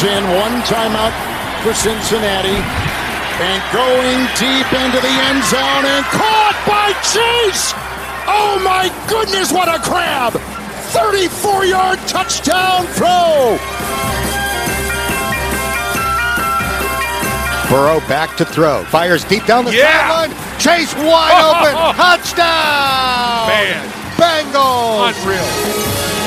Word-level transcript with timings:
P. 0.00 0.06
Ryan 0.06 0.24
is 0.24 0.24
in. 0.24 0.24
One 0.40 0.62
timeout 0.62 1.12
for 1.62 1.74
Cincinnati. 1.74 2.58
And 3.42 3.62
going 3.72 4.20
deep 4.38 4.68
into 4.72 5.00
the 5.00 5.14
end 5.28 5.42
zone 5.44 5.84
and 5.88 6.04
caught 6.06 6.56
by 6.66 6.92
Chase! 7.02 7.72
Oh 8.28 8.60
my 8.62 8.88
goodness, 9.08 9.50
what 9.52 9.68
a 9.68 9.82
grab! 9.88 10.34
34 10.92 11.64
yard 11.64 11.98
touchdown 12.06 12.86
throw! 12.94 13.58
Burrow 17.68 18.00
back 18.06 18.36
to 18.36 18.44
throw. 18.44 18.84
Fires 18.84 19.24
deep 19.24 19.46
down 19.46 19.64
the 19.64 19.74
Yeah. 19.74 20.08
sideline. 20.28 20.58
Chase 20.60 20.94
wide 20.94 21.40
open. 21.42 21.74
Touchdown! 21.96 23.48
Man. 23.48 23.88
Bengals! 24.18 25.16
Unreal. 25.24 26.21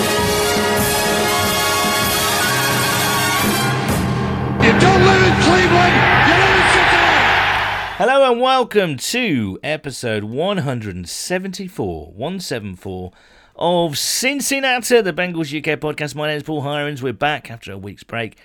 Hello 7.98 8.30
and 8.30 8.42
welcome 8.42 8.98
to 8.98 9.58
episode 9.64 10.26
174, 10.26 12.08
174 12.12 13.12
of 13.56 13.98
Cincinnati, 13.98 15.00
the 15.00 15.14
Bengals 15.14 15.58
UK 15.58 15.80
podcast. 15.80 16.14
My 16.14 16.28
name 16.28 16.36
is 16.36 16.44
Paul 16.44 16.64
Hirons. 16.64 17.02
We're 17.02 17.14
back 17.14 17.50
after 17.50 17.72
a 17.72 17.78
week's 17.78 18.04
break 18.04 18.38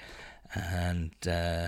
and 0.55 1.11
uh, 1.27 1.67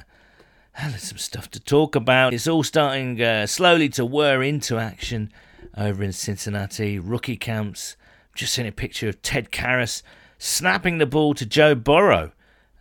there's 0.81 1.03
some 1.03 1.19
stuff 1.19 1.51
to 1.51 1.59
talk 1.59 1.97
about. 1.97 2.33
It's 2.33 2.47
all 2.47 2.63
starting 2.63 3.21
uh, 3.21 3.49
slowly 3.49 3.89
to 3.89 4.07
whir 4.07 4.45
into 4.45 4.79
action 4.79 5.33
over 5.77 6.05
in 6.05 6.13
Cincinnati. 6.13 7.01
Rookie 7.01 7.37
camps. 7.37 7.97
Just 8.33 8.53
seen 8.53 8.67
a 8.67 8.71
picture 8.71 9.09
of 9.09 9.21
Ted 9.23 9.51
Karras 9.51 10.03
snapping 10.39 10.99
the 10.99 11.07
ball 11.07 11.35
to 11.35 11.45
Joe 11.45 11.75
Burrow 11.75 12.31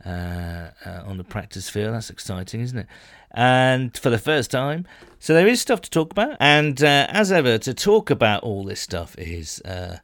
uh, 0.05 0.71
uh, 0.85 1.03
on 1.05 1.17
the 1.17 1.23
practice 1.23 1.69
field. 1.69 1.93
That's 1.93 2.09
exciting, 2.09 2.61
isn't 2.61 2.77
it? 2.77 2.87
And 3.31 3.97
for 3.97 4.09
the 4.09 4.17
first 4.17 4.51
time. 4.51 4.85
So 5.19 5.33
there 5.33 5.47
is 5.47 5.61
stuff 5.61 5.81
to 5.81 5.89
talk 5.89 6.11
about. 6.11 6.37
And 6.39 6.81
uh, 6.83 7.07
as 7.09 7.31
ever, 7.31 7.57
to 7.59 7.73
talk 7.73 8.09
about 8.09 8.43
all 8.43 8.63
this 8.63 8.79
stuff 8.79 9.15
is 9.17 9.61
uh, 9.61 9.97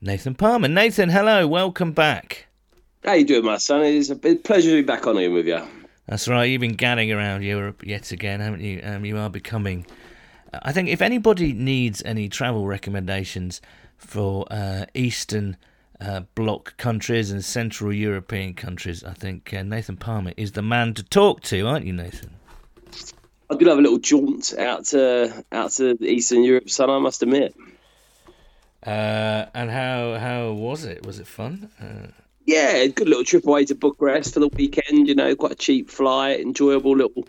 Nathan 0.00 0.34
Palmer. 0.34 0.68
Nathan, 0.68 1.10
hello. 1.10 1.46
Welcome 1.46 1.92
back. 1.92 2.46
How 3.04 3.12
you 3.12 3.24
doing, 3.24 3.44
my 3.44 3.56
son? 3.56 3.82
It's 3.82 4.10
a 4.10 4.16
pleasure 4.16 4.70
to 4.70 4.76
be 4.76 4.82
back 4.82 5.06
on 5.06 5.16
here 5.16 5.30
with 5.30 5.46
you. 5.46 5.60
That's 6.06 6.26
right. 6.26 6.44
You've 6.44 6.60
been 6.60 6.74
gadding 6.74 7.12
around 7.12 7.42
Europe 7.42 7.86
yet 7.86 8.10
again, 8.10 8.40
haven't 8.40 8.62
you? 8.62 8.80
Um, 8.82 9.04
you 9.04 9.16
are 9.16 9.30
becoming. 9.30 9.86
I 10.52 10.72
think 10.72 10.88
if 10.88 11.00
anybody 11.00 11.52
needs 11.52 12.02
any 12.04 12.28
travel 12.28 12.66
recommendations 12.66 13.60
for 13.96 14.46
uh, 14.50 14.86
Eastern 14.94 15.56
uh, 16.00 16.20
Bloc 16.34 16.76
countries 16.76 17.30
and 17.30 17.44
Central 17.44 17.92
European 17.92 18.54
countries, 18.54 19.04
I 19.04 19.12
think 19.12 19.52
uh, 19.52 19.62
Nathan 19.62 19.96
Palmer 19.96 20.32
is 20.36 20.52
the 20.52 20.62
man 20.62 20.94
to 20.94 21.02
talk 21.02 21.42
to, 21.42 21.66
aren't 21.66 21.86
you, 21.86 21.92
Nathan? 21.92 22.30
I 23.50 23.56
did 23.56 23.68
have 23.68 23.78
a 23.78 23.82
little 23.82 23.98
jaunt 23.98 24.54
out 24.56 24.84
to 24.86 25.44
out 25.50 25.72
to 25.72 25.96
Eastern 26.04 26.44
Europe, 26.44 26.70
son. 26.70 26.88
I 26.88 26.98
must 26.98 27.22
admit. 27.22 27.54
Uh, 28.86 29.46
and 29.54 29.70
how 29.70 30.16
how 30.18 30.52
was 30.52 30.84
it? 30.84 31.04
Was 31.04 31.18
it 31.18 31.26
fun? 31.26 31.68
Uh, 31.80 32.12
Yeah, 32.46 32.86
good 32.86 33.08
little 33.08 33.24
trip 33.24 33.46
away 33.46 33.64
to 33.66 33.74
Bucharest 33.74 34.34
for 34.34 34.40
the 34.40 34.48
weekend. 34.48 35.08
You 35.08 35.14
know, 35.14 35.34
quite 35.34 35.52
a 35.52 35.56
cheap 35.56 35.90
flight, 35.90 36.40
enjoyable 36.40 36.96
little 36.96 37.26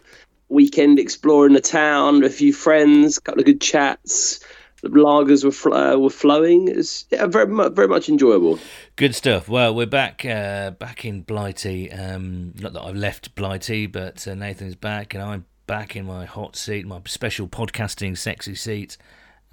weekend 0.49 0.99
exploring 0.99 1.53
the 1.53 1.61
town. 1.61 2.23
A 2.23 2.29
few 2.29 2.53
friends, 2.53 3.17
a 3.17 3.21
couple 3.21 3.41
of 3.41 3.45
good 3.45 3.61
chats. 3.61 4.39
The 4.81 4.89
lagers 4.89 5.45
were 5.45 5.51
fl- 5.51 5.73
uh, 5.73 5.95
were 5.97 6.09
flowing. 6.09 6.67
It's 6.67 7.05
yeah, 7.11 7.27
very 7.27 7.45
very 7.69 7.87
much 7.87 8.09
enjoyable. 8.09 8.57
Good 8.95 9.13
stuff. 9.13 9.47
Well, 9.47 9.75
we're 9.75 9.85
back 9.85 10.25
uh, 10.25 10.71
back 10.71 11.05
in 11.05 11.21
Blighty. 11.21 11.91
Um, 11.91 12.53
not 12.59 12.73
that 12.73 12.81
I've 12.81 12.95
left 12.95 13.35
Blighty, 13.35 13.85
but 13.85 14.27
uh, 14.27 14.33
Nathan's 14.33 14.75
back, 14.75 15.13
and 15.13 15.21
I'm 15.21 15.45
back 15.67 15.95
in 15.95 16.05
my 16.05 16.25
hot 16.25 16.55
seat, 16.55 16.87
my 16.87 16.99
special 17.05 17.47
podcasting 17.47 18.17
sexy 18.17 18.55
seat. 18.55 18.97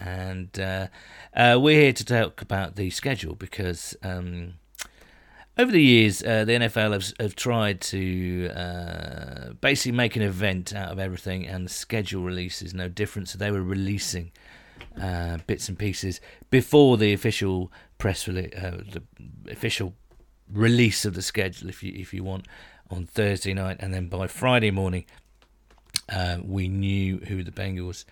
And 0.01 0.59
uh, 0.59 0.87
uh, 1.35 1.59
we're 1.61 1.79
here 1.79 1.93
to 1.93 2.05
talk 2.05 2.41
about 2.41 2.77
the 2.77 2.89
schedule 2.89 3.35
because 3.35 3.95
um, 4.03 4.55
over 5.59 5.71
the 5.71 5.83
years, 5.83 6.23
uh, 6.23 6.47
the 6.47 6.53
NFL 6.53 6.93
have, 6.93 7.13
have 7.21 7.37
tried 7.37 7.83
to 7.83 9.55
basically 9.61 9.93
make 9.93 10.17
an 10.17 10.23
event 10.23 10.75
out 10.75 10.91
of 10.91 10.99
everything, 10.99 11.47
and 11.47 11.67
the 11.67 11.71
schedule 11.71 12.23
release 12.23 12.63
is 12.63 12.73
no 12.73 12.89
different. 12.89 13.29
So 13.29 13.37
they 13.37 13.51
were 13.51 13.63
releasing 13.63 14.33
uh, 15.01 15.39
bits 15.47 15.69
and 15.69 15.79
pieces 15.79 16.21
before 16.51 16.97
the 16.97 17.13
official 17.13 17.73
press 17.99 18.27
release, 18.27 18.55
uh, 18.55 18.83
the 18.93 19.03
official 19.51 19.95
release 20.53 21.05
of 21.05 21.15
the 21.15 21.23
schedule, 21.23 21.69
if 21.69 21.83
you 21.83 21.93
if 21.95 22.15
you 22.15 22.25
want, 22.25 22.47
on 22.91 23.07
Thursday 23.07 23.55
night, 23.55 23.77
and 23.81 23.93
then 23.93 24.09
by 24.09 24.27
Friday 24.27 24.71
morning, 24.71 25.05
uh, 26.09 26.39
we 26.43 26.69
knew 26.69 27.19
who 27.19 27.43
the 27.43 27.51
Bengals 27.51 28.05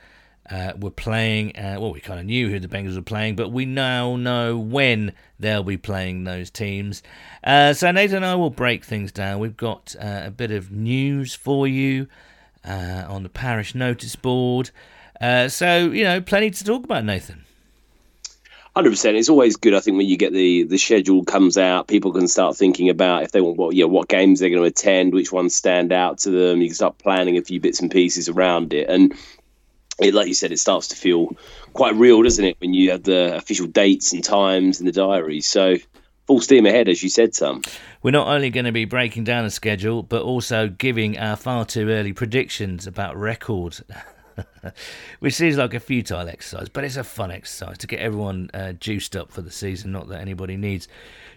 uh, 0.50 0.72
were 0.78 0.90
playing. 0.90 1.56
Uh, 1.56 1.76
well, 1.80 1.92
we 1.92 2.00
kind 2.00 2.20
of 2.20 2.26
knew 2.26 2.50
who 2.50 2.60
the 2.60 2.68
Bengals 2.68 2.94
were 2.94 3.02
playing, 3.02 3.36
but 3.36 3.50
we 3.50 3.64
now 3.64 4.16
know 4.16 4.58
when 4.58 5.12
they'll 5.40 5.62
be 5.62 5.76
playing 5.76 6.24
those 6.24 6.50
teams. 6.50 7.02
So 7.44 7.90
Nathan 7.90 8.16
and 8.16 8.26
I 8.26 8.34
will 8.34 8.50
break 8.50 8.84
things 8.84 9.12
down. 9.12 9.40
We've 9.40 9.56
got 9.56 9.96
a 9.98 10.30
bit 10.30 10.50
of 10.50 10.70
news 10.70 11.34
for 11.34 11.66
you 11.66 12.06
on 12.64 13.22
the 13.22 13.28
parish 13.28 13.74
notice 13.74 14.14
board. 14.14 14.70
Uh, 15.20 15.48
so 15.48 15.90
you 15.90 16.04
know, 16.04 16.20
plenty 16.20 16.50
to 16.50 16.64
talk 16.64 16.84
about, 16.84 17.04
Nathan. 17.04 17.44
Hundred 18.74 18.90
percent. 18.90 19.16
It's 19.16 19.30
always 19.30 19.56
good. 19.56 19.72
I 19.72 19.80
think 19.80 19.96
when 19.96 20.06
you 20.06 20.18
get 20.18 20.34
the 20.34 20.64
the 20.64 20.76
schedule 20.76 21.24
comes 21.24 21.56
out, 21.56 21.88
people 21.88 22.12
can 22.12 22.28
start 22.28 22.56
thinking 22.56 22.90
about 22.90 23.22
if 23.22 23.32
they 23.32 23.40
want 23.40 23.56
what 23.56 23.74
yeah 23.74 23.86
what 23.86 24.08
games 24.08 24.40
they're 24.40 24.50
going 24.50 24.60
to 24.60 24.68
attend, 24.68 25.14
which 25.14 25.32
ones 25.32 25.54
stand 25.54 25.92
out 25.92 26.18
to 26.18 26.30
them. 26.30 26.60
You 26.60 26.68
can 26.68 26.74
start 26.74 26.98
planning 26.98 27.38
a 27.38 27.42
few 27.42 27.58
bits 27.58 27.80
and 27.80 27.90
pieces 27.90 28.28
around 28.28 28.74
it, 28.74 28.90
and 28.90 29.14
it, 29.98 30.12
like 30.12 30.28
you 30.28 30.34
said, 30.34 30.52
it 30.52 30.58
starts 30.58 30.88
to 30.88 30.96
feel 30.96 31.34
quite 31.72 31.94
real, 31.94 32.22
doesn't 32.22 32.44
it, 32.44 32.56
when 32.60 32.74
you 32.74 32.90
have 32.90 33.02
the 33.02 33.34
official 33.36 33.66
dates 33.66 34.12
and 34.12 34.22
times 34.22 34.78
in 34.78 34.84
the 34.84 34.92
diary. 34.92 35.40
So 35.40 35.76
full 36.26 36.40
steam 36.40 36.66
ahead, 36.66 36.88
as 36.88 37.02
you 37.02 37.08
said, 37.08 37.34
Sam. 37.34 37.62
We're 38.02 38.10
not 38.10 38.28
only 38.28 38.50
going 38.50 38.66
to 38.66 38.72
be 38.72 38.84
breaking 38.84 39.24
down 39.24 39.44
the 39.44 39.50
schedule, 39.50 40.02
but 40.02 40.22
also 40.22 40.68
giving 40.68 41.18
our 41.18 41.36
far 41.36 41.64
too 41.64 41.88
early 41.88 42.12
predictions 42.12 42.86
about 42.86 43.16
record. 43.16 43.78
Which 45.20 45.34
seems 45.34 45.56
like 45.56 45.74
a 45.74 45.80
futile 45.80 46.28
exercise, 46.28 46.68
but 46.68 46.84
it's 46.84 46.96
a 46.96 47.04
fun 47.04 47.30
exercise 47.30 47.78
to 47.78 47.86
get 47.86 48.00
everyone 48.00 48.50
uh, 48.54 48.72
juiced 48.72 49.16
up 49.16 49.32
for 49.32 49.42
the 49.42 49.50
season. 49.50 49.92
Not 49.92 50.08
that 50.08 50.20
anybody 50.20 50.56
needs 50.56 50.88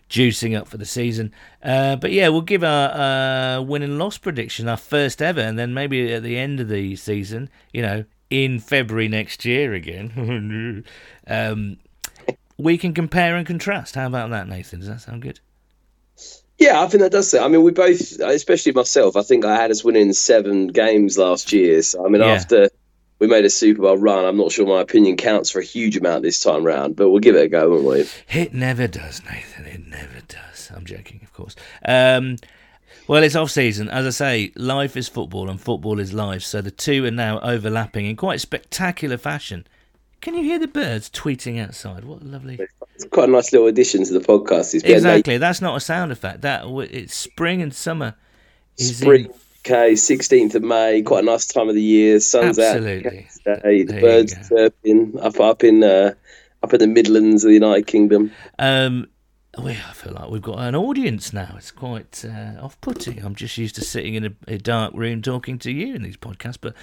juicing 0.09 0.57
up 0.57 0.67
for 0.67 0.77
the 0.77 0.85
season. 0.85 1.31
Uh, 1.63 1.95
but 1.95 2.11
yeah, 2.11 2.27
we'll 2.29 2.41
give 2.41 2.63
our 2.63 2.89
uh, 2.89 3.61
win 3.61 3.83
and 3.83 3.99
loss 3.99 4.17
prediction, 4.17 4.67
our 4.67 4.77
first 4.77 5.21
ever, 5.21 5.41
and 5.41 5.57
then 5.57 5.73
maybe 5.73 6.11
at 6.13 6.23
the 6.23 6.37
end 6.37 6.59
of 6.59 6.67
the 6.67 6.95
season, 6.95 7.49
you 7.73 7.81
know, 7.81 8.03
in 8.29 8.59
February 8.59 9.07
next 9.07 9.45
year 9.45 9.73
again, 9.73 10.83
um, 11.27 11.77
we 12.57 12.77
can 12.77 12.93
compare 12.93 13.35
and 13.35 13.45
contrast. 13.47 13.95
How 13.95 14.07
about 14.07 14.29
that, 14.31 14.47
Nathan? 14.47 14.79
Does 14.79 14.89
that 14.89 15.01
sound 15.01 15.21
good? 15.21 15.39
Yeah, 16.57 16.81
I 16.81 16.87
think 16.87 17.01
that 17.01 17.11
does 17.13 17.33
it. 17.33 17.41
I 17.41 17.47
mean, 17.47 17.63
we 17.63 17.71
both, 17.71 18.19
especially 18.19 18.73
myself, 18.73 19.15
I 19.15 19.21
think 19.21 19.45
I 19.45 19.55
had 19.55 19.71
us 19.71 19.83
winning 19.83 20.11
seven 20.11 20.67
games 20.67 21.17
last 21.17 21.53
year. 21.53 21.81
So, 21.81 22.05
I 22.05 22.09
mean, 22.09 22.21
Yeah. 22.21 22.33
after 22.33 22.69
we 23.19 23.27
made 23.27 23.45
a 23.45 23.49
Super 23.49 23.81
Bowl 23.81 23.97
run, 23.97 24.25
I'm 24.25 24.37
not 24.37 24.51
sure 24.51 24.65
my 24.65 24.81
opinion 24.81 25.17
counts 25.17 25.49
for 25.51 25.59
a 25.59 25.63
huge 25.63 25.97
amount 25.97 26.23
this 26.23 26.39
time 26.39 26.63
round, 26.63 26.95
but 26.95 27.09
we'll 27.09 27.19
give 27.19 27.35
it 27.35 27.43
a 27.43 27.47
go, 27.49 27.69
won't 27.69 27.85
we? 27.85 28.39
It 28.39 28.53
never 28.53 28.87
does, 28.87 29.21
Nathan. 29.25 29.65
It 29.65 29.87
never 29.87 30.21
does. 30.27 30.71
I'm 30.73 30.85
joking, 30.85 31.19
of 31.23 31.33
course. 31.33 31.55
Um, 31.85 32.37
well, 33.07 33.23
it's 33.23 33.35
off 33.35 33.51
season. 33.51 33.89
As 33.89 34.05
I 34.05 34.11
say, 34.11 34.51
life 34.55 34.95
is 34.95 35.07
football 35.07 35.49
and 35.49 35.59
football 35.59 35.99
is 35.99 36.13
life. 36.13 36.43
So 36.43 36.61
the 36.61 36.71
two 36.71 37.03
are 37.05 37.11
now 37.11 37.39
overlapping 37.41 38.05
in 38.05 38.15
quite 38.15 38.39
spectacular 38.39 39.17
fashion. 39.17 39.67
Can 40.21 40.35
you 40.35 40.43
hear 40.43 40.59
the 40.59 40.67
birds 40.67 41.09
tweeting 41.09 41.59
outside? 41.59 42.03
What 42.05 42.21
a 42.21 42.25
lovely. 42.25 42.59
It's 42.95 43.05
quite 43.05 43.29
a 43.29 43.31
nice 43.31 43.51
little 43.51 43.67
addition 43.67 44.03
to 44.03 44.13
the 44.13 44.19
podcast. 44.19 44.73
It's 44.75 44.83
Exactly. 44.83 45.37
That's 45.37 45.61
not 45.61 45.75
a 45.75 45.79
sound 45.79 46.11
effect. 46.11 46.41
That 46.41 46.65
it's 46.91 47.15
spring 47.15 47.61
and 47.61 47.73
summer. 47.73 48.15
Is 48.77 48.97
spring. 48.97 49.25
in- 49.25 49.33
Okay, 49.65 49.93
16th 49.93 50.55
of 50.55 50.63
May, 50.63 51.01
quite 51.01 51.23
a 51.23 51.25
nice 51.25 51.45
time 51.45 51.69
of 51.69 51.75
the 51.75 51.81
year. 51.81 52.19
Sun's 52.19 52.57
Absolutely. 52.57 53.27
out. 53.47 53.61
The 53.61 53.83
There 53.83 54.01
birds 54.01 54.35
chirping 54.47 55.19
up 55.19 55.39
up 55.39 55.63
in 55.63 55.83
uh, 55.83 56.13
up 56.63 56.73
in 56.73 56.79
the 56.79 56.87
Midlands 56.87 57.43
of 57.43 57.49
the 57.49 57.55
United 57.55 57.85
Kingdom. 57.87 58.31
Um, 58.57 59.07
we, 59.63 59.71
I 59.71 59.93
feel 59.93 60.13
like 60.13 60.29
we've 60.29 60.41
got 60.41 60.59
an 60.59 60.75
audience 60.75 61.33
now. 61.33 61.53
It's 61.57 61.71
quite 61.71 62.25
uh, 62.25 62.61
off-putting. 62.61 63.23
I'm 63.23 63.35
just 63.35 63.57
used 63.57 63.75
to 63.75 63.81
sitting 63.81 64.15
in 64.15 64.25
a, 64.25 64.31
a 64.47 64.57
dark 64.57 64.93
room 64.93 65.21
talking 65.21 65.57
to 65.59 65.71
you 65.71 65.95
in 65.95 66.03
these 66.03 66.17
podcasts, 66.17 66.57
but 66.59 66.73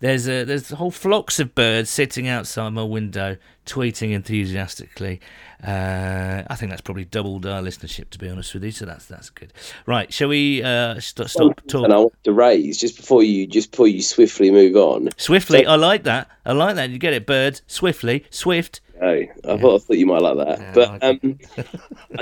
there's 0.00 0.26
a 0.26 0.44
there's 0.44 0.70
whole 0.70 0.90
flocks 0.90 1.38
of 1.38 1.54
birds 1.54 1.90
sitting 1.90 2.26
outside 2.26 2.70
my 2.70 2.82
window, 2.82 3.36
tweeting 3.66 4.12
enthusiastically. 4.12 5.20
Uh, 5.62 6.42
I 6.48 6.56
think 6.56 6.70
that's 6.70 6.80
probably 6.80 7.04
doubled 7.04 7.44
our 7.44 7.60
listenership, 7.60 8.10
to 8.10 8.18
be 8.18 8.28
honest 8.28 8.54
with 8.54 8.64
you. 8.64 8.70
So 8.70 8.86
that's 8.86 9.06
that's 9.06 9.30
good. 9.30 9.52
Right, 9.86 10.12
shall 10.12 10.28
we 10.28 10.62
uh, 10.62 11.00
st- 11.00 11.28
stop 11.28 11.60
talking? 11.66 11.84
And 11.84 11.92
I 11.92 11.98
want 11.98 12.24
to 12.24 12.32
raise 12.32 12.78
just 12.78 12.96
before 12.96 13.22
you 13.22 13.46
just 13.46 13.70
before 13.70 13.88
you 13.88 14.02
swiftly 14.02 14.50
move 14.50 14.76
on. 14.76 15.10
Swiftly, 15.16 15.64
so, 15.64 15.70
I 15.70 15.76
like 15.76 16.04
that. 16.04 16.30
I 16.46 16.52
like 16.52 16.76
that. 16.76 16.90
You 16.90 16.98
get 16.98 17.12
it, 17.12 17.26
birds. 17.26 17.62
Swiftly, 17.66 18.24
swift. 18.30 18.80
Oh, 19.02 19.08
I 19.08 19.26
thought 19.58 19.74
I 19.74 19.78
thought 19.78 19.96
you 19.96 20.06
might 20.06 20.22
like 20.22 20.36
that. 20.36 20.58
Yeah, 20.60 20.72
but 20.74 21.02
um, 21.02 21.18
do 21.22 21.36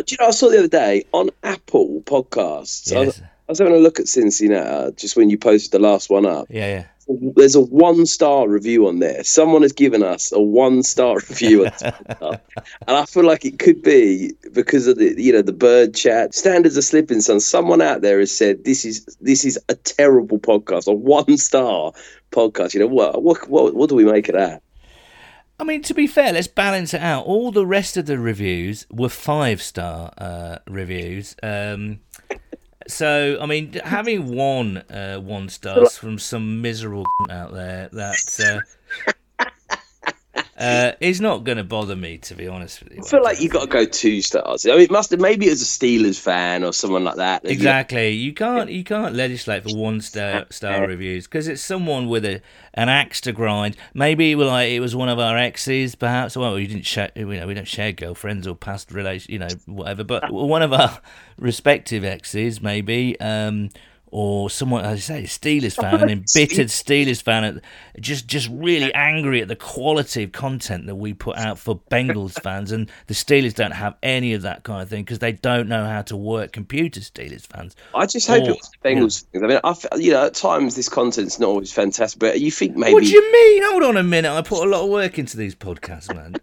you 0.08 0.16
know? 0.20 0.28
I 0.28 0.30
saw 0.30 0.48
the 0.48 0.58
other 0.58 0.69
day 0.69 1.04
on 1.12 1.30
Apple 1.42 2.02
Podcasts. 2.02 2.90
Yes. 2.90 2.96
I, 2.96 3.00
was, 3.00 3.20
I 3.20 3.25
was 3.48 3.58
having 3.58 3.75
a 3.75 3.78
look 3.78 3.98
at 3.98 4.08
Cincinnati 4.08 4.94
just 4.96 5.16
when 5.16 5.30
you 5.30 5.38
posted 5.38 5.72
the 5.72 5.78
last 5.80 6.08
one 6.08 6.26
up. 6.26 6.46
Yeah, 6.50 6.66
yeah 6.66 6.84
there's 7.08 7.54
a 7.54 7.60
one 7.60 8.06
star 8.06 8.48
review 8.48 8.86
on 8.86 8.98
there. 8.98 9.25
Someone 9.25 9.62
has 9.62 9.72
given 9.72 10.02
us 10.02 10.30
a 10.32 10.40
one 10.40 10.82
star 10.82 11.14
review, 11.28 11.64
and 11.64 12.40
I 12.86 13.04
feel 13.06 13.25
like 13.25 13.44
it 13.44 13.58
could 13.58 13.82
be 13.82 14.34
because 14.52 14.86
of 14.86 14.98
the 14.98 15.14
you 15.20 15.32
know 15.32 15.42
the 15.42 15.52
bird 15.52 15.94
chat 15.94 16.34
standards 16.34 16.76
are 16.76 16.82
slipping. 16.82 17.20
Son, 17.20 17.40
someone 17.40 17.80
out 17.80 18.02
there 18.02 18.20
has 18.20 18.36
said 18.36 18.64
this 18.64 18.84
is 18.84 19.04
this 19.20 19.44
is 19.44 19.58
a 19.69 19.75
terrible 19.75 20.38
podcast, 20.38 20.86
a 20.86 20.92
one 20.92 21.38
star 21.38 21.92
podcast. 22.30 22.75
You 22.75 22.80
know 22.80 22.86
what 22.86 23.22
what 23.22 23.48
what, 23.48 23.75
what 23.75 23.88
do 23.88 23.94
we 23.94 24.04
make 24.04 24.28
of 24.28 24.34
that? 24.34 24.62
I 25.60 25.64
mean, 25.64 25.82
to 25.82 25.94
be 25.94 26.06
fair, 26.06 26.32
let's 26.32 26.46
balance 26.46 26.94
it 26.94 27.00
out. 27.00 27.26
All 27.26 27.50
the 27.50 27.66
rest 27.66 27.96
of 27.96 28.06
the 28.06 28.19
reviews 28.19 28.87
were 28.90 29.08
five 29.08 29.60
star 29.60 30.12
uh, 30.16 30.58
reviews. 30.69 31.34
Um, 31.43 32.00
so, 32.88 33.38
I 33.40 33.46
mean, 33.46 33.72
having 33.84 34.34
one 34.34 34.78
uh, 34.88 35.19
one 35.19 35.49
stars 35.49 35.99
from 35.99 36.19
some 36.19 36.62
miserable 36.62 37.06
out 37.31 37.52
there 37.52 37.88
that 37.93 38.62
uh, 39.06 39.12
uh, 40.58 40.93
it's 40.99 41.20
not 41.20 41.44
going 41.44 41.58
to 41.58 41.64
bother 41.64 41.94
me, 41.94 42.19
to 42.19 42.34
be 42.34 42.49
honest 42.49 42.82
with 42.82 42.93
you. 42.93 43.02
I 43.05 43.06
feel 43.06 43.22
like 43.22 43.40
you've 43.40 43.52
got 43.52 43.60
to 43.60 43.66
go 43.69 43.84
two 43.84 44.20
stars. 44.20 44.66
I 44.66 44.70
mean, 44.70 44.81
it 44.81 44.90
must 44.90 45.12
have, 45.12 45.20
maybe 45.20 45.49
as 45.49 45.62
a 45.62 45.64
Steelers 45.64 46.19
fan 46.19 46.64
or 46.64 46.72
someone 46.72 47.05
like 47.05 47.14
that. 47.14 47.44
Exactly. 47.44 48.10
You 48.10 48.34
can't 48.34 48.69
you 48.69 48.82
can't 48.82 49.14
legislate 49.14 49.62
for 49.62 49.76
one 49.76 50.00
star 50.00 50.46
star 50.50 50.87
reviews 50.87 51.28
because 51.28 51.46
it's 51.46 51.62
someone 51.62 52.08
with 52.08 52.25
a 52.25 52.43
an 52.75 52.88
axe 52.88 53.20
to 53.22 53.32
grind. 53.32 53.76
Maybe 53.94 54.34
like 54.34 54.70
it 54.70 54.81
was 54.81 54.96
one 54.96 55.08
of 55.08 55.20
our 55.20 55.38
exes, 55.38 55.94
perhaps. 55.94 56.37
Well, 56.37 56.55
we 56.55 56.66
didn't 56.66 56.87
share. 56.87 57.12
You 57.14 57.26
know, 57.26 57.46
we 57.46 57.54
don't 57.54 57.69
share 57.69 57.93
girlfriends 57.93 58.46
or 58.49 58.56
past 58.56 58.90
relations. 58.90 59.31
You 59.31 59.38
know, 59.38 59.49
whatever. 59.66 60.02
But 60.02 60.32
one 60.32 60.62
of 60.62 60.72
our 60.72 61.00
respective 61.38 62.04
exes, 62.04 62.61
maybe. 62.61 63.19
Um, 63.20 63.70
or 64.10 64.50
someone, 64.50 64.84
as 64.84 65.10
I 65.10 65.22
say, 65.22 65.22
Steelers 65.25 65.76
fan, 65.81 66.02
an 66.02 66.10
embittered 66.10 66.69
Steelers 66.69 67.22
fan, 67.22 67.44
uh, 67.44 67.60
just 68.00 68.26
just 68.26 68.49
really 68.52 68.93
angry 68.94 69.43
at 69.43 69.49
the 69.49 69.56
quality 69.56 70.25
of 70.25 70.32
content 70.32 70.87
that 70.87 70.96
we 70.96 71.14
put 71.14 71.37
out 71.37 71.58
for 71.58 71.81
Bengals 71.90 72.40
fans, 72.43 72.72
and 72.72 72.90
the 73.06 73.14
Steelers 73.14 73.55
don't 73.55 73.72
have 73.72 73.96
any 74.02 74.34
of 74.34 74.43
that 74.43 74.62
kind 74.64 74.82
of 74.82 74.88
thing 74.88 75.05
because 75.05 75.19
they 75.19 75.32
don't 75.32 75.69
know 75.69 75.84
how 75.84 76.02
to 76.02 76.16
work 76.16 76.52
computers. 76.52 77.10
Steelers 77.10 77.46
fans. 77.46 77.76
I 77.94 78.06
just 78.06 78.26
hope 78.26 78.44
or, 78.44 78.50
it 78.50 78.56
was 78.56 78.70
the 78.82 78.88
Bengals. 78.88 79.25
I 79.34 79.46
mean, 79.46 79.60
I, 79.62 79.96
you 79.96 80.12
know, 80.12 80.26
at 80.26 80.34
times 80.34 80.76
this 80.76 80.88
content's 80.88 81.38
not 81.38 81.49
always 81.49 81.72
fantastic, 81.72 82.19
but 82.19 82.40
you 82.40 82.50
think 82.50 82.76
maybe. 82.76 82.94
What 82.94 83.04
do 83.04 83.11
you 83.11 83.32
mean? 83.32 83.62
Hold 83.64 83.82
on 83.84 83.96
a 83.96 84.02
minute. 84.02 84.32
I 84.32 84.43
put 84.43 84.66
a 84.66 84.69
lot 84.69 84.84
of 84.84 84.90
work 84.90 85.19
into 85.19 85.37
these 85.37 85.54
podcasts, 85.54 86.14
man. 86.14 86.37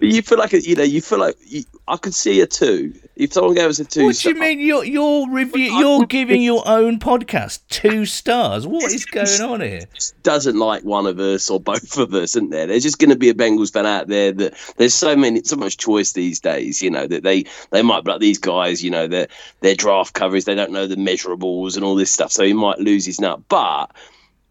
You 0.00 0.22
feel 0.22 0.38
like 0.38 0.52
a, 0.52 0.60
you 0.60 0.76
know 0.76 0.82
you 0.82 1.00
feel 1.00 1.18
like 1.18 1.36
you, 1.44 1.64
I 1.88 1.96
could 1.96 2.14
see 2.14 2.40
a 2.40 2.46
two 2.46 2.92
if 3.16 3.32
someone 3.32 3.54
gave 3.54 3.68
us 3.68 3.78
a 3.78 3.84
two. 3.84 4.04
What 4.04 4.16
do 4.16 4.28
you 4.28 4.34
mean 4.34 4.60
you're 4.60 4.84
you're 4.84 5.30
review 5.30 5.72
you're 5.72 6.06
giving 6.06 6.42
your 6.42 6.62
own 6.66 6.98
podcast 6.98 7.60
two 7.68 8.04
stars? 8.04 8.66
What 8.66 8.92
is 8.92 9.04
going 9.04 9.40
on 9.40 9.60
here? 9.60 9.82
Doesn't 10.22 10.58
like 10.58 10.84
one 10.84 11.06
of 11.06 11.18
us 11.18 11.48
or 11.48 11.60
both 11.72 11.96
of 11.98 12.12
us, 12.14 12.36
isn't 12.36 12.50
there? 12.50 12.66
There's 12.66 12.82
just 12.82 12.98
going 12.98 13.10
to 13.10 13.16
be 13.16 13.28
a 13.28 13.34
Bengals 13.34 13.72
fan 13.72 13.86
out 13.86 14.08
there 14.08 14.32
that 14.32 14.54
there's 14.76 14.94
so 14.94 15.16
many 15.16 15.42
so 15.42 15.56
much 15.56 15.76
choice 15.76 16.12
these 16.12 16.40
days. 16.40 16.82
You 16.82 16.90
know 16.90 17.06
that 17.06 17.22
they 17.22 17.44
they 17.70 17.82
might 17.82 18.04
be 18.04 18.10
like 18.10 18.20
these 18.20 18.38
guys. 18.38 18.82
You 18.82 18.90
know 18.90 19.06
their 19.06 19.28
their 19.60 19.74
draft 19.74 20.14
coverage 20.14 20.44
they 20.44 20.54
don't 20.54 20.72
know 20.72 20.86
the 20.86 20.96
measurables 20.96 21.76
and 21.76 21.84
all 21.84 21.94
this 21.94 22.12
stuff, 22.12 22.32
so 22.32 22.44
he 22.44 22.52
might 22.52 22.78
lose 22.78 23.06
his 23.06 23.20
nut. 23.20 23.40
But 23.48 23.90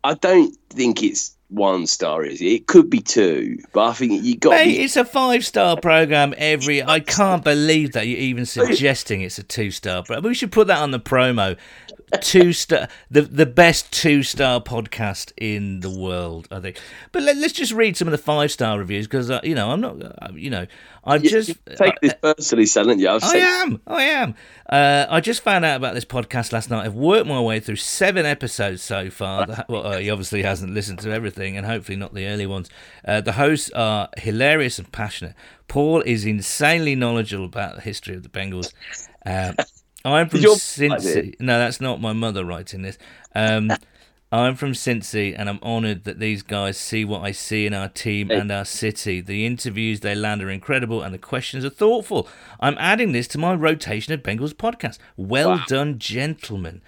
I 0.04 0.14
don't 0.14 0.56
think 0.70 1.02
it's 1.02 1.35
one 1.50 1.86
star 1.88 2.24
is 2.24 2.42
it? 2.42 2.46
It 2.46 2.68
could 2.68 2.90
be 2.90 3.00
two, 3.00 3.60
but 3.74 3.90
I 3.90 3.94
think 3.94 4.24
you 4.24 4.38
got. 4.38 4.52
Mate, 4.52 4.66
be... 4.66 4.84
it's 4.84 4.96
a 4.96 5.06
five 5.06 5.46
star 5.46 5.80
program 5.80 6.34
every. 6.38 6.84
I 6.84 7.00
can't 7.00 7.44
believe 7.44 7.94
that 7.94 8.08
you're 8.08 8.20
even 8.20 8.46
suggesting 8.46 9.22
it's 9.22 9.38
a 9.38 9.44
two 9.44 9.72
star. 9.72 10.04
But 10.08 10.24
we 10.24 10.34
should 10.34 10.52
put 10.52 10.68
that 10.68 10.80
on 10.80 10.92
the 10.92 11.00
promo 11.00 11.58
two 12.22 12.54
star, 12.54 12.88
the 13.10 13.22
the 13.22 13.46
best 13.46 13.92
two 13.92 14.24
star 14.24 14.62
podcast 14.62 15.32
in 15.38 15.80
the 15.82 15.90
world, 15.90 16.48
I 16.52 16.60
think. 16.60 16.80
But 17.12 17.24
let, 17.24 17.38
us 17.38 17.52
just 17.52 17.72
read 17.72 17.98
some 17.98 18.08
of 18.08 18.12
the 18.12 18.18
five 18.18 18.52
star 18.52 18.80
reviews 18.80 19.08
because 19.08 19.30
uh, 19.30 19.40
you 19.44 19.56
know 19.56 19.72
I'm 19.72 19.82
not, 19.82 20.02
uh, 20.02 20.30
you 20.34 20.50
know, 20.50 20.66
I 21.04 21.18
just 21.18 21.54
take 21.78 22.00
this 22.02 22.14
personally, 22.22 22.66
Silent. 22.66 23.00
Yeah, 23.00 23.20
I 23.22 23.38
am, 23.38 23.82
I 23.88 24.04
am. 24.04 24.36
Uh, 24.70 25.06
I 25.10 25.22
just 25.22 25.42
found 25.42 25.64
out 25.66 25.78
about 25.78 25.94
this 25.94 26.06
podcast 26.06 26.52
last 26.52 26.70
night. 26.70 26.86
I've 26.86 26.96
worked 26.96 27.28
my 27.28 27.40
way 27.40 27.60
through 27.60 27.76
seven 27.76 28.26
episodes 28.26 28.82
so 28.82 29.10
far. 29.10 29.66
well, 29.70 29.86
uh, 29.86 29.98
he 29.98 30.10
obviously 30.10 30.42
hasn't 30.42 30.74
listened 30.74 31.00
to 31.00 31.12
everything, 31.12 31.35
and 31.38 31.66
hopefully 31.66 31.98
not 31.98 32.14
the 32.14 32.28
early 32.28 32.46
ones. 32.46 32.70
Uh, 33.06 33.22
the 33.22 33.34
hosts 33.34 33.70
are 33.72 34.10
hilarious 34.18 34.80
and 34.80 34.92
passionate. 34.92 35.36
Paul 35.68 36.02
is 36.02 36.26
insanely 36.26 36.96
knowledgeable 36.96 37.46
about 37.46 37.76
the 37.76 37.82
history 37.82 38.16
of 38.16 38.24
the 38.24 38.30
Bengals. 38.30 38.74
I'm 40.06 40.30
from 40.30 40.40
Cincy. 40.40 41.36
No, 41.40 41.58
that's 41.58 41.82
not 41.82 42.00
my 42.00 42.14
mother 42.14 42.46
writing 42.46 42.84
this. 42.84 42.98
Um, 43.34 43.72
I'm 44.32 44.56
from 44.56 44.74
Cincy, 44.74 45.34
and 45.38 45.48
I'm 45.48 45.60
honoured 45.64 46.04
that 46.04 46.20
these 46.20 46.42
guys 46.42 46.78
see 46.78 47.06
what 47.06 47.22
I 47.22 47.32
see 47.32 47.66
in 47.66 47.74
our 47.74 47.88
team 47.88 48.30
and 48.30 48.52
our 48.52 48.66
city. 48.66 49.22
The 49.22 49.46
interviews 49.46 50.02
they 50.02 50.14
land 50.16 50.44
are 50.44 50.50
incredible, 50.50 51.02
and 51.02 51.14
the 51.14 51.20
questions 51.20 51.64
are 51.64 51.70
thoughtful. 51.70 52.28
I'm 52.60 52.76
adding 52.78 53.14
this 53.14 53.28
to 53.30 53.38
my 53.38 53.54
rotation 53.54 54.14
of 54.14 54.24
Bengals 54.24 54.54
podcast. 54.54 54.98
Well 55.16 55.50
wow. 55.50 55.64
done, 55.68 56.00
gentlemen. 56.00 56.82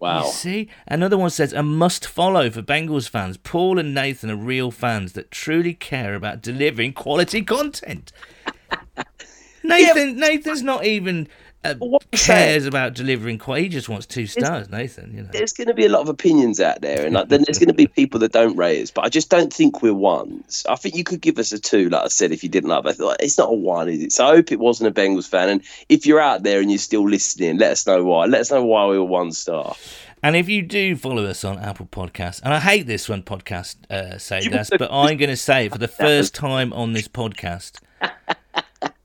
Wow. 0.00 0.24
You 0.24 0.32
see? 0.32 0.68
Another 0.86 1.18
one 1.18 1.28
says 1.30 1.52
a 1.52 1.62
must 1.62 2.06
follow 2.06 2.48
for 2.50 2.62
Bengals 2.62 3.08
fans. 3.08 3.36
Paul 3.36 3.78
and 3.78 3.94
Nathan 3.94 4.30
are 4.30 4.36
real 4.36 4.70
fans 4.70 5.12
that 5.12 5.30
truly 5.30 5.74
care 5.74 6.14
about 6.14 6.40
delivering 6.40 6.94
quality 6.94 7.42
content. 7.42 8.10
Nathan 9.62 10.18
yeah. 10.18 10.28
Nathan's 10.28 10.62
not 10.62 10.86
even 10.86 11.28
uh, 11.62 11.74
cares 12.12 12.64
about 12.64 12.94
delivering 12.94 13.36
quite. 13.36 13.62
He 13.62 13.68
just 13.68 13.88
wants 13.88 14.06
two 14.06 14.26
stars, 14.26 14.70
Nathan. 14.70 15.12
You 15.14 15.22
know, 15.22 15.28
there's 15.30 15.52
going 15.52 15.68
to 15.68 15.74
be 15.74 15.84
a 15.84 15.90
lot 15.90 16.00
of 16.00 16.08
opinions 16.08 16.58
out 16.58 16.80
there, 16.80 17.04
and 17.04 17.14
like, 17.14 17.28
then 17.28 17.44
there's 17.46 17.58
going 17.58 17.68
to 17.68 17.74
be 17.74 17.86
people 17.86 18.18
that 18.20 18.32
don't 18.32 18.56
rate 18.56 18.82
us. 18.82 18.90
But 18.90 19.04
I 19.04 19.10
just 19.10 19.28
don't 19.28 19.52
think 19.52 19.82
we're 19.82 19.92
ones. 19.92 20.64
I 20.68 20.76
think 20.76 20.94
you 20.94 21.04
could 21.04 21.20
give 21.20 21.38
us 21.38 21.52
a 21.52 21.58
two, 21.58 21.90
like 21.90 22.04
I 22.04 22.08
said, 22.08 22.32
if 22.32 22.42
you 22.42 22.48
didn't 22.48 22.70
love 22.70 22.86
it. 22.86 22.96
It's 23.20 23.36
not 23.36 23.50
a 23.50 23.54
one, 23.54 23.90
is 23.90 24.02
it? 24.02 24.12
So 24.12 24.26
I 24.26 24.36
hope 24.36 24.52
it 24.52 24.58
wasn't 24.58 24.96
a 24.96 25.00
Bengals 25.00 25.28
fan. 25.28 25.50
And 25.50 25.62
if 25.88 26.06
you're 26.06 26.20
out 26.20 26.44
there 26.44 26.60
and 26.60 26.70
you're 26.70 26.78
still 26.78 27.06
listening, 27.06 27.58
let 27.58 27.72
us 27.72 27.86
know 27.86 28.04
why. 28.04 28.24
Let 28.24 28.40
us 28.40 28.50
know 28.50 28.64
why 28.64 28.86
we 28.86 28.98
were 28.98 29.04
one 29.04 29.32
star. 29.32 29.74
And 30.22 30.36
if 30.36 30.48
you 30.48 30.62
do 30.62 30.96
follow 30.96 31.24
us 31.26 31.44
on 31.44 31.58
Apple 31.58 31.86
Podcasts, 31.86 32.40
and 32.42 32.54
I 32.54 32.60
hate 32.60 32.86
this 32.86 33.08
when 33.08 33.22
podcasts 33.22 33.76
uh, 33.90 34.18
say 34.18 34.46
this, 34.48 34.70
but 34.78 34.90
I'm 34.90 35.18
going 35.18 35.30
to 35.30 35.36
say 35.36 35.66
it 35.66 35.72
for 35.72 35.78
the 35.78 35.88
first 35.88 36.34
time 36.34 36.72
on 36.72 36.92
this 36.94 37.08
podcast 37.08 37.80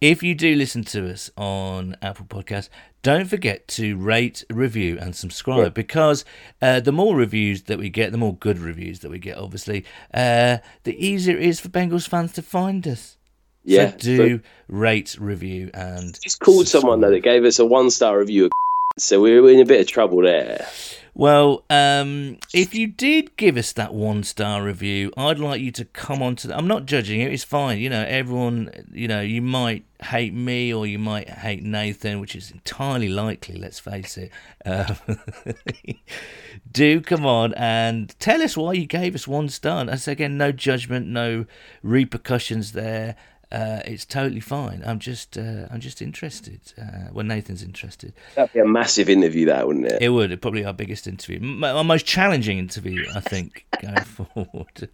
if 0.05 0.21
you 0.21 0.35
do 0.35 0.55
listen 0.55 0.83
to 0.83 1.09
us 1.11 1.31
on 1.35 1.97
Apple 1.99 2.27
Podcasts, 2.27 2.69
don't 3.01 3.25
forget 3.25 3.67
to 3.69 3.97
rate, 3.97 4.43
review, 4.51 4.99
and 4.99 5.15
subscribe 5.15 5.63
yeah. 5.63 5.69
because 5.69 6.23
uh, 6.61 6.79
the 6.79 6.91
more 6.91 7.15
reviews 7.15 7.63
that 7.63 7.79
we 7.79 7.89
get, 7.89 8.11
the 8.11 8.17
more 8.19 8.35
good 8.35 8.59
reviews 8.59 8.99
that 8.99 9.09
we 9.09 9.17
get, 9.17 9.35
obviously, 9.35 9.83
uh, 10.13 10.57
the 10.83 10.95
easier 11.03 11.35
it 11.35 11.43
is 11.43 11.59
for 11.59 11.69
Bengals 11.69 12.07
fans 12.07 12.33
to 12.33 12.43
find 12.43 12.87
us. 12.87 13.17
Yeah. 13.63 13.91
So 13.91 13.97
do 13.97 14.39
rate, 14.67 15.17
review, 15.19 15.71
and. 15.73 16.19
Just 16.21 16.39
called 16.39 16.67
subscribe. 16.67 16.81
someone 16.81 17.01
though 17.01 17.09
that 17.09 17.21
gave 17.21 17.43
us 17.43 17.57
a 17.57 17.65
one 17.65 17.89
star 17.89 18.19
review, 18.19 18.51
so 18.99 19.19
we 19.19 19.41
we're 19.41 19.55
in 19.55 19.59
a 19.59 19.65
bit 19.65 19.81
of 19.81 19.87
trouble 19.87 20.21
there. 20.21 20.67
Well, 21.17 21.63
um, 21.69 22.39
if 22.53 22.75
you 22.75 22.87
did 22.87 23.37
give 23.37 23.55
us 23.55 23.71
that 23.71 23.93
one 23.93 24.23
star 24.23 24.61
review, 24.61 25.13
I'd 25.15 25.39
like 25.39 25.61
you 25.61 25.71
to 25.71 25.85
come 25.85 26.21
on 26.21 26.35
to. 26.37 26.47
The, 26.49 26.57
I'm 26.57 26.67
not 26.67 26.85
judging 26.85 27.21
it. 27.21 27.31
It's 27.31 27.45
fine. 27.45 27.79
You 27.79 27.89
know, 27.89 28.03
everyone. 28.05 28.69
You 28.91 29.07
know, 29.07 29.21
you 29.21 29.41
might 29.41 29.85
hate 30.03 30.33
me 30.33 30.73
or 30.73 30.85
you 30.85 30.99
might 30.99 31.29
hate 31.29 31.63
Nathan, 31.63 32.19
which 32.19 32.35
is 32.35 32.51
entirely 32.51 33.07
likely. 33.07 33.55
Let's 33.55 33.79
face 33.79 34.17
it. 34.17 34.29
Um, 34.65 34.97
do 36.73 36.99
come 36.99 37.25
on 37.25 37.53
and 37.53 38.13
tell 38.19 38.41
us 38.41 38.57
why 38.57 38.73
you 38.73 38.85
gave 38.85 39.15
us 39.15 39.25
one 39.25 39.47
star. 39.47 39.85
That's 39.85 40.09
again, 40.09 40.37
no 40.37 40.51
judgment, 40.51 41.07
no 41.07 41.45
repercussions 41.81 42.73
there 42.73 43.15
uh, 43.51 43.81
it's 43.85 44.05
totally 44.05 44.39
fine. 44.39 44.83
I'm 44.85 44.99
just, 44.99 45.37
uh, 45.37 45.67
I'm 45.71 45.79
just 45.79 46.01
interested. 46.01 46.59
Uh, 46.79 47.09
when 47.11 47.27
Nathan's 47.27 47.63
interested, 47.63 48.13
that'd 48.35 48.53
be 48.53 48.59
a 48.59 48.65
massive 48.65 49.09
interview, 49.09 49.45
that 49.47 49.67
wouldn't 49.67 49.85
it? 49.85 50.01
It 50.01 50.09
would. 50.09 50.25
It'd 50.25 50.41
probably 50.41 50.65
our 50.65 50.73
biggest 50.73 51.07
interview, 51.07 51.63
our 51.63 51.83
most 51.83 52.05
challenging 52.05 52.57
interview, 52.57 53.05
I 53.13 53.19
think, 53.19 53.65
going 53.81 54.03
forward. 54.03 54.89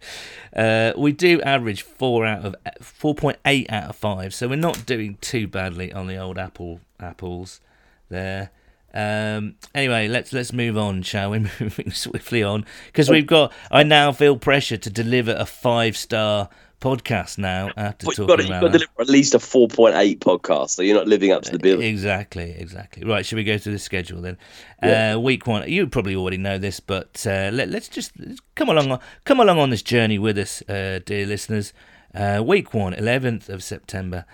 Uh, 0.54 0.92
we 0.96 1.12
do 1.12 1.40
average 1.42 1.82
four 1.82 2.26
out 2.26 2.44
of 2.44 2.56
four 2.80 3.14
point 3.14 3.38
eight 3.46 3.70
out 3.70 3.90
of 3.90 3.96
five, 3.96 4.34
so 4.34 4.48
we're 4.48 4.56
not 4.56 4.86
doing 4.86 5.18
too 5.20 5.46
badly 5.48 5.92
on 5.92 6.06
the 6.06 6.16
old 6.16 6.38
Apple 6.38 6.80
apples 7.00 7.60
there. 8.08 8.50
Um, 8.94 9.54
anyway, 9.74 10.06
let's 10.08 10.32
let's 10.32 10.52
move 10.52 10.76
on, 10.76 11.02
shall 11.02 11.30
we? 11.30 11.38
Moving 11.60 11.92
swiftly 11.92 12.42
on 12.42 12.66
because 12.86 13.08
we've 13.08 13.26
got. 13.26 13.52
I 13.70 13.82
now 13.82 14.12
feel 14.12 14.36
pressure 14.36 14.76
to 14.76 14.90
deliver 14.90 15.34
a 15.36 15.46
five 15.46 15.96
star 15.96 16.50
podcast 16.82 17.38
now 17.38 17.70
after 17.76 18.06
But 18.06 18.16
talking 18.16 18.22
you've 18.22 18.28
got, 18.28 18.36
to, 18.36 18.42
you've 18.42 18.50
about 18.50 18.60
got 18.60 18.72
to 18.72 18.78
deliver 18.78 19.00
at 19.00 19.08
least 19.08 19.34
a 19.34 19.38
4.8 19.38 20.18
podcast, 20.18 20.70
so 20.70 20.82
you're 20.82 20.96
not 20.96 21.06
living 21.06 21.30
up 21.30 21.42
to 21.44 21.52
the 21.52 21.58
bill. 21.58 21.80
Exactly, 21.80 22.50
exactly. 22.50 23.04
Right, 23.04 23.24
should 23.24 23.36
we 23.36 23.44
go 23.44 23.56
through 23.56 23.74
the 23.74 23.78
schedule 23.78 24.20
then? 24.20 24.36
Uh, 24.82 25.18
week 25.18 25.46
one. 25.46 25.68
You 25.70 25.86
probably 25.86 26.16
already 26.16 26.38
know 26.38 26.58
this, 26.58 26.80
but 26.80 27.24
uh, 27.26 27.50
let, 27.52 27.68
let's 27.70 27.88
just 27.88 28.12
come 28.56 28.68
along, 28.68 28.98
come 29.24 29.40
along 29.40 29.58
on 29.58 29.70
this 29.70 29.82
journey 29.82 30.18
with 30.18 30.36
us, 30.36 30.60
uh, 30.68 30.98
dear 31.04 31.24
listeners. 31.24 31.72
Uh, 32.14 32.42
week 32.44 32.74
one, 32.74 32.92
11th 32.92 33.48
of 33.48 33.62
September. 33.62 34.24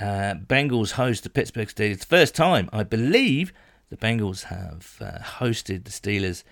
Uh, 0.00 0.34
Bengals 0.34 0.92
host 0.92 1.24
the 1.24 1.30
Pittsburgh 1.30 1.68
Steelers. 1.68 2.04
First 2.04 2.34
time, 2.34 2.70
I 2.72 2.84
believe, 2.84 3.52
the 3.90 3.96
Bengals 3.96 4.44
have 4.44 4.96
uh, 5.00 5.18
hosted 5.22 5.84
the 5.84 5.90
Steelers 5.90 6.42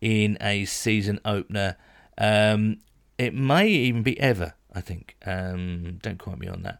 in 0.00 0.38
a 0.40 0.64
season 0.64 1.20
opener. 1.24 1.76
Um, 2.16 2.78
it 3.18 3.34
may 3.34 3.68
even 3.68 4.02
be 4.02 4.18
ever. 4.18 4.54
I 4.74 4.80
think. 4.80 5.16
Um, 5.24 5.98
don't 6.02 6.18
quote 6.18 6.38
me 6.38 6.48
on 6.48 6.62
that. 6.62 6.78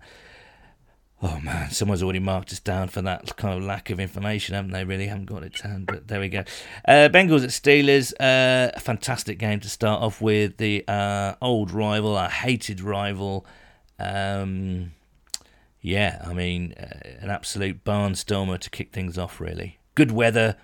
Oh 1.25 1.39
man, 1.39 1.71
someone's 1.71 2.03
already 2.03 2.19
marked 2.19 2.51
us 2.51 2.59
down 2.59 2.89
for 2.89 3.01
that 3.03 3.37
kind 3.37 3.57
of 3.57 3.63
lack 3.63 3.91
of 3.91 4.01
information, 4.01 4.57
haven't 4.57 4.73
they? 4.73 4.83
Really 4.83 5.07
haven't 5.07 5.27
got 5.27 5.45
it 5.45 5.61
hand, 5.61 5.87
but 5.87 6.09
there 6.09 6.19
we 6.19 6.29
go. 6.29 6.41
Uh, 6.85 7.09
Bengals 7.13 7.45
at 7.45 7.51
Steelers, 7.51 8.13
uh, 8.19 8.73
a 8.75 8.81
fantastic 8.81 9.39
game 9.39 9.61
to 9.61 9.69
start 9.69 10.03
off 10.03 10.21
with. 10.21 10.57
The 10.57 10.85
uh, 10.89 11.35
old 11.41 11.71
rival, 11.71 12.17
our 12.17 12.29
hated 12.29 12.81
rival. 12.81 13.47
Um, 14.01 14.93
yeah, 15.81 16.25
I 16.27 16.33
mean, 16.33 16.75
uh, 16.77 17.09
an 17.21 17.31
absolute 17.31 17.85
barnstormer 17.85 18.59
to 18.59 18.71
kick 18.71 18.93
things 18.93 19.17
off, 19.17 19.41
really. 19.41 19.79
Good 19.95 20.11
weather, 20.11 20.57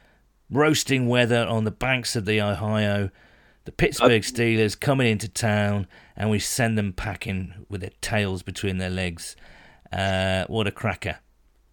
roasting 0.50 1.08
weather 1.08 1.46
on 1.46 1.62
the 1.64 1.70
banks 1.70 2.16
of 2.16 2.24
the 2.24 2.40
Ohio. 2.40 3.10
The 3.68 3.72
Pittsburgh 3.72 4.22
Steelers 4.22 4.80
coming 4.80 5.08
into 5.08 5.28
town, 5.28 5.88
and 6.16 6.30
we 6.30 6.38
send 6.38 6.78
them 6.78 6.94
packing 6.94 7.52
with 7.68 7.82
their 7.82 7.90
tails 8.00 8.42
between 8.42 8.78
their 8.78 8.88
legs. 8.88 9.36
Uh, 9.92 10.46
what 10.46 10.66
a 10.66 10.70
cracker! 10.70 11.18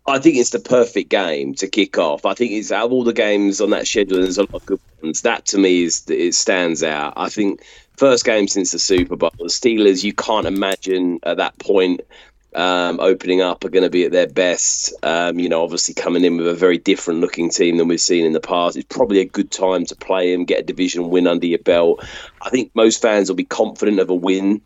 I 0.06 0.20
think 0.20 0.36
it's 0.36 0.50
the 0.50 0.60
perfect 0.60 1.10
game 1.10 1.54
to 1.54 1.70
kick 1.70 1.98
off. 1.98 2.26
I 2.26 2.34
think 2.34 2.52
it's 2.52 2.70
out 2.70 2.88
of 2.88 2.92
all 2.92 3.06
the 3.06 3.14
games 3.14 3.62
on 3.62 3.70
that 3.70 3.88
schedule, 3.88 4.20
there's 4.20 4.38
a 4.38 4.42
lot 4.42 4.56
of 4.56 4.66
good 4.66 4.82
ones. 5.02 5.22
That 5.22 5.46
to 5.46 5.58
me 5.58 5.84
is 5.84 6.04
it 6.10 6.36
stands 6.36 6.84
out. 6.84 7.14
I 7.16 7.30
think 7.30 7.64
first 7.96 8.26
game 8.26 8.50
since 8.50 8.74
the 8.74 8.80
Super 8.80 9.16
Bowl, 9.16 9.32
the 9.38 9.46
Steelers. 9.46 10.04
You 10.04 10.12
can't 10.12 10.48
imagine 10.48 11.22
at 11.24 11.38
that 11.38 11.58
point 11.60 12.02
um, 12.56 13.02
opening 13.02 13.42
up 13.42 13.66
are 13.66 13.70
going 13.70 13.84
to 13.84 13.90
be 13.90 14.06
at 14.06 14.14
their 14.14 14.28
best. 14.28 14.94
Um, 15.04 15.40
you 15.40 15.50
know, 15.50 15.62
obviously 15.62 15.94
coming 15.94 16.24
in 16.24 16.38
with 16.38 16.48
a 16.48 16.54
very 16.54 16.78
different 16.78 17.20
looking 17.20 17.50
team 17.50 17.78
than 17.78 17.90
we've 17.90 18.00
seen 18.00 18.26
in 18.26 18.32
the 18.32 18.40
past. 18.40 18.78
It's 18.78 18.96
probably 18.96 19.20
a 19.20 19.26
good 19.26 19.52
time 19.52 19.86
to 19.88 19.96
play 19.96 20.32
them, 20.32 20.46
get 20.46 20.62
a 20.62 20.64
division 20.64 21.10
win 21.10 21.28
under 21.28 21.46
your 21.46 21.60
belt. 21.60 22.04
I 22.42 22.50
think 22.50 22.72
most 22.74 23.02
fans 23.02 23.30
will 23.30 23.36
be 23.36 23.44
confident 23.44 24.00
of 24.00 24.10
a 24.10 24.16
win. 24.16 24.62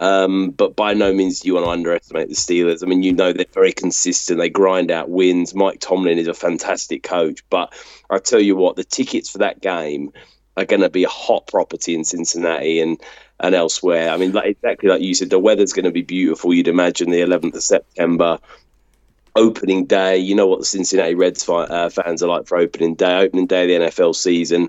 Um, 0.00 0.50
but 0.50 0.74
by 0.74 0.94
no 0.94 1.12
means 1.12 1.40
do 1.40 1.48
you 1.48 1.54
want 1.54 1.66
to 1.66 1.70
underestimate 1.70 2.28
the 2.28 2.34
Steelers. 2.34 2.82
I 2.82 2.86
mean, 2.86 3.02
you 3.02 3.12
know 3.12 3.32
they're 3.32 3.46
very 3.52 3.72
consistent. 3.72 4.40
They 4.40 4.48
grind 4.48 4.90
out 4.90 5.10
wins. 5.10 5.54
Mike 5.54 5.80
Tomlin 5.80 6.18
is 6.18 6.26
a 6.26 6.34
fantastic 6.34 7.02
coach. 7.02 7.44
But 7.50 7.74
I 8.10 8.18
tell 8.18 8.40
you 8.40 8.56
what, 8.56 8.76
the 8.76 8.84
tickets 8.84 9.30
for 9.30 9.38
that 9.38 9.60
game 9.60 10.12
are 10.56 10.64
going 10.64 10.82
to 10.82 10.90
be 10.90 11.04
a 11.04 11.08
hot 11.08 11.46
property 11.46 11.94
in 11.94 12.04
Cincinnati 12.04 12.80
and 12.80 13.00
and 13.44 13.54
elsewhere. 13.54 14.10
I 14.10 14.16
mean, 14.16 14.32
like, 14.32 14.46
exactly 14.46 14.88
like 14.88 15.02
you 15.02 15.14
said, 15.14 15.30
the 15.30 15.38
weather's 15.38 15.72
going 15.72 15.84
to 15.84 15.90
be 15.90 16.02
beautiful. 16.02 16.54
You'd 16.54 16.68
imagine 16.68 17.10
the 17.10 17.20
11th 17.20 17.54
of 17.54 17.62
September. 17.62 18.38
Opening 19.36 19.84
day, 19.84 20.16
you 20.16 20.34
know 20.34 20.46
what 20.46 20.60
the 20.60 20.64
Cincinnati 20.64 21.14
Reds 21.14 21.42
fi- 21.42 21.64
uh, 21.64 21.90
fans 21.90 22.22
are 22.22 22.28
like 22.28 22.46
for 22.46 22.56
opening 22.56 22.94
day. 22.94 23.16
Opening 23.18 23.46
day 23.46 23.62
of 23.62 23.80
the 23.80 23.86
NFL 23.86 24.14
season, 24.14 24.68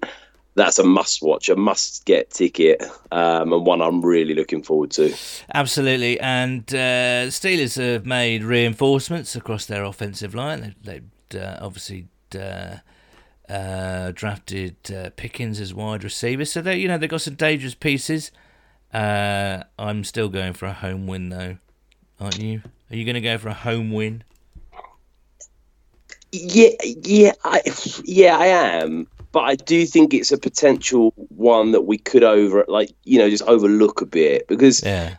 that's 0.55 0.79
a 0.79 0.83
must 0.83 1.21
watch, 1.21 1.49
a 1.49 1.55
must 1.55 2.03
get 2.05 2.31
ticket, 2.31 2.83
um, 3.11 3.53
and 3.53 3.65
one 3.65 3.81
I'm 3.81 4.03
really 4.03 4.33
looking 4.33 4.63
forward 4.63 4.89
to. 4.91 5.13
Absolutely, 5.53 6.19
and 6.19 6.63
uh, 6.73 7.29
Steelers 7.29 7.77
have 7.79 8.07
made 8.07 8.43
reinforcements 8.43 9.35
across 9.35 9.67
their 9.67 9.83
offensive 9.83 10.33
line. 10.33 10.73
They've, 10.83 11.03
they've 11.29 11.41
uh, 11.41 11.59
obviously 11.61 12.07
uh, 12.33 12.77
uh, 13.47 14.13
drafted 14.15 14.77
uh, 14.91 15.11
Pickens 15.15 15.59
as 15.59 15.75
wide 15.75 16.03
receiver, 16.03 16.43
so 16.43 16.61
they 16.61 16.77
you 16.77 16.87
know 16.87 16.97
they've 16.97 17.07
got 17.07 17.21
some 17.21 17.35
dangerous 17.35 17.75
pieces. 17.75 18.31
Uh, 18.95 19.61
I'm 19.77 20.05
still 20.05 20.29
going 20.29 20.53
for 20.53 20.67
a 20.67 20.73
home 20.73 21.05
win 21.05 21.27
though, 21.27 21.57
aren't 22.17 22.39
you? 22.39 22.61
Are 22.89 22.95
you 22.95 23.03
going 23.03 23.15
to 23.15 23.21
go 23.21 23.37
for 23.37 23.49
a 23.49 23.53
home 23.53 23.91
win? 23.91 24.23
Yeah, 26.31 26.69
yeah, 26.81 27.33
I, 27.43 27.61
yeah, 28.05 28.37
I 28.37 28.45
am. 28.45 29.07
But 29.33 29.41
I 29.41 29.55
do 29.55 29.85
think 29.85 30.13
it's 30.13 30.31
a 30.31 30.37
potential 30.37 31.13
one 31.17 31.73
that 31.73 31.81
we 31.81 31.97
could 31.97 32.23
over, 32.23 32.63
like 32.69 32.89
you 33.03 33.19
know, 33.19 33.29
just 33.29 33.43
overlook 33.43 33.99
a 33.99 34.05
bit 34.05 34.47
because 34.47 34.81
Yeah, 34.81 35.17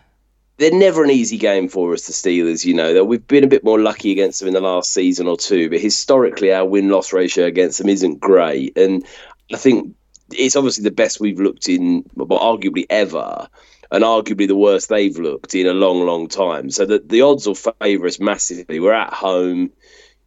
they're 0.56 0.72
never 0.72 1.04
an 1.04 1.10
easy 1.10 1.36
game 1.36 1.68
for 1.68 1.92
us, 1.92 2.06
the 2.06 2.14
Steelers. 2.14 2.64
You 2.64 2.72
know, 2.72 2.94
that 2.94 3.04
we've 3.04 3.26
been 3.28 3.44
a 3.44 3.48
bit 3.48 3.62
more 3.62 3.78
lucky 3.78 4.10
against 4.10 4.40
them 4.40 4.48
in 4.48 4.54
the 4.54 4.60
last 4.62 4.94
season 4.94 5.26
or 5.26 5.36
two, 5.36 5.68
but 5.68 5.80
historically 5.80 6.50
our 6.50 6.64
win 6.64 6.88
loss 6.88 7.12
ratio 7.12 7.44
against 7.44 7.76
them 7.76 7.90
isn't 7.90 8.20
great, 8.20 8.74
and 8.78 9.04
I 9.52 9.58
think 9.58 9.94
it's 10.32 10.56
obviously 10.56 10.84
the 10.84 10.90
best 10.90 11.20
we've 11.20 11.40
looked 11.40 11.68
in, 11.68 12.04
well, 12.14 12.38
arguably 12.38 12.86
ever, 12.90 13.48
and 13.90 14.04
arguably 14.04 14.46
the 14.46 14.56
worst 14.56 14.88
they've 14.88 15.16
looked 15.18 15.54
in 15.54 15.66
a 15.66 15.72
long, 15.72 16.04
long 16.06 16.28
time. 16.28 16.70
So 16.70 16.86
the 16.86 16.98
the 17.04 17.22
odds 17.22 17.46
will 17.46 17.54
favour 17.54 18.06
us 18.06 18.18
massively. 18.18 18.80
We're 18.80 18.92
at 18.92 19.12
home. 19.12 19.70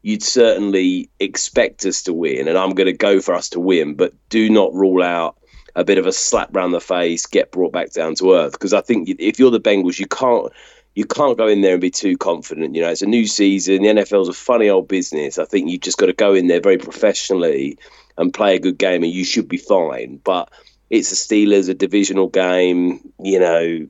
You'd 0.02 0.24
certainly 0.24 1.10
expect 1.20 1.86
us 1.86 2.04
to 2.04 2.14
win, 2.14 2.48
and 2.48 2.58
I'm 2.58 2.72
going 2.72 2.88
to 2.88 2.94
go 2.94 3.20
for 3.20 3.34
us 3.34 3.50
to 3.50 3.60
win, 3.60 3.96
but 3.96 4.14
do 4.30 4.50
not 4.50 4.74
rule 4.74 5.04
out 5.04 5.38
a 5.76 5.84
bit 5.84 5.98
of 5.98 6.06
a 6.06 6.12
slap 6.12 6.56
round 6.56 6.74
the 6.74 6.80
face, 6.80 7.26
get 7.26 7.52
brought 7.52 7.74
back 7.74 7.92
down 7.92 8.16
to 8.16 8.34
earth. 8.34 8.54
Because 8.54 8.74
I 8.74 8.82
think 8.82 9.10
if 9.20 9.40
you're 9.40 9.52
the 9.52 9.60
Bengals, 9.60 10.00
you 10.00 10.08
can't 10.08 10.52
you 10.96 11.06
can't 11.06 11.38
go 11.38 11.48
in 11.48 11.62
there 11.62 11.74
and 11.74 11.82
be 11.82 11.92
too 11.92 12.18
confident. 12.18 12.76
You 12.76 12.82
know, 12.82 12.90
it's 12.90 13.02
a 13.02 13.08
new 13.08 13.28
season. 13.28 13.84
The 13.84 13.90
NFL's 13.90 14.30
a 14.30 14.34
funny 14.34 14.70
old 14.70 14.88
business. 14.88 15.38
I 15.38 15.46
think 15.46 15.70
you've 15.70 15.82
just 15.82 15.98
got 15.98 16.08
to 16.08 16.14
go 16.14 16.34
in 16.34 16.48
there 16.48 16.62
very 16.62 16.78
professionally 16.78 17.78
and 18.20 18.34
play 18.34 18.56
a 18.56 18.60
good 18.60 18.78
game, 18.78 19.04
and 19.04 19.12
you 19.12 19.24
should 19.24 19.48
be 19.48 19.58
fine. 19.58 20.20
But 20.24 20.52
it's 20.90 21.10
the 21.10 21.16
Steelers, 21.16 21.70
a 21.70 21.74
divisional 21.74 22.28
game. 22.28 23.00
You 23.20 23.40
know, 23.40 23.88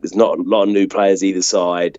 there's 0.00 0.14
not 0.14 0.38
a 0.38 0.42
lot 0.42 0.64
of 0.64 0.68
new 0.68 0.86
players 0.86 1.24
either 1.24 1.42
side. 1.42 1.98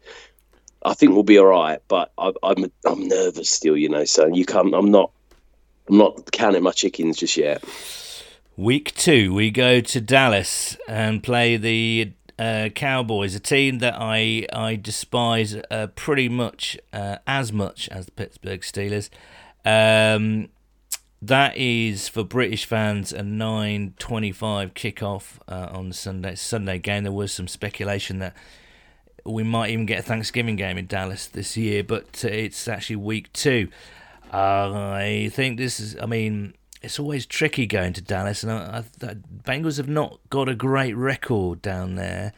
I 0.84 0.94
think 0.94 1.14
we'll 1.14 1.24
be 1.24 1.40
all 1.40 1.48
right, 1.48 1.82
but 1.88 2.12
I, 2.18 2.32
I'm 2.44 2.72
I'm 2.86 3.08
nervous 3.08 3.50
still. 3.50 3.76
You 3.76 3.90
know, 3.90 4.06
so 4.06 4.28
you 4.28 4.46
can't. 4.46 4.74
I'm 4.74 4.92
not. 4.92 5.12
I'm 5.90 5.98
not 5.98 6.32
counting 6.32 6.64
my 6.64 6.72
chickens 6.72 7.18
just 7.18 7.36
yet. 7.36 7.64
Week 8.58 8.94
two, 8.96 9.34
we 9.34 9.52
go 9.52 9.82
to 9.82 10.00
Dallas 10.02 10.78
and 10.88 11.22
play 11.22 11.58
the 11.58 12.14
uh, 12.40 12.70
Cowboys, 12.74 13.36
a 13.36 13.40
team 13.40 13.80
that 13.80 13.96
I 13.98 14.46
I 14.54 14.76
despise 14.76 15.56
uh, 15.72 15.88
pretty 15.96 16.30
much 16.30 16.78
uh, 16.94 17.18
as 17.26 17.52
much 17.52 17.90
as 17.90 18.06
the 18.06 18.12
Pittsburgh 18.12 18.62
Steelers. 18.62 19.10
Um, 19.66 20.50
that 21.22 21.56
is 21.58 22.08
for 22.08 22.24
British 22.24 22.66
fans 22.66 23.12
a 23.14 23.20
9:25 23.20 24.74
kickoff 24.74 25.40
uh, 25.48 25.70
on 25.72 25.92
Sunday 25.94 26.36
Sunday 26.36 26.80
game. 26.80 27.04
There 27.04 27.12
was 27.12 27.32
some 27.32 27.48
speculation 27.48 28.20
that 28.20 28.36
we 29.26 29.44
might 29.44 29.72
even 29.72 29.86
get 29.86 30.00
a 30.00 30.04
Thanksgiving 30.04 30.56
game 30.56 30.78
in 30.78 30.86
Dallas 30.86 31.28
this 31.28 31.58
year, 31.58 31.84
but 31.84 32.24
uh, 32.24 32.28
it's 32.28 32.68
actually 32.68 32.98
week 32.98 33.34
two. 33.34 33.70
I 34.32 35.30
think 35.34 35.58
this 35.58 35.80
is. 35.80 35.98
I 36.02 36.06
mean, 36.06 36.54
it's 36.82 37.00
always 37.00 37.26
tricky 37.26 37.66
going 37.66 37.94
to 37.94 38.02
Dallas, 38.02 38.44
and 38.44 38.52
I, 38.52 38.84
I, 39.02 39.16
Bengals 39.44 39.78
have 39.78 39.88
not 39.88 40.20
got 40.30 40.50
a 40.50 40.56
great 40.56 40.94
record 40.94 41.62
down 41.62 41.96
there. 41.96 42.34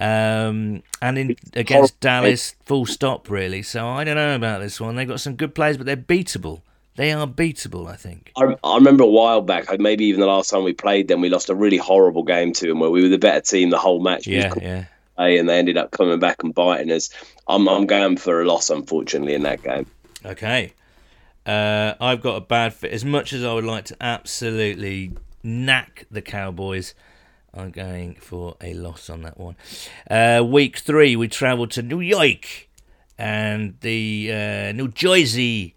Um, 0.00 0.82
and 1.00 1.18
in 1.18 1.36
against 1.54 2.00
Dallas, 2.00 2.54
full 2.64 2.86
stop, 2.86 3.30
really. 3.30 3.62
So 3.62 3.88
I 3.88 4.04
don't 4.04 4.16
know 4.16 4.34
about 4.34 4.60
this 4.60 4.80
one. 4.80 4.96
They've 4.96 5.08
got 5.08 5.20
some 5.20 5.36
good 5.36 5.54
players, 5.54 5.76
but 5.76 5.86
they're 5.86 5.96
beatable. 5.96 6.62
They 6.96 7.12
are 7.12 7.26
beatable, 7.26 7.88
I 7.88 7.96
think. 7.96 8.32
I, 8.36 8.54
I 8.62 8.74
remember 8.74 9.04
a 9.04 9.08
while 9.08 9.40
back, 9.40 9.66
maybe 9.80 10.04
even 10.06 10.20
the 10.20 10.26
last 10.26 10.50
time 10.50 10.62
we 10.62 10.74
played 10.74 11.08
them, 11.08 11.22
we 11.22 11.30
lost 11.30 11.48
a 11.48 11.54
really 11.54 11.78
horrible 11.78 12.22
game 12.22 12.52
to 12.54 12.68
them 12.68 12.80
where 12.80 12.90
we 12.90 13.02
were 13.02 13.08
the 13.08 13.18
better 13.18 13.40
team 13.40 13.70
the 13.70 13.78
whole 13.78 14.00
match. 14.00 14.26
Yeah, 14.26 14.52
yeah. 14.60 14.84
and 15.16 15.48
they 15.48 15.58
ended 15.58 15.78
up 15.78 15.90
coming 15.90 16.18
back 16.18 16.42
and 16.42 16.54
biting 16.54 16.92
us. 16.92 17.08
I'm 17.48 17.68
I'm 17.68 17.86
going 17.86 18.18
for 18.18 18.42
a 18.42 18.46
loss, 18.46 18.68
unfortunately, 18.68 19.34
in 19.34 19.42
that 19.44 19.62
game. 19.62 19.86
Okay. 20.24 20.74
Uh, 21.46 21.94
I've 22.00 22.20
got 22.20 22.36
a 22.36 22.40
bad 22.40 22.74
fit. 22.74 22.92
As 22.92 23.04
much 23.04 23.32
as 23.32 23.42
I 23.42 23.52
would 23.54 23.64
like 23.64 23.86
to 23.86 23.96
absolutely 24.00 25.12
knack 25.42 26.06
the 26.10 26.22
Cowboys, 26.22 26.94
I'm 27.54 27.70
going 27.70 28.14
for 28.16 28.56
a 28.60 28.74
loss 28.74 29.10
on 29.10 29.22
that 29.22 29.38
one. 29.38 29.56
Uh, 30.10 30.44
week 30.44 30.78
three, 30.78 31.16
we 31.16 31.26
travelled 31.28 31.70
to 31.72 31.82
New 31.82 32.00
York 32.00 32.68
and 33.18 33.78
the 33.80 34.30
uh, 34.32 34.72
New 34.72 34.88
Jersey 34.88 35.74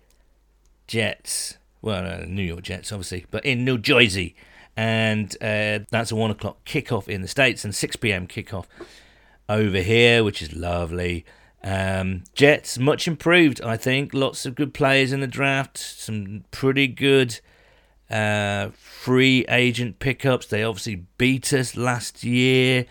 Jets. 0.88 1.58
Well, 1.82 2.04
no, 2.04 2.26
New 2.26 2.44
York 2.44 2.64
Jets, 2.64 2.92
obviously, 2.92 3.26
but 3.32 3.46
in 3.46 3.64
New 3.64 3.78
Jersey. 3.78 4.36
And 4.78 5.36
uh, 5.42 5.80
that's 5.90 6.12
a 6.12 6.16
one 6.16 6.32
o'clock 6.32 6.66
kickoff 6.66 7.08
in 7.08 7.22
the 7.22 7.28
States 7.28 7.64
and 7.64 7.74
6 7.74 7.96
p.m. 7.98 8.28
kickoff 8.28 8.66
over 9.48 9.80
here, 9.80 10.24
which 10.24 10.42
is 10.42 10.54
lovely. 10.54 11.26
Um, 11.64 12.24
Jets 12.34 12.78
much 12.78 13.08
improved, 13.08 13.62
I 13.62 13.78
think. 13.78 14.14
Lots 14.14 14.46
of 14.46 14.56
good 14.56 14.74
players 14.74 15.12
in 15.12 15.22
the 15.22 15.28
draft. 15.28 15.78
Some 15.78 16.44
pretty 16.52 16.88
good 16.88 17.40
uh, 18.10 18.70
free 18.76 19.46
agent 19.50 20.00
pickups. 20.00 20.48
They 20.48 20.64
obviously 20.64 21.06
beat 21.18 21.54
us 21.54 21.76
last 21.76 22.24
year. 22.24 22.86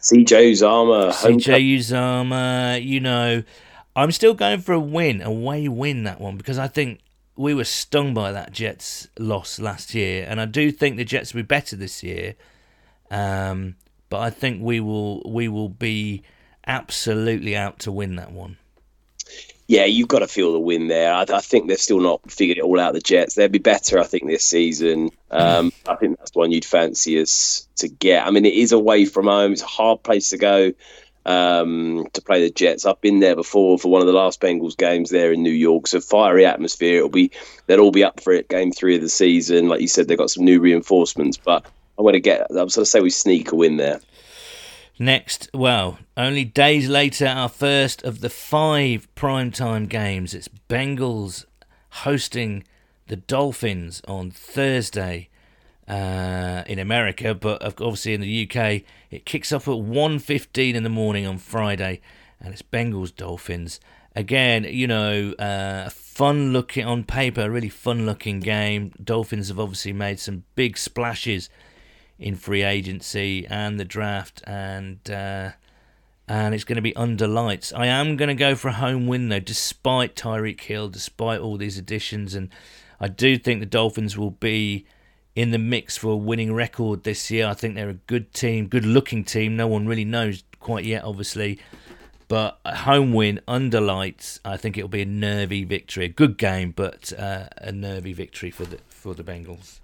CJ 0.00 0.52
Uzomah. 0.52 1.12
CJ 1.12 1.76
Uzomah, 1.78 2.84
you 2.84 3.00
know, 3.00 3.42
I'm 3.94 4.12
still 4.12 4.34
going 4.34 4.60
for 4.60 4.72
a 4.72 4.80
win, 4.80 5.22
a 5.22 5.30
way 5.30 5.68
win 5.68 6.04
that 6.04 6.20
one 6.20 6.36
because 6.36 6.58
I 6.58 6.68
think 6.68 7.00
we 7.38 7.54
were 7.54 7.64
stung 7.64 8.12
by 8.12 8.32
that 8.32 8.52
Jets 8.52 9.08
loss 9.18 9.58
last 9.58 9.94
year, 9.94 10.26
and 10.28 10.40
I 10.40 10.44
do 10.44 10.70
think 10.70 10.96
the 10.96 11.04
Jets 11.04 11.32
will 11.32 11.42
be 11.42 11.46
better 11.46 11.76
this 11.76 12.02
year. 12.02 12.34
Um, 13.10 13.76
but 14.10 14.20
I 14.20 14.30
think 14.30 14.62
we 14.62 14.80
will 14.80 15.22
we 15.24 15.48
will 15.48 15.68
be 15.68 16.22
absolutely 16.66 17.56
out 17.56 17.78
to 17.80 17.92
win 17.92 18.16
that 18.16 18.32
one 18.32 18.58
yeah, 19.68 19.84
you've 19.84 20.08
got 20.08 20.20
to 20.20 20.26
feel 20.26 20.54
the 20.54 20.58
win 20.58 20.88
there. 20.88 21.12
I, 21.12 21.26
I, 21.28 21.40
think 21.42 21.68
they've 21.68 21.78
still 21.78 22.00
not 22.00 22.30
figured 22.30 22.56
it 22.56 22.64
all 22.64 22.80
out. 22.80 22.94
The 22.94 23.00
Jets, 23.00 23.34
they'll 23.34 23.48
be 23.48 23.58
better, 23.58 23.98
I 23.98 24.04
think, 24.04 24.26
this 24.26 24.44
season. 24.44 25.10
Um, 25.30 25.72
I 25.86 25.94
think 25.96 26.18
that's 26.18 26.34
one 26.34 26.50
you'd 26.50 26.64
fancy 26.64 27.20
us 27.20 27.68
to 27.76 27.88
get. 27.88 28.26
I 28.26 28.30
mean, 28.30 28.46
it 28.46 28.54
is 28.54 28.72
away 28.72 29.04
from 29.04 29.26
home. 29.26 29.52
It's 29.52 29.62
a 29.62 29.66
hard 29.66 30.02
place 30.02 30.30
to 30.30 30.38
go 30.38 30.72
um, 31.28 32.06
to 32.14 32.22
play 32.22 32.40
the 32.40 32.50
Jets. 32.50 32.86
I've 32.86 33.00
been 33.02 33.20
there 33.20 33.36
before 33.36 33.78
for 33.78 33.92
one 33.92 34.00
of 34.00 34.06
the 34.06 34.14
last 34.14 34.40
Bengals 34.40 34.76
games 34.76 35.10
there 35.10 35.30
in 35.30 35.42
New 35.42 35.50
York. 35.50 35.86
So 35.86 36.00
fiery 36.00 36.46
atmosphere. 36.46 36.96
It'll 36.96 37.10
be 37.10 37.30
they'll 37.66 37.80
all 37.80 37.92
be 37.92 38.02
up 38.02 38.20
for 38.20 38.32
it. 38.32 38.48
Game 38.48 38.72
three 38.72 38.96
of 38.96 39.02
the 39.02 39.10
season, 39.10 39.68
like 39.68 39.82
you 39.82 39.88
said, 39.88 40.08
they've 40.08 40.16
got 40.16 40.30
some 40.30 40.46
new 40.46 40.58
reinforcements. 40.58 41.36
But 41.36 41.66
I'm 41.98 42.04
going 42.04 42.14
to 42.14 42.20
get. 42.20 42.46
I'm 42.48 42.56
going 42.56 42.68
to 42.70 42.86
say 42.86 43.00
we 43.00 43.10
sneak 43.10 43.52
a 43.52 43.56
win 43.56 43.76
there. 43.76 44.00
Next, 44.98 45.48
well, 45.54 45.98
only 46.16 46.44
days 46.44 46.88
later, 46.88 47.26
our 47.26 47.48
first 47.48 48.02
of 48.02 48.20
the 48.20 48.30
five 48.30 49.06
primetime 49.14 49.88
games. 49.88 50.34
It's 50.34 50.48
Bengals 50.68 51.44
hosting 51.90 52.64
the 53.06 53.16
Dolphins 53.16 54.00
on 54.08 54.30
Thursday 54.30 55.28
uh, 55.88 56.64
in 56.66 56.78
America, 56.78 57.34
but 57.34 57.62
obviously 57.62 58.12
in 58.12 58.20
the 58.20 58.48
UK, 58.48 58.82
it 59.10 59.24
kicks 59.24 59.52
off 59.52 59.66
at 59.66 59.74
1.15 59.74 60.74
in 60.74 60.82
the 60.82 60.88
morning 60.90 61.26
on 61.26 61.38
Friday, 61.38 62.00
and 62.40 62.52
it's 62.52 62.62
Bengals 62.62 63.14
Dolphins. 63.14 63.80
Again, 64.14 64.64
you 64.64 64.86
know, 64.86 65.32
uh, 65.38 65.88
fun 65.88 66.52
looking 66.52 66.84
on 66.84 67.04
paper, 67.04 67.50
really 67.50 67.68
fun 67.68 68.04
looking 68.04 68.40
game. 68.40 68.92
Dolphins 69.02 69.48
have 69.48 69.58
obviously 69.58 69.92
made 69.92 70.18
some 70.18 70.44
big 70.54 70.76
splashes 70.76 71.48
in 72.18 72.34
free 72.34 72.64
agency 72.64 73.46
and 73.46 73.78
the 73.78 73.84
draft, 73.84 74.42
and 74.46 74.98
uh, 75.10 75.52
and 76.26 76.54
it's 76.54 76.64
going 76.64 76.76
to 76.76 76.82
be 76.82 76.96
under 76.96 77.26
lights. 77.26 77.72
I 77.72 77.86
am 77.86 78.16
going 78.16 78.28
to 78.28 78.34
go 78.34 78.54
for 78.54 78.68
a 78.68 78.72
home 78.72 79.06
win 79.06 79.28
though, 79.28 79.40
despite 79.40 80.16
Tyreek 80.16 80.60
Hill, 80.60 80.88
despite 80.88 81.40
all 81.40 81.56
these 81.56 81.78
additions, 81.78 82.34
and 82.34 82.50
I 83.00 83.08
do 83.08 83.38
think 83.38 83.60
the 83.60 83.66
Dolphins 83.66 84.18
will 84.18 84.32
be 84.32 84.84
in 85.34 85.50
the 85.50 85.58
mix 85.58 85.96
for 85.96 86.08
a 86.08 86.16
winning 86.16 86.52
record 86.52 87.04
this 87.04 87.30
year. 87.30 87.46
I 87.46 87.54
think 87.54 87.74
they're 87.74 87.88
a 87.88 87.94
good 87.94 88.32
team, 88.34 88.66
good 88.66 88.84
looking 88.84 89.24
team. 89.24 89.56
No 89.56 89.66
one 89.66 89.86
really 89.86 90.04
knows 90.04 90.44
quite 90.60 90.84
yet, 90.84 91.04
obviously. 91.04 91.58
But 92.28 92.58
a 92.64 92.76
home 92.76 93.14
win 93.14 93.40
under 93.48 93.80
lights, 93.80 94.38
I 94.44 94.58
think 94.58 94.76
it'll 94.76 94.88
be 94.88 95.02
a 95.02 95.06
nervy 95.06 95.64
victory. 95.64 96.04
A 96.04 96.08
good 96.08 96.36
game, 96.36 96.72
but 96.76 97.12
uh, 97.18 97.48
a 97.56 97.72
nervy 97.72 98.12
victory 98.12 98.50
for 98.50 98.64
the 98.64 98.78
for 98.88 99.14
the 99.14 99.24
Bengals. 99.24 99.80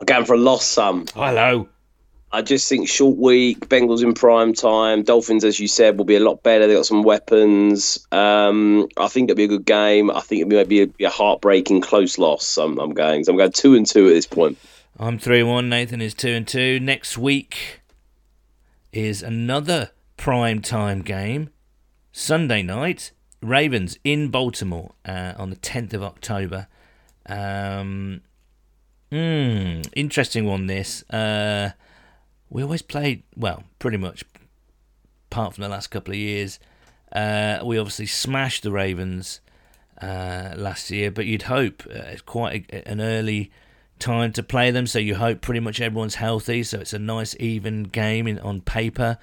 I'm 0.00 0.06
going 0.06 0.24
for 0.26 0.34
a 0.34 0.38
loss 0.38 0.66
sum. 0.66 1.06
Hello. 1.14 1.68
I 2.32 2.42
just 2.42 2.68
think 2.68 2.88
short 2.88 3.16
week, 3.16 3.68
Bengals 3.68 4.02
in 4.02 4.14
prime 4.14 4.52
time. 4.52 5.02
Dolphins, 5.02 5.44
as 5.44 5.58
you 5.58 5.66
said, 5.66 5.98
will 5.98 6.04
be 6.04 6.16
a 6.16 6.20
lot 6.20 6.42
better. 6.42 6.66
They've 6.66 6.76
got 6.76 6.86
some 6.86 7.02
weapons. 7.02 8.06
Um, 8.12 8.88
I 8.96 9.08
think 9.08 9.28
it'll 9.28 9.36
be 9.36 9.44
a 9.44 9.48
good 9.48 9.64
game. 9.64 10.10
I 10.10 10.20
think 10.20 10.42
it 10.42 10.48
might 10.48 10.68
be 10.68 10.82
a, 10.82 10.86
be 10.86 11.04
a 11.04 11.10
heartbreaking 11.10 11.80
close 11.80 12.18
loss. 12.18 12.56
I'm, 12.56 12.78
I'm 12.78 12.94
going. 12.94 13.24
So 13.24 13.32
I'm 13.32 13.38
going 13.38 13.52
two 13.52 13.74
and 13.74 13.86
two 13.86 14.06
at 14.06 14.10
this 14.10 14.26
point. 14.26 14.58
I'm 14.98 15.18
three 15.18 15.42
one. 15.42 15.68
Nathan 15.68 16.00
is 16.00 16.14
two 16.14 16.30
and 16.30 16.46
two. 16.46 16.78
Next 16.78 17.18
week 17.18 17.80
is 18.92 19.22
another 19.22 19.90
prime 20.16 20.60
time 20.60 21.02
game. 21.02 21.50
Sunday 22.12 22.62
night, 22.62 23.12
Ravens 23.42 23.98
in 24.04 24.28
Baltimore 24.28 24.92
uh, 25.04 25.32
on 25.36 25.50
the 25.50 25.56
10th 25.56 25.94
of 25.94 26.02
October. 26.02 26.66
Um, 27.26 28.22
Hmm, 29.12 29.82
interesting 29.96 30.44
one. 30.44 30.66
This 30.66 31.02
uh, 31.10 31.70
we 32.50 32.62
always 32.62 32.82
played 32.82 33.22
well, 33.36 33.64
pretty 33.78 33.96
much, 33.96 34.24
apart 35.30 35.54
from 35.54 35.62
the 35.62 35.68
last 35.68 35.86
couple 35.86 36.12
of 36.12 36.18
years. 36.18 36.58
Uh, 37.12 37.60
we 37.64 37.78
obviously 37.78 38.06
smashed 38.06 38.62
the 38.62 38.70
Ravens 38.70 39.40
uh, 40.02 40.54
last 40.56 40.90
year, 40.90 41.10
but 41.10 41.26
you'd 41.26 41.42
hope 41.42 41.84
uh, 41.86 42.10
it's 42.10 42.22
quite 42.22 42.66
a, 42.72 42.88
an 42.88 43.00
early 43.00 43.50
time 43.98 44.32
to 44.32 44.42
play 44.42 44.70
them, 44.70 44.86
so 44.86 44.98
you 44.98 45.14
hope 45.14 45.40
pretty 45.40 45.60
much 45.60 45.80
everyone's 45.80 46.16
healthy, 46.16 46.62
so 46.62 46.80
it's 46.80 46.92
a 46.92 46.98
nice 46.98 47.36
even 47.38 47.84
game 47.84 48.26
in, 48.26 48.38
on 48.40 48.60
paper. 48.60 49.18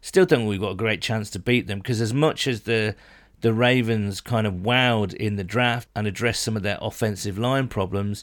Still 0.00 0.24
think 0.24 0.48
we've 0.48 0.60
got 0.60 0.72
a 0.72 0.76
great 0.76 1.02
chance 1.02 1.30
to 1.30 1.38
beat 1.38 1.66
them 1.66 1.78
because 1.78 2.00
as 2.00 2.14
much 2.14 2.46
as 2.46 2.62
the 2.62 2.96
the 3.40 3.52
Ravens 3.52 4.20
kind 4.20 4.46
of 4.46 4.54
wowed 4.54 5.12
in 5.14 5.34
the 5.34 5.42
draft 5.42 5.88
and 5.96 6.06
addressed 6.06 6.42
some 6.42 6.56
of 6.56 6.62
their 6.62 6.78
offensive 6.80 7.36
line 7.36 7.66
problems, 7.66 8.22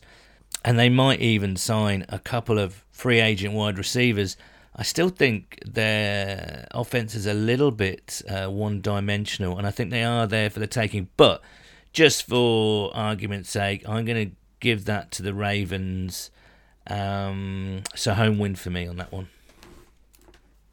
and 0.63 0.77
they 0.77 0.89
might 0.89 1.19
even 1.21 1.55
sign 1.55 2.05
a 2.09 2.19
couple 2.19 2.59
of 2.59 2.83
free 2.91 3.19
agent 3.19 3.53
wide 3.53 3.77
receivers. 3.77 4.35
I 4.75 4.83
still 4.83 5.09
think 5.09 5.59
their 5.65 6.67
offense 6.71 7.15
is 7.15 7.25
a 7.25 7.33
little 7.33 7.71
bit 7.71 8.21
uh, 8.29 8.47
one 8.47 8.81
dimensional, 8.81 9.57
and 9.57 9.67
I 9.67 9.71
think 9.71 9.89
they 9.91 10.03
are 10.03 10.27
there 10.27 10.49
for 10.49 10.59
the 10.59 10.67
taking. 10.67 11.09
But 11.17 11.41
just 11.91 12.27
for 12.27 12.95
argument's 12.95 13.49
sake, 13.49 13.88
I'm 13.88 14.05
going 14.05 14.29
to 14.29 14.35
give 14.59 14.85
that 14.85 15.12
to 15.12 15.23
the 15.23 15.33
Ravens. 15.33 16.31
Um, 16.88 17.83
so 17.95 18.13
home 18.13 18.39
win 18.39 18.55
for 18.55 18.69
me 18.69 18.88
on 18.88 18.97
that 18.97 19.12
one. 19.12 19.27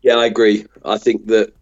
Yeah, 0.03 0.17
I 0.17 0.27
agree. 0.27 0.67
I 0.85 0.99
think 0.99 1.27
that 1.27 1.53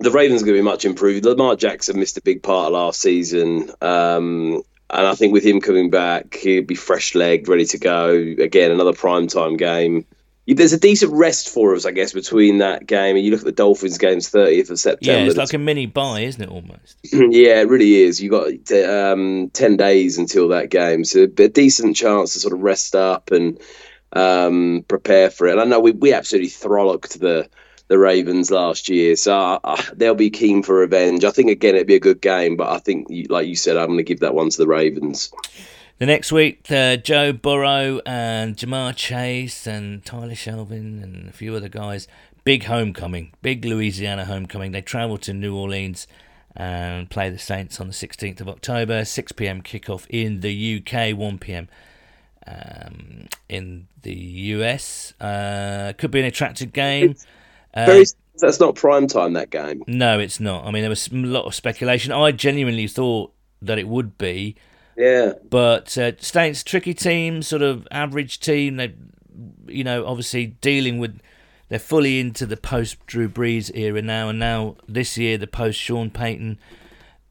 the 0.00 0.10
Ravens 0.10 0.42
are 0.42 0.46
going 0.46 0.56
to 0.56 0.62
be 0.62 0.64
much 0.64 0.84
improved. 0.84 1.24
Lamar 1.24 1.56
Jackson 1.56 1.98
missed 1.98 2.16
a 2.16 2.22
big 2.22 2.42
part 2.42 2.66
of 2.68 2.72
last 2.72 3.00
season. 3.00 3.70
Um, 3.80 4.62
and 4.90 5.06
I 5.06 5.14
think 5.14 5.32
with 5.32 5.44
him 5.44 5.60
coming 5.60 5.90
back, 5.90 6.34
he'd 6.36 6.66
be 6.66 6.74
fresh 6.74 7.14
legged, 7.14 7.48
ready 7.48 7.64
to 7.66 7.78
go. 7.78 8.10
Again, 8.10 8.70
another 8.70 8.92
prime 8.92 9.26
time 9.26 9.56
game. 9.56 10.06
There's 10.46 10.72
a 10.72 10.78
decent 10.78 11.12
rest 11.12 11.48
for 11.48 11.74
us, 11.74 11.86
I 11.86 11.90
guess, 11.90 12.12
between 12.12 12.58
that 12.58 12.86
game 12.86 13.16
and 13.16 13.24
you 13.24 13.32
look 13.32 13.40
at 13.40 13.46
the 13.46 13.52
Dolphins 13.52 13.98
game's 13.98 14.30
30th 14.30 14.70
of 14.70 14.78
September. 14.78 15.20
Yeah, 15.20 15.26
it's 15.26 15.36
like 15.36 15.54
a 15.54 15.58
mini 15.58 15.86
bye, 15.86 16.20
isn't 16.20 16.40
it? 16.40 16.48
Almost. 16.48 16.98
yeah, 17.12 17.60
it 17.60 17.68
really 17.68 17.96
is. 17.96 18.22
You've 18.22 18.30
got 18.30 18.72
um, 18.88 19.50
10 19.50 19.76
days 19.76 20.18
until 20.18 20.48
that 20.48 20.70
game, 20.70 21.02
so 21.04 21.24
a 21.24 21.26
decent 21.26 21.96
chance 21.96 22.34
to 22.34 22.38
sort 22.38 22.54
of 22.54 22.60
rest 22.60 22.94
up 22.94 23.32
and 23.32 23.58
um, 24.12 24.84
prepare 24.86 25.30
for 25.30 25.48
it. 25.48 25.52
And 25.52 25.60
I 25.60 25.64
know 25.64 25.80
we 25.80 25.90
we 25.90 26.12
absolutely 26.12 26.50
frolicked 26.50 27.18
the 27.18 27.48
the 27.88 27.98
Ravens 27.98 28.50
last 28.50 28.88
year. 28.88 29.16
So 29.16 29.36
uh, 29.36 29.58
uh, 29.64 29.82
they'll 29.94 30.14
be 30.14 30.30
keen 30.30 30.62
for 30.62 30.76
revenge. 30.76 31.24
I 31.24 31.30
think 31.30 31.50
again 31.50 31.74
it'd 31.74 31.86
be 31.86 31.94
a 31.94 32.00
good 32.00 32.20
game, 32.20 32.56
but 32.56 32.68
I 32.68 32.78
think, 32.78 33.08
like 33.28 33.46
you 33.46 33.56
said, 33.56 33.76
I'm 33.76 33.86
going 33.86 33.98
to 33.98 34.04
give 34.04 34.20
that 34.20 34.34
one 34.34 34.50
to 34.50 34.58
the 34.58 34.66
Ravens. 34.66 35.32
The 35.98 36.06
next 36.06 36.30
week, 36.30 36.70
uh, 36.70 36.96
Joe 36.96 37.32
Burrow 37.32 38.00
and 38.04 38.56
Ja'Marr 38.56 38.94
Chase 38.94 39.66
and 39.66 40.04
Tyler 40.04 40.34
Shelvin 40.34 41.02
and 41.02 41.28
a 41.28 41.32
few 41.32 41.54
other 41.54 41.70
guys. 41.70 42.06
Big 42.44 42.64
homecoming, 42.64 43.32
big 43.40 43.64
Louisiana 43.64 44.26
homecoming. 44.26 44.72
They 44.72 44.82
travel 44.82 45.16
to 45.18 45.32
New 45.32 45.56
Orleans 45.56 46.06
and 46.54 47.08
play 47.10 47.30
the 47.30 47.38
Saints 47.38 47.80
on 47.80 47.86
the 47.86 47.92
16th 47.92 48.40
of 48.40 48.48
October. 48.48 49.04
6 49.04 49.32
p.m. 49.32 49.62
kickoff 49.62 50.06
in 50.10 50.40
the 50.40 50.82
UK, 50.82 51.16
1 51.16 51.38
p.m. 51.38 51.68
Um, 52.46 53.28
in 53.48 53.88
the 54.02 54.14
US. 54.14 55.14
Uh, 55.20 55.92
could 55.96 56.10
be 56.10 56.20
an 56.20 56.26
attractive 56.26 56.72
game. 56.72 57.16
Very, 57.84 58.02
uh, 58.02 58.04
that's 58.38 58.58
not 58.58 58.74
prime 58.74 59.06
time. 59.06 59.34
That 59.34 59.50
game. 59.50 59.82
No, 59.86 60.18
it's 60.18 60.40
not. 60.40 60.64
I 60.64 60.70
mean, 60.70 60.82
there 60.82 60.90
was 60.90 61.08
a 61.08 61.14
lot 61.14 61.44
of 61.44 61.54
speculation. 61.54 62.12
I 62.12 62.32
genuinely 62.32 62.86
thought 62.86 63.32
that 63.62 63.78
it 63.78 63.86
would 63.86 64.16
be. 64.18 64.56
Yeah. 64.96 65.32
But 65.48 65.96
uh, 65.98 66.12
Saints 66.18 66.64
tricky 66.64 66.94
team, 66.94 67.42
sort 67.42 67.62
of 67.62 67.86
average 67.90 68.40
team. 68.40 68.76
They, 68.76 68.94
you 69.66 69.84
know, 69.84 70.06
obviously 70.06 70.46
dealing 70.46 70.98
with. 70.98 71.20
They're 71.68 71.78
fully 71.80 72.20
into 72.20 72.46
the 72.46 72.56
post 72.56 73.04
Drew 73.06 73.28
Brees 73.28 73.76
era 73.76 74.00
now, 74.00 74.28
and 74.28 74.38
now 74.38 74.76
this 74.88 75.18
year 75.18 75.36
the 75.36 75.48
post 75.48 75.78
Sean 75.80 76.10
Payton 76.10 76.58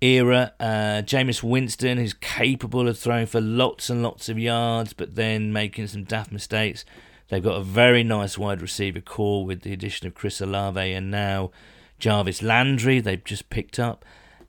era. 0.01 0.53
Uh, 0.59 1.01
Jameis 1.03 1.41
Winston 1.41 1.97
is 1.97 2.13
capable 2.13 2.87
of 2.87 2.99
throwing 2.99 3.25
for 3.27 3.39
lots 3.39 3.89
and 3.89 4.03
lots 4.03 4.27
of 4.27 4.37
yards, 4.37 4.93
but 4.93 5.15
then 5.15 5.53
making 5.53 5.87
some 5.87 6.03
daft 6.03 6.31
mistakes. 6.31 6.83
They've 7.29 7.43
got 7.43 7.57
a 7.57 7.63
very 7.63 8.03
nice 8.03 8.37
wide 8.37 8.61
receiver 8.61 9.01
core 9.01 9.45
with 9.45 9.61
the 9.61 9.73
addition 9.73 10.07
of 10.07 10.13
Chris 10.13 10.41
Olave 10.41 10.93
and 10.93 11.09
now 11.09 11.51
Jarvis 11.99 12.41
Landry. 12.41 12.99
They've 12.99 13.23
just 13.23 13.49
picked 13.49 13.79
up. 13.79 14.05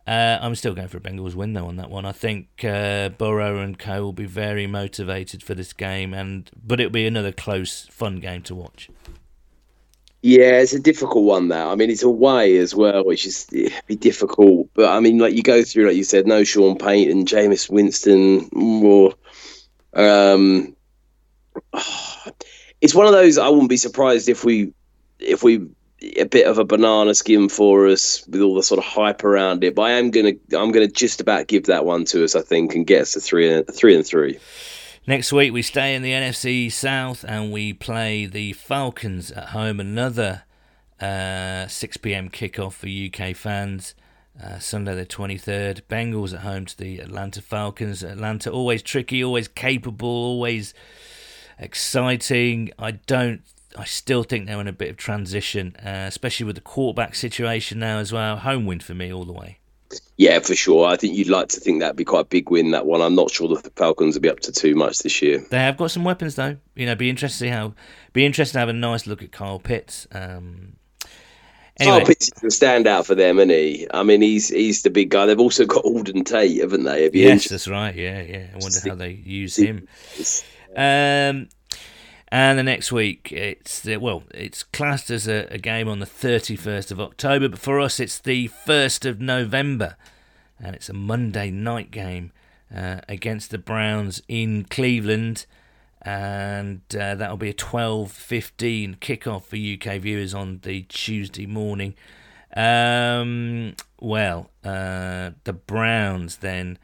Uh, 0.06 0.38
I'm 0.40 0.54
still 0.54 0.74
going 0.74 0.86
for 0.86 0.98
a 0.98 1.00
Bengals 1.00 1.34
win 1.34 1.54
though 1.54 1.66
on 1.66 1.76
that 1.76 1.90
one. 1.90 2.04
I 2.04 2.12
think 2.12 2.64
uh, 2.64 3.08
Burrow 3.08 3.58
and 3.58 3.76
Co 3.76 4.02
will 4.02 4.12
be 4.12 4.26
very 4.26 4.66
motivated 4.66 5.42
for 5.42 5.54
this 5.54 5.72
game, 5.72 6.14
and 6.14 6.48
but 6.64 6.78
it'll 6.78 6.92
be 6.92 7.06
another 7.06 7.32
close, 7.32 7.88
fun 7.90 8.20
game 8.20 8.42
to 8.42 8.54
watch. 8.54 8.88
Yeah, 10.22 10.60
it's 10.60 10.72
a 10.72 10.80
difficult 10.80 11.24
one. 11.24 11.48
That 11.48 11.66
I 11.66 11.74
mean, 11.74 11.90
it's 11.90 12.04
away 12.04 12.56
as 12.58 12.72
well, 12.72 13.04
which 13.04 13.26
is 13.26 13.46
be 13.86 13.96
difficult. 13.96 14.68
But 14.74 14.90
I 14.90 15.00
mean, 15.00 15.18
like 15.18 15.34
you 15.34 15.42
go 15.42 15.64
through, 15.64 15.88
like 15.88 15.96
you 15.96 16.04
said, 16.04 16.26
no 16.26 16.44
Sean 16.44 16.78
Payton, 16.78 17.26
Jameis 17.26 17.68
Winston, 17.68 18.48
more. 18.52 19.12
Um, 19.92 20.76
it's 22.80 22.94
one 22.94 23.06
of 23.06 23.12
those. 23.12 23.38
I 23.38 23.48
wouldn't 23.48 23.70
be 23.70 23.76
surprised 23.76 24.28
if 24.28 24.44
we, 24.44 24.72
if 25.18 25.42
we, 25.42 25.66
a 26.16 26.24
bit 26.24 26.46
of 26.46 26.58
a 26.58 26.64
banana 26.64 27.14
skin 27.14 27.48
for 27.48 27.86
us 27.86 28.26
with 28.28 28.42
all 28.42 28.54
the 28.54 28.62
sort 28.62 28.78
of 28.78 28.84
hype 28.84 29.24
around 29.24 29.64
it. 29.64 29.74
But 29.74 29.82
I 29.82 29.90
am 29.92 30.10
gonna, 30.10 30.32
I'm 30.52 30.72
gonna 30.72 30.88
just 30.88 31.20
about 31.20 31.46
give 31.46 31.64
that 31.64 31.84
one 31.84 32.04
to 32.06 32.22
us. 32.24 32.36
I 32.36 32.42
think, 32.42 32.74
and 32.74 32.86
get 32.86 33.02
us 33.02 33.12
to 33.12 33.20
three 33.20 33.50
and 33.50 33.66
three 33.74 33.94
and 33.94 34.06
three. 34.06 34.38
Next 35.08 35.32
week, 35.32 35.52
we 35.52 35.62
stay 35.62 35.94
in 35.94 36.02
the 36.02 36.10
NFC 36.10 36.70
South 36.70 37.24
and 37.26 37.52
we 37.52 37.72
play 37.72 38.26
the 38.26 38.52
Falcons 38.54 39.30
at 39.30 39.50
home. 39.50 39.78
Another 39.78 40.42
uh, 41.00 41.68
6 41.68 41.96
pm 41.98 42.28
kickoff 42.28 42.72
for 42.72 42.88
UK 42.88 43.36
fans. 43.36 43.94
Uh, 44.42 44.58
Sunday 44.58 44.96
the 44.96 45.06
23rd. 45.06 45.82
Bengals 45.88 46.34
at 46.34 46.40
home 46.40 46.66
to 46.66 46.76
the 46.76 46.98
Atlanta 46.98 47.40
Falcons. 47.40 48.02
Atlanta 48.02 48.50
always 48.50 48.82
tricky, 48.82 49.22
always 49.22 49.46
capable, 49.46 50.08
always 50.08 50.74
exciting. 51.58 52.70
I 52.78 52.92
don't. 52.92 53.42
I 53.78 53.84
still 53.84 54.22
think 54.22 54.46
they're 54.46 54.60
in 54.60 54.68
a 54.68 54.72
bit 54.72 54.88
of 54.90 54.96
transition, 54.96 55.76
uh, 55.84 56.06
especially 56.08 56.46
with 56.46 56.56
the 56.56 56.62
quarterback 56.62 57.14
situation 57.14 57.78
now 57.78 57.98
as 57.98 58.12
well. 58.12 58.36
Home 58.38 58.64
win 58.64 58.80
for 58.80 58.94
me 58.94 59.12
all 59.12 59.24
the 59.24 59.32
way. 59.32 59.58
Yeah, 60.16 60.38
for 60.40 60.54
sure. 60.54 60.86
I 60.86 60.96
think 60.96 61.14
you'd 61.14 61.28
like 61.28 61.48
to 61.50 61.60
think 61.60 61.80
that'd 61.80 61.94
be 61.94 62.04
quite 62.04 62.20
a 62.20 62.24
big 62.24 62.50
win. 62.50 62.70
That 62.70 62.86
one. 62.86 63.02
I'm 63.02 63.14
not 63.14 63.30
sure 63.30 63.48
the 63.48 63.70
Falcons 63.76 64.14
will 64.14 64.22
be 64.22 64.30
up 64.30 64.40
to 64.40 64.52
too 64.52 64.74
much 64.74 65.00
this 65.00 65.20
year. 65.20 65.44
They 65.50 65.58
have 65.58 65.76
got 65.76 65.90
some 65.90 66.04
weapons 66.04 66.36
though. 66.36 66.56
You 66.74 66.86
know, 66.86 66.94
be 66.94 67.10
interested 67.10 67.44
to 67.44 67.44
see 67.44 67.50
how. 67.50 67.74
Be 68.12 68.24
interested 68.24 68.54
to 68.54 68.60
have 68.60 68.68
a 68.68 68.72
nice 68.72 69.06
look 69.06 69.22
at 69.22 69.32
Kyle 69.32 69.58
Pitts. 69.58 70.06
Um, 70.12 70.76
Anyway. 71.78 71.98
Kyle 71.98 72.06
Pitts 72.06 72.30
is 72.42 72.62
a 72.62 72.64
standout 72.64 73.04
for 73.04 73.14
them, 73.14 73.38
isn't 73.38 73.50
he? 73.50 73.86
I 73.92 74.02
mean, 74.02 74.22
he's 74.22 74.48
he's 74.48 74.82
the 74.82 74.90
big 74.90 75.10
guy. 75.10 75.26
They've 75.26 75.38
also 75.38 75.66
got 75.66 75.84
Auden 75.84 76.24
Tate, 76.24 76.60
haven't 76.60 76.84
they? 76.84 77.10
yes, 77.12 77.48
that's 77.48 77.68
right. 77.68 77.94
Yeah, 77.94 78.22
yeah. 78.22 78.46
I 78.54 78.58
wonder 78.58 78.80
how 78.88 78.94
they 78.94 79.10
use 79.10 79.56
him. 79.56 79.86
Um, 80.76 81.48
and 82.28 82.58
the 82.58 82.62
next 82.62 82.92
week, 82.92 83.32
it's 83.32 83.86
well, 83.86 84.24
it's 84.34 84.62
classed 84.62 85.10
as 85.10 85.26
a, 85.26 85.46
a, 85.50 85.58
game 85.58 85.88
on 85.88 86.00
the 86.00 86.06
31st 86.06 86.90
of 86.90 87.00
October, 87.00 87.48
but 87.48 87.58
for 87.58 87.80
us, 87.80 87.98
it's 87.98 88.18
the 88.18 88.48
1st 88.48 89.08
of 89.08 89.20
November, 89.20 89.96
and 90.60 90.76
it's 90.76 90.90
a 90.90 90.92
Monday 90.92 91.50
night 91.50 91.90
game 91.90 92.32
uh, 92.74 93.00
against 93.08 93.50
the 93.50 93.58
Browns 93.58 94.20
in 94.28 94.64
Cleveland, 94.64 95.46
and 96.02 96.82
uh, 96.94 97.14
that'll 97.14 97.38
be 97.38 97.50
a 97.50 97.54
12:15 97.54 98.98
kickoff 98.98 99.44
for 99.44 99.56
UK 99.56 99.98
viewers 100.00 100.34
on 100.34 100.60
the 100.62 100.82
Tuesday 100.82 101.46
morning. 101.46 101.94
Um, 102.54 103.76
well, 103.98 104.50
uh, 104.62 105.30
the 105.44 105.52
Browns 105.52 106.38
then. 106.38 106.78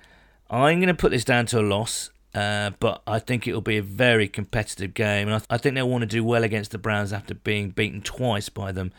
I'm 0.48 0.80
going 0.80 0.88
to 0.88 0.94
put 0.94 1.10
this 1.10 1.24
down 1.24 1.46
to 1.46 1.60
a 1.60 1.62
loss. 1.62 2.10
Uh, 2.34 2.70
but 2.80 3.02
I 3.06 3.18
think 3.18 3.46
it 3.46 3.52
will 3.52 3.60
be 3.60 3.76
a 3.76 3.82
very 3.82 4.26
competitive 4.26 4.94
game, 4.94 5.28
and 5.28 5.34
I, 5.34 5.38
th- 5.38 5.46
I, 5.50 5.58
think 5.58 5.74
they'll 5.74 5.88
want 5.88 6.00
to 6.02 6.06
do 6.06 6.24
well 6.24 6.44
against 6.44 6.70
the 6.70 6.78
Browns 6.78 7.12
after 7.12 7.34
being 7.34 7.70
beaten 7.70 8.00
twice 8.00 8.48
by 8.48 8.72
them 8.72 8.90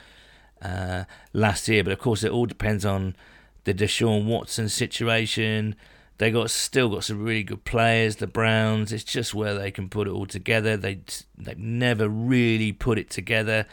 uh, 0.61 1.05
last 1.33 1.67
year. 1.67 1.83
But 1.83 1.93
of 1.93 1.99
course, 1.99 2.23
it 2.23 2.31
all 2.31 2.45
depends 2.45 2.85
on 2.85 3.15
the 3.63 3.73
Deshaun 3.73 4.25
Watson 4.25 4.69
situation. 4.69 5.75
They 6.19 6.29
got 6.29 6.51
still 6.51 6.89
got 6.89 7.05
some 7.05 7.23
really 7.23 7.43
good 7.43 7.65
players. 7.65 8.17
The 8.17 8.27
Browns. 8.27 8.93
It's 8.93 9.03
just 9.03 9.33
where 9.33 9.55
they 9.55 9.71
can 9.71 9.89
put 9.89 10.07
it 10.07 10.11
all 10.11 10.27
together. 10.27 10.77
They 10.77 10.99
they've 11.35 11.57
never 11.57 12.07
really 12.07 12.71
put 12.71 12.99
it 12.99 13.09
together, 13.09 13.65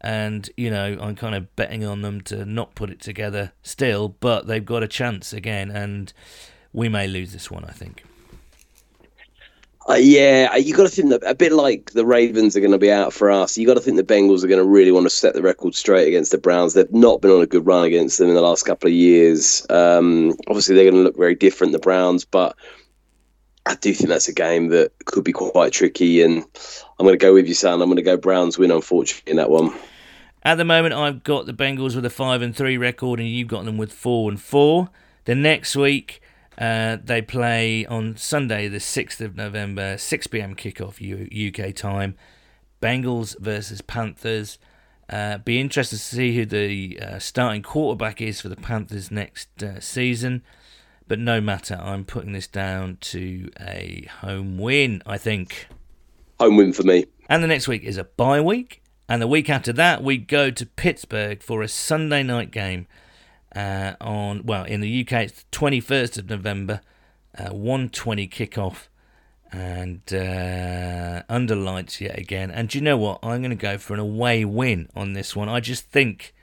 and 0.00 0.48
you 0.56 0.70
know 0.70 0.96
I'm 0.98 1.14
kind 1.14 1.34
of 1.34 1.54
betting 1.56 1.84
on 1.84 2.00
them 2.00 2.22
to 2.22 2.46
not 2.46 2.74
put 2.74 2.88
it 2.88 3.02
together 3.02 3.52
still. 3.62 4.08
But 4.08 4.46
they've 4.46 4.64
got 4.64 4.82
a 4.82 4.88
chance 4.88 5.34
again, 5.34 5.70
and 5.70 6.10
we 6.72 6.88
may 6.88 7.06
lose 7.06 7.34
this 7.34 7.50
one. 7.50 7.66
I 7.66 7.72
think. 7.72 8.02
Uh, 9.86 9.94
yeah, 9.94 10.56
you 10.56 10.74
got 10.74 10.84
to 10.84 10.88
think 10.88 11.10
that 11.10 11.22
a 11.28 11.34
bit 11.34 11.52
like 11.52 11.90
the 11.90 12.06
Ravens 12.06 12.56
are 12.56 12.60
going 12.60 12.72
to 12.72 12.78
be 12.78 12.90
out 12.90 13.12
for 13.12 13.30
us. 13.30 13.58
You 13.58 13.66
got 13.66 13.74
to 13.74 13.80
think 13.80 13.98
the 13.98 14.02
Bengals 14.02 14.42
are 14.42 14.48
going 14.48 14.62
to 14.62 14.68
really 14.68 14.90
want 14.90 15.04
to 15.04 15.10
set 15.10 15.34
the 15.34 15.42
record 15.42 15.74
straight 15.74 16.08
against 16.08 16.30
the 16.30 16.38
Browns. 16.38 16.72
They've 16.72 16.90
not 16.90 17.20
been 17.20 17.30
on 17.30 17.42
a 17.42 17.46
good 17.46 17.66
run 17.66 17.84
against 17.84 18.18
them 18.18 18.30
in 18.30 18.34
the 18.34 18.40
last 18.40 18.64
couple 18.64 18.88
of 18.88 18.94
years. 18.94 19.66
Um, 19.68 20.32
obviously, 20.48 20.74
they're 20.74 20.90
going 20.90 20.94
to 20.94 21.02
look 21.02 21.18
very 21.18 21.34
different, 21.34 21.74
the 21.74 21.78
Browns, 21.78 22.24
but 22.24 22.56
I 23.66 23.74
do 23.74 23.92
think 23.92 24.08
that's 24.08 24.28
a 24.28 24.32
game 24.32 24.68
that 24.68 24.92
could 25.04 25.22
be 25.22 25.32
quite 25.32 25.74
tricky. 25.74 26.22
And 26.22 26.38
I'm 26.98 27.04
going 27.04 27.18
to 27.18 27.22
go 27.22 27.34
with 27.34 27.46
you, 27.46 27.54
son. 27.54 27.82
I'm 27.82 27.88
going 27.88 27.96
to 27.96 28.02
go 28.02 28.16
Browns 28.16 28.58
win, 28.58 28.70
unfortunately, 28.70 29.32
in 29.32 29.36
that 29.36 29.50
one. 29.50 29.70
At 30.44 30.54
the 30.54 30.64
moment, 30.64 30.94
I've 30.94 31.24
got 31.24 31.44
the 31.44 31.52
Bengals 31.52 31.94
with 31.94 32.06
a 32.06 32.10
five 32.10 32.40
and 32.40 32.56
three 32.56 32.78
record, 32.78 33.20
and 33.20 33.28
you've 33.28 33.48
got 33.48 33.66
them 33.66 33.76
with 33.76 33.92
four 33.92 34.30
and 34.30 34.40
four. 34.40 34.88
The 35.26 35.34
next 35.34 35.76
week. 35.76 36.22
Uh, 36.58 36.98
they 37.02 37.20
play 37.20 37.84
on 37.86 38.16
Sunday, 38.16 38.68
the 38.68 38.78
6th 38.78 39.20
of 39.20 39.36
November, 39.36 39.98
6 39.98 40.26
pm 40.28 40.54
kickoff 40.54 41.00
U- 41.00 41.50
UK 41.50 41.74
time. 41.74 42.16
Bengals 42.80 43.38
versus 43.40 43.80
Panthers. 43.80 44.58
Uh, 45.08 45.38
be 45.38 45.60
interested 45.60 45.96
to 45.96 46.02
see 46.02 46.36
who 46.36 46.46
the 46.46 46.98
uh, 47.00 47.18
starting 47.18 47.62
quarterback 47.62 48.20
is 48.20 48.40
for 48.40 48.48
the 48.48 48.56
Panthers 48.56 49.10
next 49.10 49.62
uh, 49.62 49.80
season. 49.80 50.42
But 51.06 51.18
no 51.18 51.40
matter, 51.40 51.78
I'm 51.80 52.04
putting 52.04 52.32
this 52.32 52.46
down 52.46 52.98
to 53.00 53.50
a 53.60 54.08
home 54.20 54.56
win, 54.58 55.02
I 55.04 55.18
think. 55.18 55.66
Home 56.40 56.56
win 56.56 56.72
for 56.72 56.82
me. 56.82 57.06
And 57.28 57.42
the 57.42 57.48
next 57.48 57.68
week 57.68 57.82
is 57.82 57.98
a 57.98 58.04
bye 58.04 58.40
week. 58.40 58.82
And 59.08 59.20
the 59.20 59.26
week 59.26 59.50
after 59.50 59.72
that, 59.74 60.02
we 60.02 60.16
go 60.16 60.50
to 60.50 60.64
Pittsburgh 60.64 61.42
for 61.42 61.62
a 61.62 61.68
Sunday 61.68 62.22
night 62.22 62.50
game 62.50 62.86
uh, 63.54 63.94
on 64.00 64.44
well 64.44 64.64
in 64.64 64.80
the 64.80 65.00
UK 65.00 65.12
it's 65.12 65.42
the 65.42 65.50
21st 65.56 66.18
of 66.18 66.30
November, 66.30 66.80
uh, 67.38 67.50
1:20 67.50 68.30
kickoff, 68.30 68.88
and 69.52 70.02
uh, 70.12 71.22
under 71.28 71.54
lights 71.54 72.00
yet 72.00 72.18
again. 72.18 72.50
And 72.50 72.68
do 72.68 72.78
you 72.78 72.84
know 72.84 72.96
what? 72.96 73.20
I'm 73.22 73.40
going 73.40 73.50
to 73.50 73.56
go 73.56 73.78
for 73.78 73.94
an 73.94 74.00
away 74.00 74.44
win 74.44 74.88
on 74.94 75.12
this 75.12 75.36
one. 75.36 75.48
I 75.48 75.60
just 75.60 75.86
think. 75.90 76.34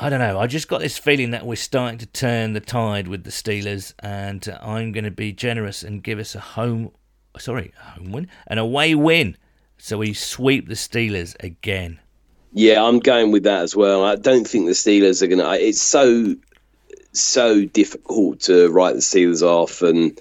I 0.00 0.08
don't 0.08 0.20
know. 0.20 0.38
I 0.38 0.46
just 0.46 0.68
got 0.68 0.80
this 0.80 0.96
feeling 0.96 1.32
that 1.32 1.44
we're 1.44 1.56
starting 1.56 1.98
to 1.98 2.06
turn 2.06 2.52
the 2.52 2.60
tide 2.60 3.08
with 3.08 3.24
the 3.24 3.30
Steelers, 3.30 3.94
and 3.98 4.48
I'm 4.62 4.92
going 4.92 5.02
to 5.02 5.10
be 5.10 5.32
generous 5.32 5.82
and 5.82 6.04
give 6.04 6.20
us 6.20 6.36
a 6.36 6.40
home, 6.40 6.92
sorry, 7.36 7.72
a 7.80 7.90
home 7.90 8.12
win, 8.12 8.28
an 8.46 8.58
away 8.58 8.94
win, 8.94 9.36
so 9.76 9.98
we 9.98 10.14
sweep 10.14 10.68
the 10.68 10.74
Steelers 10.74 11.34
again. 11.42 11.98
Yeah, 12.52 12.82
I'm 12.82 12.98
going 12.98 13.30
with 13.30 13.44
that 13.44 13.62
as 13.62 13.76
well. 13.76 14.04
I 14.04 14.16
don't 14.16 14.46
think 14.46 14.66
the 14.66 14.72
Steelers 14.72 15.22
are 15.22 15.26
going 15.26 15.38
to. 15.38 15.66
It's 15.66 15.82
so 15.82 16.34
so 17.12 17.64
difficult 17.64 18.40
to 18.40 18.68
write 18.68 18.94
the 18.94 19.00
Steelers 19.00 19.42
off, 19.42 19.82
and 19.82 20.18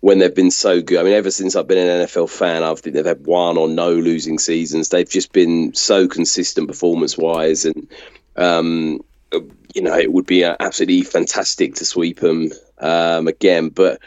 when 0.00 0.18
they've 0.18 0.34
been 0.34 0.50
so 0.50 0.82
good. 0.82 0.98
I 0.98 1.04
mean, 1.04 1.12
ever 1.12 1.30
since 1.30 1.54
I've 1.54 1.68
been 1.68 1.78
an 1.78 2.06
NFL 2.06 2.28
fan, 2.28 2.64
I 2.64 2.74
think 2.74 2.96
they've 2.96 3.04
had 3.04 3.24
one 3.24 3.56
or 3.56 3.68
no 3.68 3.92
losing 3.92 4.38
seasons. 4.38 4.88
They've 4.88 5.08
just 5.08 5.32
been 5.32 5.72
so 5.74 6.08
consistent 6.08 6.66
performance 6.66 7.16
wise, 7.16 7.64
and 7.64 7.88
um, 8.36 9.00
you 9.74 9.82
know, 9.82 9.96
it 9.96 10.12
would 10.12 10.26
be 10.26 10.42
absolutely 10.44 11.02
fantastic 11.02 11.76
to 11.76 11.84
sweep 11.84 12.20
them 12.20 12.50
um, 12.78 13.28
again. 13.28 13.68
But 13.68 14.00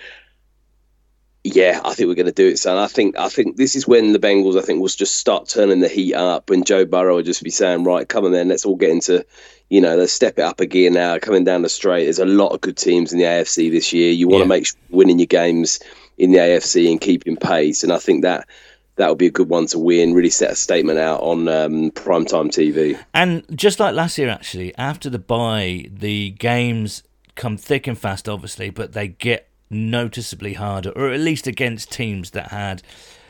yeah, 1.45 1.79
I 1.85 1.93
think 1.93 2.07
we're 2.07 2.15
going 2.15 2.25
to 2.25 2.31
do 2.31 2.47
it, 2.47 2.57
son. 2.57 2.77
I 2.77 2.87
think 2.87 3.15
I 3.19 3.29
think 3.29 3.55
this 3.55 3.75
is 3.75 3.87
when 3.87 4.13
the 4.13 4.19
Bengals, 4.19 4.57
I 4.57 4.63
think, 4.63 4.81
will 4.81 4.87
just 4.87 5.17
start 5.17 5.47
turning 5.47 5.79
the 5.79 5.87
heat 5.87 6.15
up, 6.15 6.49
and 6.49 6.65
Joe 6.65 6.85
Burrow 6.85 7.17
will 7.17 7.23
just 7.23 7.43
be 7.43 7.51
saying, 7.51 7.83
"Right, 7.83 8.09
come 8.09 8.25
on, 8.25 8.31
then, 8.31 8.47
let's 8.47 8.65
all 8.65 8.75
get 8.75 8.89
into, 8.89 9.23
you 9.69 9.79
know, 9.79 9.95
let's 9.95 10.11
step 10.11 10.39
it 10.39 10.41
up 10.41 10.59
a 10.59 10.65
gear 10.65 10.89
now." 10.89 11.19
Coming 11.19 11.43
down 11.43 11.61
the 11.61 11.69
straight, 11.69 12.05
there's 12.05 12.17
a 12.17 12.25
lot 12.25 12.47
of 12.47 12.61
good 12.61 12.77
teams 12.77 13.13
in 13.13 13.19
the 13.19 13.25
AFC 13.25 13.69
this 13.69 13.93
year. 13.93 14.11
You 14.11 14.27
want 14.27 14.39
yeah. 14.39 14.45
to 14.45 14.49
make 14.49 14.65
sure 14.65 14.79
winning 14.89 15.19
your 15.19 15.27
games 15.27 15.79
in 16.17 16.31
the 16.31 16.39
AFC 16.39 16.89
and 16.89 16.99
keeping 16.99 17.37
pace, 17.37 17.83
and 17.83 17.93
I 17.93 17.99
think 17.99 18.23
that 18.23 18.47
that 18.95 19.09
would 19.09 19.19
be 19.19 19.27
a 19.27 19.31
good 19.31 19.49
one 19.49 19.67
to 19.67 19.77
win. 19.77 20.15
Really 20.15 20.31
set 20.31 20.51
a 20.51 20.55
statement 20.55 20.97
out 20.97 21.21
on 21.21 21.47
um, 21.47 21.91
primetime 21.91 22.47
TV. 22.47 22.97
And 23.13 23.45
just 23.55 23.79
like 23.79 23.93
last 23.93 24.17
year, 24.17 24.29
actually, 24.29 24.75
after 24.79 25.11
the 25.11 25.19
bye, 25.19 25.85
the 25.91 26.31
games 26.31 27.03
come 27.35 27.55
thick 27.55 27.85
and 27.85 27.99
fast, 27.99 28.27
obviously, 28.27 28.71
but 28.71 28.93
they 28.93 29.09
get 29.09 29.47
noticeably 29.69 30.53
harder, 30.53 30.91
or 30.91 31.11
at 31.11 31.19
least 31.19 31.47
against 31.47 31.91
teams 31.91 32.31
that 32.31 32.51
had 32.51 32.81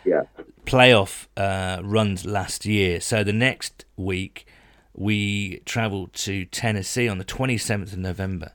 yeah. 0.05 0.23
playoff 0.65 1.27
uh, 1.37 1.81
runs 1.83 2.25
last 2.25 2.65
year. 2.65 2.99
So 2.99 3.23
the 3.23 3.33
next 3.33 3.85
week 3.95 4.45
we 4.93 5.59
travel 5.65 6.07
to 6.07 6.45
Tennessee 6.45 7.07
on 7.07 7.17
the 7.17 7.25
27th 7.25 7.93
of 7.93 7.97
November 7.97 8.53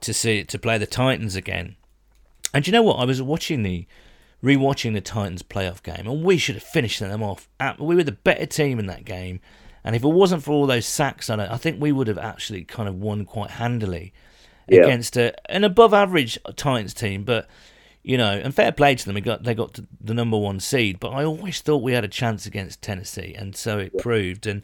to 0.00 0.12
see 0.12 0.44
to 0.44 0.58
play 0.58 0.78
the 0.78 0.86
Titans 0.86 1.36
again. 1.36 1.76
And 2.54 2.66
you 2.66 2.72
know 2.72 2.82
what? 2.82 2.98
I 2.98 3.04
was 3.04 3.20
watching 3.20 3.62
the 3.62 3.86
rewatching 4.42 4.94
the 4.94 5.00
Titans 5.00 5.42
playoff 5.42 5.82
game, 5.82 6.06
and 6.06 6.24
we 6.24 6.38
should 6.38 6.54
have 6.54 6.64
finished 6.64 7.00
them 7.00 7.22
off. 7.22 7.48
We 7.78 7.96
were 7.96 8.04
the 8.04 8.12
better 8.12 8.46
team 8.46 8.78
in 8.78 8.86
that 8.86 9.04
game, 9.04 9.40
and 9.84 9.94
if 9.96 10.04
it 10.04 10.08
wasn't 10.08 10.42
for 10.42 10.52
all 10.52 10.66
those 10.66 10.86
sacks, 10.86 11.28
I, 11.28 11.52
I 11.52 11.56
think 11.56 11.80
we 11.80 11.92
would 11.92 12.08
have 12.08 12.18
actually 12.18 12.64
kind 12.64 12.88
of 12.88 12.94
won 12.96 13.24
quite 13.24 13.52
handily 13.52 14.12
yeah. 14.68 14.82
against 14.82 15.16
a, 15.16 15.34
an 15.50 15.64
above 15.64 15.94
average 15.94 16.38
Titans 16.56 16.94
team. 16.94 17.24
But 17.24 17.48
you 18.02 18.16
know, 18.16 18.30
and 18.30 18.54
fair 18.54 18.72
play 18.72 18.94
to 18.94 19.04
them. 19.04 19.14
They 19.14 19.20
got 19.20 19.42
they 19.42 19.54
got 19.54 19.78
the 20.00 20.14
number 20.14 20.38
one 20.38 20.60
seed, 20.60 20.98
but 21.00 21.10
I 21.10 21.24
always 21.24 21.60
thought 21.60 21.82
we 21.82 21.92
had 21.92 22.04
a 22.04 22.08
chance 22.08 22.46
against 22.46 22.80
Tennessee, 22.82 23.34
and 23.36 23.54
so 23.54 23.78
it 23.78 23.92
yeah. 23.94 24.02
proved. 24.02 24.46
And 24.46 24.62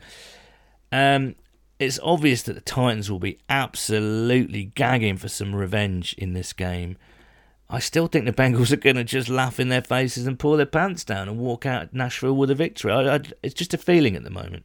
um, 0.90 1.34
it's 1.78 1.98
obvious 2.02 2.42
that 2.44 2.54
the 2.54 2.60
Titans 2.60 3.10
will 3.10 3.18
be 3.18 3.38
absolutely 3.48 4.64
gagging 4.74 5.16
for 5.16 5.28
some 5.28 5.54
revenge 5.54 6.14
in 6.14 6.32
this 6.32 6.52
game. 6.52 6.96
I 7.68 7.80
still 7.80 8.06
think 8.06 8.24
the 8.24 8.32
Bengals 8.32 8.72
are 8.72 8.76
going 8.76 8.96
to 8.96 9.04
just 9.04 9.28
laugh 9.28 9.58
in 9.58 9.68
their 9.68 9.82
faces 9.82 10.26
and 10.26 10.38
pull 10.38 10.56
their 10.56 10.66
pants 10.66 11.02
down 11.02 11.28
and 11.28 11.38
walk 11.38 11.66
out 11.66 11.92
Nashville 11.92 12.36
with 12.36 12.50
a 12.50 12.54
victory. 12.54 12.92
I, 12.92 13.16
I, 13.16 13.20
it's 13.42 13.54
just 13.54 13.74
a 13.74 13.78
feeling 13.78 14.16
at 14.16 14.22
the 14.22 14.30
moment. 14.30 14.64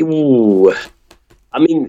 Ooh, 0.00 0.74
I 1.52 1.60
mean, 1.60 1.88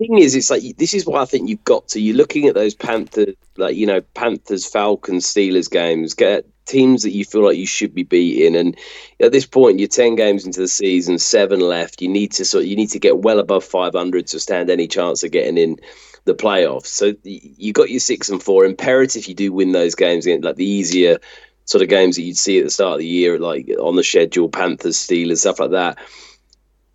thing 0.00 0.18
is, 0.18 0.34
it's 0.34 0.50
like 0.50 0.62
this 0.78 0.94
is 0.94 1.06
why 1.06 1.22
I 1.22 1.26
think 1.26 1.48
you've 1.48 1.64
got 1.64 1.88
to. 1.88 2.00
You're 2.00 2.16
looking 2.16 2.46
at 2.46 2.54
those 2.54 2.74
Panthers, 2.74 3.34
like 3.56 3.76
you 3.76 3.86
know, 3.86 4.00
Panthers, 4.00 4.66
Falcons, 4.66 5.26
Steelers 5.26 5.70
games. 5.70 6.14
Get 6.14 6.46
teams 6.64 7.02
that 7.02 7.12
you 7.12 7.24
feel 7.24 7.44
like 7.44 7.56
you 7.58 7.66
should 7.66 7.94
be 7.94 8.02
beating, 8.02 8.56
and 8.56 8.76
at 9.20 9.32
this 9.32 9.46
point, 9.46 9.78
you're 9.78 9.88
ten 9.88 10.16
games 10.16 10.46
into 10.46 10.60
the 10.60 10.68
season, 10.68 11.18
seven 11.18 11.60
left. 11.60 12.00
You 12.02 12.08
need 12.08 12.32
to 12.32 12.44
sort. 12.44 12.64
You 12.64 12.76
need 12.76 12.90
to 12.90 12.98
get 12.98 13.18
well 13.18 13.38
above 13.38 13.64
500 13.64 14.26
to 14.28 14.40
stand 14.40 14.70
any 14.70 14.88
chance 14.88 15.22
of 15.22 15.30
getting 15.30 15.58
in 15.58 15.78
the 16.24 16.34
playoffs. 16.34 16.86
So 16.86 17.14
you 17.22 17.72
got 17.72 17.90
your 17.90 18.00
six 18.00 18.28
and 18.30 18.42
four. 18.42 18.64
Imperative 18.64 19.26
you 19.26 19.34
do 19.34 19.52
win 19.52 19.72
those 19.72 19.94
games, 19.94 20.26
like 20.26 20.56
the 20.56 20.64
easier 20.64 21.18
sort 21.66 21.82
of 21.82 21.88
games 21.88 22.16
that 22.16 22.22
you'd 22.22 22.36
see 22.36 22.58
at 22.58 22.64
the 22.64 22.70
start 22.70 22.94
of 22.94 22.98
the 23.00 23.06
year, 23.06 23.38
like 23.38 23.68
on 23.78 23.96
the 23.96 24.02
schedule, 24.02 24.48
Panthers, 24.48 24.96
Steelers, 24.96 25.38
stuff 25.38 25.60
like 25.60 25.70
that 25.70 25.98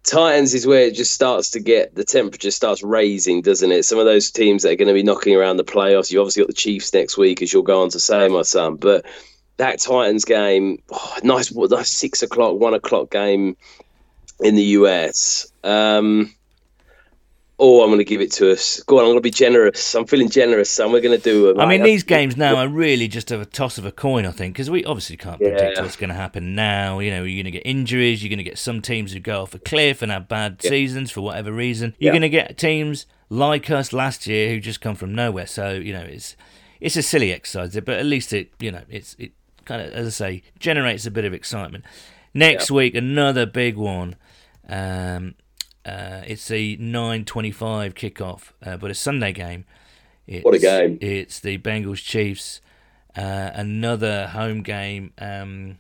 Titans 0.06 0.54
is 0.54 0.68
where 0.68 0.82
it 0.82 0.94
just 0.94 1.14
starts 1.14 1.52
to 1.52 1.60
get 1.60 1.96
the 1.96 2.04
temperature 2.04 2.52
starts 2.52 2.84
raising, 2.84 3.42
doesn't 3.42 3.72
it? 3.72 3.86
Some 3.86 3.98
of 3.98 4.06
those 4.06 4.30
teams 4.30 4.62
that 4.62 4.72
are 4.72 4.76
going 4.76 4.88
to 4.88 4.94
be 4.94 5.02
knocking 5.02 5.36
around 5.36 5.58
the 5.58 5.64
playoffs. 5.64 6.12
You 6.12 6.20
obviously 6.20 6.44
got 6.44 6.48
the 6.48 6.54
Chiefs 6.54 6.94
next 6.94 7.18
week, 7.18 7.42
as 7.42 7.52
you'll 7.52 7.64
go 7.64 7.82
on 7.82 7.90
to 7.90 8.00
say, 8.00 8.28
my 8.28 8.44
son. 8.44 8.76
But 8.76 9.06
that 9.58 9.80
Titans 9.80 10.24
game, 10.24 10.84
oh, 10.92 11.18
nice, 11.24 11.52
nice 11.52 11.90
six 11.90 12.22
o'clock, 12.22 12.60
one 12.60 12.76
o'clock 12.76 13.10
game 13.10 13.58
in 14.40 14.56
the 14.56 14.64
US. 14.64 15.52
Um, 15.64 16.35
Oh, 17.58 17.82
I'm 17.82 17.88
going 17.88 18.00
to 18.00 18.06
give 18.06 18.20
it 18.20 18.34
to 18.34 18.52
us. 18.52 18.82
Go 18.84 18.98
on, 18.98 19.04
I'm 19.04 19.08
going 19.12 19.18
to 19.18 19.22
be 19.22 19.32
generous. 19.32 19.96
I'm 19.96 20.06
feeling 20.06 20.30
generous, 20.30 20.70
so 20.70 20.92
we're 20.92 21.00
going 21.00 21.18
to 21.18 21.24
do. 21.24 21.50
it. 21.50 21.58
I 21.58 21.66
mean, 21.66 21.84
these 21.84 22.04
games 22.04 22.36
now 22.36 22.58
are 22.58 22.68
really 22.68 23.08
just 23.08 23.32
a 23.32 23.46
toss 23.46 23.78
of 23.78 23.86
a 23.86 23.94
coin, 23.94 24.26
I 24.26 24.32
think, 24.32 24.56
because 24.56 24.70
we 24.70 24.84
obviously 24.84 25.16
can't 25.16 25.40
predict 25.40 25.78
yeah. 25.78 25.82
what's 25.82 25.96
going 25.96 26.10
to 26.10 26.16
happen 26.16 26.54
now. 26.54 27.00
You 27.00 27.12
know, 27.12 27.24
you're 27.24 27.42
going 27.42 27.52
to 27.52 27.58
get 27.58 27.66
injuries. 27.66 28.22
You're 28.22 28.30
going 28.30 28.40
to 28.40 28.44
get 28.44 28.58
some 28.58 28.82
teams 28.82 29.14
who 29.14 29.22
go 29.22 29.44
off 29.44 29.54
a 29.54 29.60
cliff 29.60 30.02
and 30.02 30.12
have 30.12 30.28
bad 30.28 30.60
yeah. 30.64 30.70
seasons 30.70 31.12
for 31.12 31.22
whatever 31.22 31.54
reason. 31.54 31.96
You're 31.98 32.14
yeah. 32.14 32.20
going 32.20 32.22
to 32.24 32.30
get 32.30 32.58
teams 32.58 33.06
like 33.30 33.70
us 33.70 33.94
last 33.94 34.28
year 34.28 34.50
who 34.50 34.60
just 34.60 34.82
come 34.82 34.96
from 34.96 35.16
nowhere. 35.16 35.48
So 35.48 35.72
you 35.72 35.94
know, 35.94 36.04
it's 36.04 36.36
it's 36.82 36.98
a 36.98 37.02
silly 37.02 37.32
exercise, 37.32 37.74
but 37.74 37.90
at 37.96 38.06
least 38.06 38.34
it 38.34 38.52
you 38.60 38.72
know 38.72 38.82
it's 38.90 39.16
it 39.18 39.32
kind 39.64 39.82
of 39.82 39.94
as 39.94 40.08
I 40.08 40.10
say 40.10 40.44
generates 40.60 41.06
a 41.06 41.12
bit 41.12 41.26
of 41.26 41.34
excitement. 41.34 41.86
Next 42.34 42.70
week, 42.70 42.96
another 42.96 43.46
big 43.46 43.78
one. 43.78 44.18
Um, 44.68 45.36
uh, 45.86 46.22
it's 46.26 46.50
a 46.50 46.78
9:25 46.78 47.94
kickoff, 47.94 48.52
uh, 48.66 48.78
but 48.78 48.90
a 48.90 48.96
Sunday 48.96 49.32
game. 49.32 49.66
It's, 50.28 50.44
what 50.44 50.56
a 50.56 50.60
game! 50.60 50.98
It's 51.02 51.40
the 51.40 51.60
Bengals 51.60 52.04
Chiefs, 52.04 52.60
uh, 53.16 53.52
another 53.54 54.28
home 54.28 54.64
game. 54.64 55.14
Um, 55.20 55.78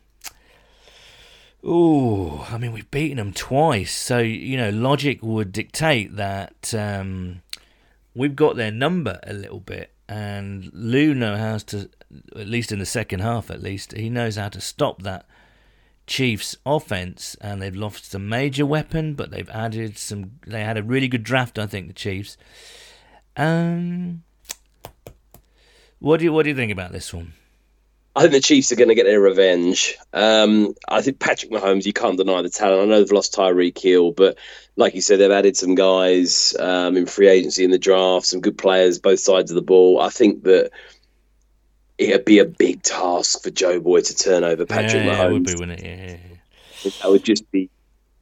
oh, 1.63 2.47
I 2.51 2.59
mean 2.59 2.71
we've 2.71 2.89
beaten 2.91 3.17
them 3.17 3.33
twice, 3.33 3.93
so 3.93 4.19
you 4.19 4.57
know 4.57 4.69
logic 4.69 5.23
would 5.23 5.51
dictate 5.51 6.15
that 6.17 6.73
um, 6.77 7.41
we've 8.13 8.35
got 8.35 8.55
their 8.55 8.71
number 8.71 9.19
a 9.23 9.33
little 9.33 9.59
bit, 9.59 9.91
and 10.07 10.69
Lou 10.71 11.15
knows 11.15 11.39
how 11.39 11.57
to, 11.57 11.89
at 12.35 12.47
least 12.47 12.71
in 12.71 12.77
the 12.77 12.85
second 12.85 13.21
half, 13.21 13.49
at 13.49 13.63
least 13.63 13.93
he 13.93 14.11
knows 14.11 14.35
how 14.35 14.49
to 14.49 14.61
stop 14.61 15.01
that 15.01 15.25
Chiefs 16.07 16.55
offense, 16.65 17.35
and 17.41 17.61
they've 17.61 17.75
lost 17.75 18.13
a 18.13 18.19
major 18.19 18.65
weapon, 18.65 19.15
but 19.15 19.31
they've 19.31 19.49
added 19.49 19.97
some. 19.97 20.39
They 20.45 20.63
had 20.63 20.77
a 20.77 20.83
really 20.83 21.07
good 21.07 21.23
draft, 21.23 21.57
I 21.57 21.65
think, 21.65 21.87
the 21.87 21.93
Chiefs. 21.93 22.37
Um, 23.37 24.23
what 25.99 26.17
do 26.17 26.25
you 26.25 26.33
what 26.33 26.43
do 26.43 26.49
you 26.49 26.55
think 26.55 26.71
about 26.71 26.91
this 26.91 27.13
one? 27.13 27.33
I 28.17 28.21
think 28.21 28.31
the 28.31 28.39
Chiefs 28.39 28.71
are 28.71 28.77
going 28.77 28.87
to 28.87 28.95
get 28.95 29.05
their 29.05 29.19
revenge. 29.19 29.97
Um, 30.13 30.73
I 30.87 31.01
think 31.01 31.19
Patrick 31.19 31.51
Mahomes, 31.51 31.85
you 31.85 31.91
can't 31.91 32.17
deny 32.17 32.41
the 32.41 32.49
talent. 32.49 32.81
I 32.81 32.85
know 32.85 32.99
they've 32.99 33.11
lost 33.11 33.35
Tyreek 33.35 33.77
Hill, 33.77 34.11
but 34.11 34.37
like 34.77 34.95
you 34.95 35.01
said, 35.01 35.19
they've 35.19 35.29
added 35.29 35.57
some 35.57 35.75
guys 35.75 36.55
um, 36.57 36.95
in 36.95 37.07
free 37.07 37.27
agency 37.27 37.65
in 37.65 37.71
the 37.71 37.77
draft, 37.77 38.27
some 38.27 38.39
good 38.39 38.57
players 38.57 38.99
both 38.99 39.19
sides 39.19 39.51
of 39.51 39.55
the 39.55 39.61
ball. 39.61 39.99
I 39.99 40.09
think 40.09 40.43
that 40.43 40.71
it'd 41.97 42.25
be 42.25 42.39
a 42.39 42.45
big 42.45 42.81
task 42.83 43.43
for 43.43 43.49
Joe 43.49 43.79
Boy 43.79 44.01
to 44.01 44.15
turn 44.15 44.43
over 44.43 44.65
Patrick 44.65 45.05
yeah, 45.05 45.13
Mahomes. 45.13 45.17
Yeah, 45.17 45.27
it 45.27 45.33
would 45.33 45.45
be, 45.45 45.55
wouldn't 45.55 45.83
it? 45.83 46.19
Yeah, 46.83 46.91
That 47.01 47.11
would 47.11 47.23
just 47.23 47.49
be 47.51 47.69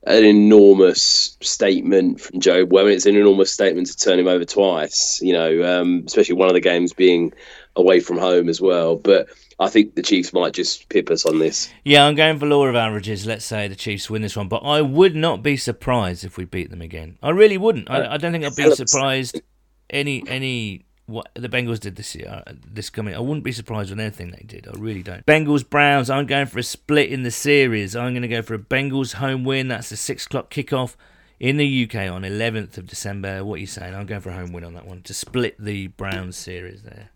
an 0.05 0.23
enormous 0.23 1.37
statement 1.41 2.21
from 2.21 2.39
Joe. 2.39 2.65
Well, 2.65 2.83
I 2.83 2.87
mean, 2.87 2.95
it's 2.95 3.05
an 3.05 3.15
enormous 3.15 3.51
statement 3.51 3.87
to 3.87 3.97
turn 3.97 4.19
him 4.19 4.27
over 4.27 4.45
twice. 4.45 5.21
You 5.21 5.33
know, 5.33 5.81
um, 5.81 6.03
especially 6.05 6.35
one 6.35 6.49
of 6.49 6.53
the 6.53 6.61
games 6.61 6.93
being 6.93 7.33
away 7.75 7.99
from 7.99 8.17
home 8.17 8.49
as 8.49 8.59
well. 8.61 8.95
But 8.95 9.27
I 9.59 9.69
think 9.69 9.95
the 9.95 10.01
Chiefs 10.01 10.33
might 10.33 10.53
just 10.53 10.89
pip 10.89 11.09
us 11.09 11.25
on 11.25 11.39
this. 11.39 11.71
Yeah, 11.83 12.05
I'm 12.05 12.15
going 12.15 12.37
for 12.37 12.45
law 12.45 12.65
of 12.65 12.75
averages. 12.75 13.25
Let's 13.25 13.45
say 13.45 13.67
the 13.67 13.75
Chiefs 13.75 14.09
win 14.09 14.21
this 14.21 14.35
one, 14.35 14.47
but 14.47 14.57
I 14.57 14.81
would 14.81 15.15
not 15.15 15.41
be 15.41 15.57
surprised 15.57 16.23
if 16.25 16.37
we 16.37 16.45
beat 16.45 16.69
them 16.69 16.81
again. 16.81 17.17
I 17.23 17.29
really 17.29 17.57
wouldn't. 17.57 17.89
I, 17.89 18.13
I 18.13 18.17
don't 18.17 18.31
think 18.31 18.45
I'd 18.45 18.55
be 18.55 18.75
surprised 18.75 19.41
any 19.89 20.23
any 20.27 20.85
what 21.05 21.29
the 21.33 21.49
Bengals 21.49 21.79
did 21.79 21.95
this 21.95 22.15
year, 22.15 22.43
uh, 22.47 22.53
this 22.65 22.89
coming. 22.89 23.15
I 23.15 23.19
wouldn't 23.19 23.43
be 23.43 23.51
surprised 23.51 23.89
with 23.89 23.99
anything 23.99 24.31
they 24.31 24.45
did. 24.45 24.67
I 24.67 24.71
really 24.77 25.03
don't. 25.03 25.25
Bengals 25.25 25.67
Browns. 25.67 26.09
I'm 26.09 26.25
going 26.25 26.45
for 26.45 26.59
a 26.59 26.63
split 26.63 27.09
in 27.09 27.23
the 27.23 27.31
series. 27.31 27.95
I'm 27.95 28.13
going 28.13 28.21
to 28.21 28.27
go 28.27 28.41
for 28.41 28.53
a 28.53 28.59
Bengals 28.59 29.15
home 29.15 29.43
win. 29.43 29.67
That's 29.67 29.89
the 29.89 29.97
six 29.97 30.25
o'clock 30.25 30.49
kickoff 30.49 30.95
in 31.39 31.57
the 31.57 31.83
UK 31.83 32.09
on 32.09 32.21
11th 32.21 32.77
of 32.77 32.87
December. 32.87 33.43
What 33.43 33.55
are 33.55 33.61
you 33.61 33.67
saying? 33.67 33.93
I'm 33.93 34.05
going 34.05 34.21
for 34.21 34.29
a 34.29 34.33
home 34.33 34.53
win 34.53 34.63
on 34.63 34.73
that 34.75 34.87
one 34.87 35.01
to 35.03 35.13
split 35.13 35.55
the 35.59 35.87
Browns 35.87 36.37
series 36.37 36.83
there. 36.83 37.09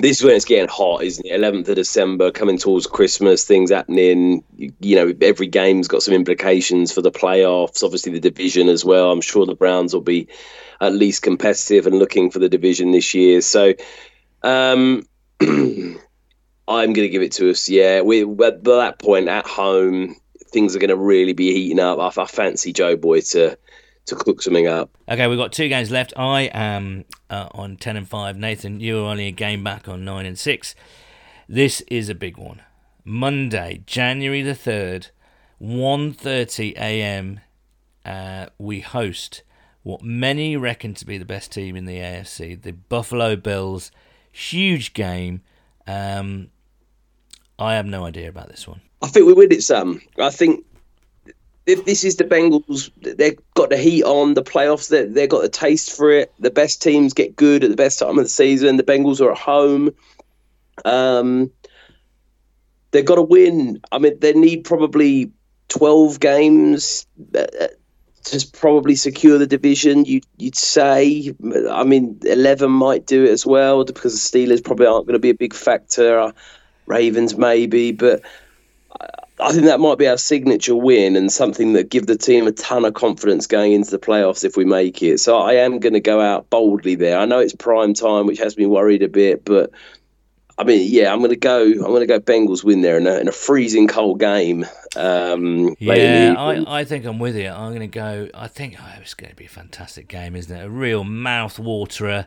This 0.00 0.18
is 0.18 0.24
when 0.24 0.34
it's 0.34 0.46
getting 0.46 0.68
hot, 0.68 1.02
isn't 1.02 1.26
it? 1.26 1.38
11th 1.38 1.68
of 1.68 1.76
December, 1.76 2.30
coming 2.30 2.56
towards 2.56 2.86
Christmas, 2.86 3.44
things 3.44 3.70
happening. 3.70 4.42
You, 4.56 4.96
know, 4.96 5.12
every 5.20 5.46
game's 5.46 5.88
got 5.88 6.02
some 6.02 6.14
implications 6.14 6.90
for 6.90 7.02
the 7.02 7.10
playoffs. 7.10 7.82
Obviously, 7.82 8.12
the 8.12 8.20
division 8.20 8.70
as 8.70 8.82
well. 8.82 9.10
I'm 9.10 9.20
sure 9.20 9.44
the 9.44 9.54
Browns 9.54 9.92
will 9.92 10.00
be 10.00 10.28
at 10.80 10.94
least 10.94 11.22
competitive 11.22 11.86
and 11.86 11.98
looking 11.98 12.30
for 12.30 12.38
the 12.38 12.48
division 12.48 12.92
this 12.92 13.12
year. 13.12 13.42
So 13.42 13.74
um, 14.42 15.06
I'm 15.40 15.98
going 16.66 16.94
to 16.94 17.08
give 17.10 17.22
it 17.22 17.32
to 17.32 17.50
us. 17.50 17.68
Yeah, 17.68 18.00
we 18.00 18.22
at 18.22 18.64
that 18.64 18.98
point 18.98 19.28
at 19.28 19.46
home, 19.46 20.16
things 20.46 20.74
are 20.74 20.78
going 20.80 20.88
to 20.88 20.96
really 20.96 21.34
be 21.34 21.52
heating 21.52 21.80
up. 21.80 21.98
I, 21.98 22.22
I 22.22 22.24
fancy 22.24 22.72
Joe 22.72 22.96
Boy 22.96 23.20
to 23.20 23.58
to 24.06 24.14
cook 24.16 24.42
something 24.42 24.66
up. 24.66 24.90
Okay, 25.08 25.26
we've 25.26 25.38
got 25.38 25.52
two 25.52 25.68
games 25.68 25.90
left. 25.90 26.12
I 26.16 26.42
am 26.42 27.04
uh, 27.28 27.48
on 27.52 27.76
ten 27.76 27.96
and 27.96 28.08
five. 28.08 28.36
Nathan, 28.36 28.80
you're 28.80 29.06
only 29.06 29.26
a 29.26 29.32
game 29.32 29.62
back 29.62 29.88
on 29.88 30.04
nine 30.04 30.26
and 30.26 30.38
six. 30.38 30.74
This 31.48 31.80
is 31.88 32.08
a 32.08 32.14
big 32.14 32.36
one. 32.36 32.62
Monday, 33.04 33.82
January 33.86 34.42
the 34.42 34.54
third, 34.54 35.08
1.30 35.60 36.76
a.m. 36.76 37.40
Uh, 38.04 38.46
we 38.58 38.80
host 38.80 39.42
what 39.82 40.02
many 40.02 40.56
reckon 40.56 40.94
to 40.94 41.06
be 41.06 41.18
the 41.18 41.24
best 41.24 41.52
team 41.52 41.74
in 41.74 41.86
the 41.86 41.96
AFC, 41.96 42.60
the 42.60 42.72
Buffalo 42.72 43.36
Bills. 43.36 43.90
Huge 44.30 44.92
game. 44.92 45.42
Um, 45.86 46.50
I 47.58 47.74
have 47.74 47.86
no 47.86 48.04
idea 48.04 48.28
about 48.28 48.48
this 48.48 48.68
one. 48.68 48.80
I 49.02 49.08
think 49.08 49.26
we 49.26 49.32
win 49.32 49.50
it, 49.50 49.62
Sam. 49.62 50.00
I 50.18 50.30
think 50.30 50.64
this 51.74 52.04
is 52.04 52.16
the 52.16 52.24
Bengals, 52.24 52.90
they've 53.00 53.38
got 53.54 53.70
the 53.70 53.76
heat 53.76 54.04
on 54.04 54.34
the 54.34 54.42
playoffs. 54.42 54.88
They 54.88 55.04
they've 55.04 55.28
got 55.28 55.42
the 55.42 55.48
taste 55.48 55.96
for 55.96 56.10
it. 56.10 56.32
The 56.38 56.50
best 56.50 56.82
teams 56.82 57.12
get 57.12 57.36
good 57.36 57.64
at 57.64 57.70
the 57.70 57.76
best 57.76 57.98
time 57.98 58.18
of 58.18 58.24
the 58.24 58.30
season. 58.30 58.76
The 58.76 58.82
Bengals 58.82 59.20
are 59.20 59.32
at 59.32 59.38
home. 59.38 59.90
Um, 60.84 61.50
they've 62.90 63.04
got 63.04 63.16
to 63.16 63.22
win. 63.22 63.80
I 63.92 63.98
mean, 63.98 64.18
they 64.18 64.32
need 64.32 64.64
probably 64.64 65.32
twelve 65.68 66.20
games 66.20 67.06
uh, 67.34 67.46
to 68.24 68.46
probably 68.52 68.94
secure 68.94 69.38
the 69.38 69.46
division. 69.46 70.04
You, 70.04 70.20
would 70.40 70.56
say, 70.56 71.34
I 71.70 71.84
mean, 71.84 72.20
eleven 72.24 72.70
might 72.70 73.06
do 73.06 73.24
it 73.24 73.30
as 73.30 73.44
well 73.46 73.84
because 73.84 74.12
the 74.12 74.38
Steelers 74.38 74.62
probably 74.62 74.86
aren't 74.86 75.06
going 75.06 75.14
to 75.14 75.20
be 75.20 75.30
a 75.30 75.34
big 75.34 75.54
factor. 75.54 76.18
Uh, 76.18 76.32
Ravens 76.86 77.36
maybe, 77.36 77.92
but 77.92 78.22
I 79.42 79.52
think 79.52 79.64
that 79.64 79.80
might 79.80 79.98
be 79.98 80.06
our 80.08 80.16
signature 80.16 80.76
win 80.76 81.16
and 81.16 81.32
something 81.32 81.72
that 81.72 81.90
give 81.90 82.06
the 82.06 82.16
team 82.16 82.46
a 82.46 82.52
ton 82.52 82.84
of 82.84 82.94
confidence 82.94 83.46
going 83.46 83.72
into 83.72 83.90
the 83.90 83.98
playoffs 83.98 84.44
if 84.44 84.56
we 84.56 84.64
make 84.64 85.02
it. 85.02 85.18
So 85.18 85.38
I 85.38 85.54
am 85.54 85.78
going 85.78 85.94
to 85.94 86.00
go 86.00 86.20
out 86.20 86.50
boldly 86.50 86.94
there. 86.94 87.18
I 87.18 87.24
know 87.24 87.38
it's 87.38 87.54
prime 87.54 87.94
time, 87.94 88.26
which 88.26 88.38
has 88.38 88.56
me 88.56 88.66
worried 88.66 89.02
a 89.02 89.08
bit, 89.08 89.44
but 89.44 89.70
I 90.58 90.64
mean, 90.64 90.86
yeah, 90.92 91.10
I'm 91.10 91.20
going 91.20 91.30
to 91.30 91.36
go. 91.36 91.62
I'm 91.62 91.78
going 91.78 92.00
to 92.00 92.06
go 92.06 92.20
Bengals 92.20 92.62
win 92.62 92.82
there 92.82 92.98
in 92.98 93.06
a, 93.06 93.14
in 93.18 93.28
a 93.28 93.32
freezing 93.32 93.88
cold 93.88 94.20
game. 94.20 94.66
Um, 94.94 95.74
yeah, 95.78 96.34
I, 96.36 96.80
I 96.80 96.84
think 96.84 97.06
I'm 97.06 97.18
with 97.18 97.34
you. 97.36 97.48
I'm 97.48 97.70
going 97.70 97.80
to 97.80 97.86
go. 97.86 98.28
I 98.34 98.46
think 98.46 98.76
oh, 98.78 98.98
it's 99.00 99.14
going 99.14 99.30
to 99.30 99.36
be 99.36 99.46
a 99.46 99.48
fantastic 99.48 100.06
game, 100.06 100.36
isn't 100.36 100.54
it? 100.54 100.62
A 100.62 100.68
real 100.68 101.02
mouth 101.02 101.58
waterer. 101.58 102.26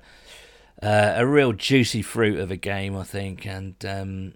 uh, 0.82 1.14
a 1.16 1.26
real 1.26 1.54
juicy 1.54 2.02
fruit 2.02 2.40
of 2.40 2.52
a 2.52 2.58
game, 2.58 2.96
I 2.96 3.04
think. 3.04 3.46
And 3.46 3.76
um, 3.86 4.34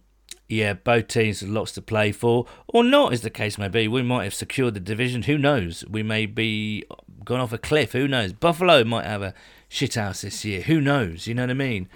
yeah, 0.49 0.73
both 0.73 1.07
teams 1.07 1.41
have 1.41 1.49
lots 1.49 1.73
to 1.73 1.81
play 1.81 2.12
for, 2.12 2.45
or 2.67 2.83
not, 2.83 3.12
as 3.12 3.21
the 3.21 3.29
case 3.29 3.57
may 3.57 3.67
be. 3.67 3.88
We 3.88 4.01
might 4.01 4.23
have 4.23 4.33
secured 4.33 4.73
the 4.75 4.79
division. 4.79 5.23
Who 5.23 5.38
knows? 5.38 5.83
We 5.89 6.03
may 6.03 6.25
be 6.25 6.86
gone 7.25 7.41
off 7.41 7.51
a 7.51 7.57
cliff. 7.57 7.91
Who 7.91 8.07
knows? 8.07 8.31
Buffalo 8.31 8.83
might 8.86 9.05
have 9.05 9.21
a 9.21 9.33
shithouse 9.69 10.21
this 10.21 10.45
year. 10.45 10.62
Who 10.62 10.79
knows? 10.79 11.27
You 11.27 11.33
know 11.33 11.43
what 11.43 11.49
I 11.49 11.55
mean? 11.55 11.89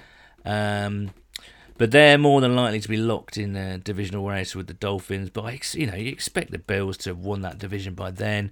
Um, 0.44 1.12
but 1.78 1.92
they're 1.92 2.18
more 2.18 2.42
than 2.42 2.56
likely 2.56 2.82
to 2.82 2.90
be 2.90 2.98
locked 2.98 3.38
in 3.38 3.56
a 3.56 3.78
divisional 3.78 4.28
race 4.28 4.54
with 4.54 4.68
the 4.68 4.74
Dolphins. 4.74 5.30
But 5.30 5.74
you 5.74 5.88
know, 5.88 5.96
you 5.96 6.12
expect 6.12 6.52
the 6.52 6.60
Bills 6.60 6.98
to 6.98 7.12
have 7.12 7.20
won 7.20 7.42
that 7.42 7.58
division 7.58 7.94
by 7.94 8.12
then. 8.12 8.52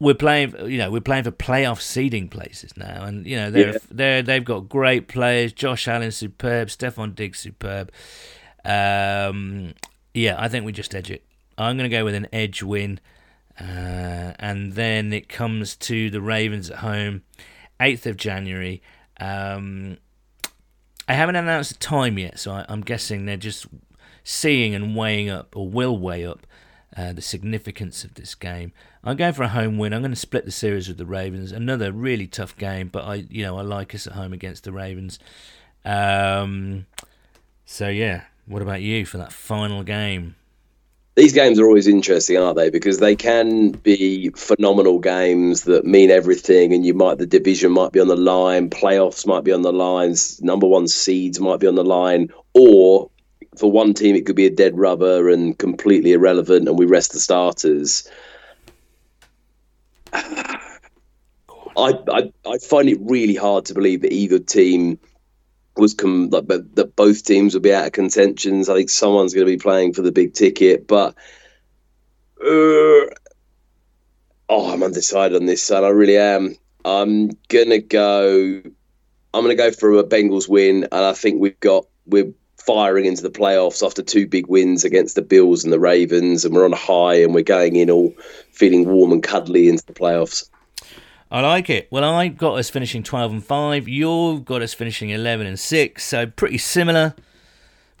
We're 0.00 0.14
playing, 0.14 0.54
you 0.70 0.78
know, 0.78 0.92
we're 0.92 1.00
playing 1.00 1.24
for 1.24 1.32
playoff 1.32 1.80
seeding 1.80 2.28
places 2.28 2.76
now, 2.76 3.02
and 3.02 3.26
you 3.26 3.34
know 3.34 3.50
they're 3.50 3.72
yeah. 3.72 3.78
they're 3.90 4.22
they've 4.22 4.44
got 4.44 4.68
great 4.68 5.08
players. 5.08 5.52
Josh 5.52 5.88
Allen 5.88 6.12
superb, 6.12 6.68
Stefon 6.68 7.16
Diggs 7.16 7.40
superb. 7.40 7.90
Um, 8.64 9.74
yeah, 10.14 10.36
I 10.38 10.48
think 10.48 10.64
we 10.64 10.72
just 10.72 10.94
edge 10.94 11.10
it. 11.10 11.24
I'm 11.56 11.76
going 11.76 11.90
to 11.90 11.96
go 11.96 12.04
with 12.04 12.14
an 12.14 12.28
edge 12.32 12.62
win. 12.62 13.00
Uh, 13.60 14.32
and 14.38 14.74
then 14.74 15.12
it 15.12 15.28
comes 15.28 15.76
to 15.76 16.10
the 16.10 16.20
Ravens 16.20 16.70
at 16.70 16.78
home, 16.78 17.22
8th 17.80 18.06
of 18.06 18.16
January. 18.16 18.82
Um, 19.18 19.98
I 21.08 21.14
haven't 21.14 21.36
announced 21.36 21.72
the 21.72 21.78
time 21.78 22.18
yet, 22.18 22.38
so 22.38 22.52
I, 22.52 22.66
am 22.68 22.82
guessing 22.82 23.24
they're 23.24 23.36
just 23.36 23.66
seeing 24.22 24.74
and 24.74 24.94
weighing 24.94 25.28
up, 25.28 25.56
or 25.56 25.68
will 25.68 25.98
weigh 25.98 26.24
up, 26.24 26.46
uh, 26.96 27.12
the 27.12 27.22
significance 27.22 28.04
of 28.04 28.14
this 28.14 28.34
game. 28.34 28.72
I'm 29.02 29.16
going 29.16 29.32
for 29.32 29.42
a 29.42 29.48
home 29.48 29.78
win. 29.78 29.92
I'm 29.92 30.02
going 30.02 30.12
to 30.12 30.16
split 30.16 30.44
the 30.44 30.52
series 30.52 30.86
with 30.86 30.98
the 30.98 31.06
Ravens. 31.06 31.50
Another 31.50 31.90
really 31.90 32.26
tough 32.26 32.56
game, 32.56 32.88
but 32.88 33.04
I, 33.04 33.14
you 33.28 33.42
know, 33.42 33.58
I 33.58 33.62
like 33.62 33.94
us 33.94 34.06
at 34.06 34.12
home 34.12 34.32
against 34.32 34.64
the 34.64 34.72
Ravens. 34.72 35.18
Um, 35.84 36.86
so 37.64 37.88
yeah, 37.88 38.24
what 38.48 38.62
about 38.62 38.80
you 38.80 39.04
for 39.04 39.18
that 39.18 39.32
final 39.32 39.82
game? 39.82 40.34
These 41.16 41.32
games 41.32 41.58
are 41.58 41.66
always 41.66 41.88
interesting, 41.88 42.36
aren't 42.36 42.56
they? 42.56 42.70
Because 42.70 42.98
they 42.98 43.16
can 43.16 43.72
be 43.72 44.30
phenomenal 44.30 45.00
games 45.00 45.64
that 45.64 45.84
mean 45.84 46.10
everything, 46.10 46.72
and 46.72 46.86
you 46.86 46.94
might 46.94 47.18
the 47.18 47.26
division 47.26 47.72
might 47.72 47.92
be 47.92 48.00
on 48.00 48.06
the 48.06 48.16
line, 48.16 48.70
playoffs 48.70 49.26
might 49.26 49.42
be 49.42 49.52
on 49.52 49.62
the 49.62 49.72
lines, 49.72 50.40
number 50.42 50.66
one 50.66 50.86
seeds 50.86 51.40
might 51.40 51.58
be 51.58 51.66
on 51.66 51.74
the 51.74 51.84
line, 51.84 52.28
or 52.54 53.10
for 53.56 53.70
one 53.70 53.94
team 53.94 54.14
it 54.14 54.26
could 54.26 54.36
be 54.36 54.46
a 54.46 54.50
dead 54.50 54.78
rubber 54.78 55.28
and 55.28 55.58
completely 55.58 56.12
irrelevant, 56.12 56.68
and 56.68 56.78
we 56.78 56.86
rest 56.86 57.12
the 57.12 57.20
starters. 57.20 58.08
I, 60.12 60.54
I 61.76 62.32
I 62.46 62.58
find 62.58 62.88
it 62.88 62.98
really 63.00 63.34
hard 63.34 63.64
to 63.66 63.74
believe 63.74 64.02
that 64.02 64.12
either 64.12 64.38
team 64.38 65.00
was 65.78 65.94
com- 65.94 66.30
like, 66.30 66.46
but 66.46 66.74
that 66.76 66.96
both 66.96 67.24
teams 67.24 67.54
will 67.54 67.60
be 67.60 67.72
out 67.72 67.86
of 67.86 67.92
contentions. 67.92 68.68
I 68.68 68.74
think 68.74 68.90
someone's 68.90 69.34
going 69.34 69.46
to 69.46 69.52
be 69.52 69.58
playing 69.58 69.94
for 69.94 70.02
the 70.02 70.12
big 70.12 70.34
ticket, 70.34 70.86
but 70.86 71.14
uh, 72.40 73.06
oh, 74.48 74.70
I'm 74.72 74.82
undecided 74.82 75.36
on 75.36 75.46
this, 75.46 75.62
son. 75.62 75.84
I 75.84 75.88
really 75.88 76.18
am. 76.18 76.56
I'm 76.84 77.30
gonna 77.48 77.78
go. 77.78 78.62
I'm 79.34 79.42
gonna 79.42 79.54
go 79.54 79.70
for 79.70 79.98
a 79.98 80.04
Bengals 80.04 80.48
win, 80.48 80.84
and 80.84 81.04
I 81.04 81.12
think 81.12 81.40
we've 81.40 81.58
got 81.60 81.86
we're 82.06 82.32
firing 82.56 83.06
into 83.06 83.22
the 83.22 83.30
playoffs 83.30 83.84
after 83.84 84.02
two 84.02 84.26
big 84.26 84.46
wins 84.46 84.84
against 84.84 85.14
the 85.14 85.22
Bills 85.22 85.64
and 85.64 85.72
the 85.72 85.80
Ravens, 85.80 86.44
and 86.44 86.54
we're 86.54 86.64
on 86.64 86.72
high, 86.72 87.14
and 87.14 87.34
we're 87.34 87.42
going 87.42 87.76
in 87.76 87.90
all 87.90 88.14
feeling 88.52 88.88
warm 88.88 89.12
and 89.12 89.22
cuddly 89.22 89.68
into 89.68 89.84
the 89.86 89.92
playoffs. 89.92 90.48
I 91.30 91.42
like 91.42 91.68
it. 91.68 91.88
Well, 91.90 92.04
I 92.04 92.28
got 92.28 92.54
us 92.54 92.70
finishing 92.70 93.02
12 93.02 93.32
and 93.32 93.44
5. 93.44 93.86
You've 93.86 94.44
got 94.46 94.62
us 94.62 94.72
finishing 94.72 95.10
11 95.10 95.46
and 95.46 95.60
6. 95.60 96.04
So 96.04 96.26
pretty 96.26 96.58
similar. 96.58 97.14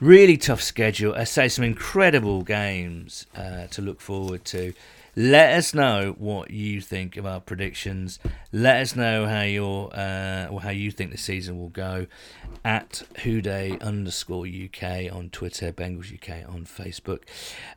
Really 0.00 0.36
tough 0.36 0.62
schedule. 0.62 1.14
I 1.14 1.24
say 1.24 1.48
some 1.48 1.64
incredible 1.64 2.42
games 2.42 3.26
uh, 3.36 3.66
to 3.66 3.82
look 3.82 4.00
forward 4.00 4.44
to. 4.46 4.72
Let 5.14 5.58
us 5.58 5.74
know 5.74 6.14
what 6.16 6.52
you 6.52 6.80
think 6.80 7.16
of 7.16 7.26
our 7.26 7.40
predictions. 7.40 8.20
Let 8.52 8.80
us 8.80 8.94
know 8.94 9.26
how 9.26 9.42
your 9.42 9.90
uh, 9.92 10.46
or 10.48 10.60
how 10.60 10.70
you 10.70 10.92
think 10.92 11.10
the 11.10 11.18
season 11.18 11.58
will 11.58 11.70
go 11.70 12.06
at 12.64 13.02
Who 13.24 13.40
Dey 13.40 13.76
underscore 13.80 14.46
UK 14.46 15.12
on 15.12 15.30
Twitter, 15.30 15.72
Bengals 15.72 16.14
UK 16.14 16.48
on 16.48 16.64
Facebook. 16.64 17.22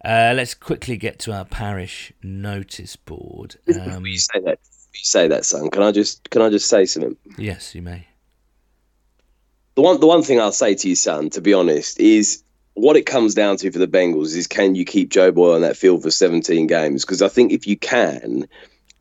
Uh, 0.06 0.34
let's 0.36 0.54
quickly 0.54 0.98
get 0.98 1.18
to 1.20 1.34
our 1.34 1.46
parish 1.46 2.14
notice 2.22 2.96
board. 2.96 3.56
Um, 3.82 4.06
you 4.06 4.20
say 4.20 4.40
that 4.46 4.60
you 4.94 5.04
say 5.04 5.28
that, 5.30 5.46
son, 5.46 5.70
can 5.70 5.84
I 5.84 5.92
just 5.92 6.30
can 6.30 6.42
I 6.42 6.50
just 6.50 6.68
say 6.68 6.86
something? 6.86 7.18
Yes, 7.38 7.76
you 7.76 7.82
may. 7.82 8.08
The 9.76 9.82
one 9.82 10.00
the 10.00 10.08
one 10.08 10.24
thing 10.24 10.40
I'll 10.40 10.52
say 10.52 10.76
to 10.76 10.90
you, 10.90 10.96
son, 10.96 11.30
to 11.32 11.42
be 11.42 11.54
honest, 11.54 12.00
is 12.00 12.44
what 12.74 12.96
it 12.96 13.06
comes 13.06 13.34
down 13.34 13.58
to 13.58 13.72
for 13.72 13.80
the 13.80 13.88
Bengals 13.88 14.36
is 14.36 14.48
can 14.48 14.76
you 14.76 14.86
keep 14.86 15.10
Joe 15.10 15.32
Boyle 15.32 15.56
on 15.56 15.62
that 15.62 15.78
field 15.78 16.04
for 16.04 16.12
17 16.12 16.68
games? 16.68 17.04
Because 17.04 17.22
I 17.22 17.28
think 17.28 17.52
if 17.52 17.68
you 17.68 17.78
can, 17.78 18.48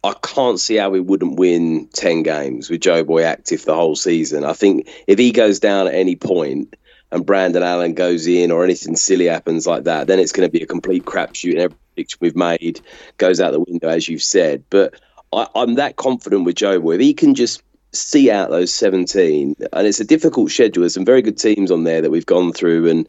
I 0.02 0.14
can't 0.22 0.58
see 0.58 0.76
how 0.76 0.90
we 0.90 1.00
wouldn't 1.00 1.38
win 1.38 1.88
10 1.92 2.22
games 2.22 2.70
with 2.70 2.80
Joe 2.80 3.04
Boy 3.04 3.22
active 3.22 3.64
the 3.64 3.74
whole 3.74 3.96
season. 3.96 4.44
I 4.44 4.54
think 4.54 4.88
if 5.06 5.18
he 5.18 5.30
goes 5.30 5.60
down 5.60 5.86
at 5.86 5.94
any 5.94 6.16
point 6.16 6.74
and 7.12 7.26
Brandon 7.26 7.62
Allen 7.62 7.94
goes 7.94 8.26
in 8.26 8.50
or 8.50 8.64
anything 8.64 8.96
silly 8.96 9.26
happens 9.26 9.66
like 9.66 9.84
that, 9.84 10.06
then 10.06 10.18
it's 10.18 10.32
going 10.32 10.48
to 10.48 10.52
be 10.52 10.62
a 10.62 10.66
complete 10.66 11.04
crapshoot 11.04 11.52
and 11.52 11.60
every 11.60 11.76
prediction 11.94 12.18
we've 12.20 12.36
made 12.36 12.80
goes 13.18 13.40
out 13.40 13.52
the 13.52 13.60
window, 13.60 13.88
as 13.88 14.08
you've 14.08 14.22
said. 14.22 14.64
But 14.70 14.94
I, 15.32 15.46
am 15.54 15.74
that 15.74 15.96
confident 15.96 16.44
with 16.44 16.56
Joe 16.56 16.80
Boy. 16.80 16.94
If 16.94 17.00
he 17.00 17.14
can 17.14 17.34
just 17.34 17.62
see 17.92 18.30
out 18.30 18.50
those 18.50 18.72
17, 18.74 19.56
and 19.72 19.86
it's 19.86 20.00
a 20.00 20.04
difficult 20.04 20.50
schedule. 20.50 20.82
There's 20.82 20.94
some 20.94 21.04
very 21.04 21.22
good 21.22 21.38
teams 21.38 21.70
on 21.70 21.84
there 21.84 22.02
that 22.02 22.10
we've 22.10 22.26
gone 22.26 22.52
through, 22.52 22.88
and 22.88 23.08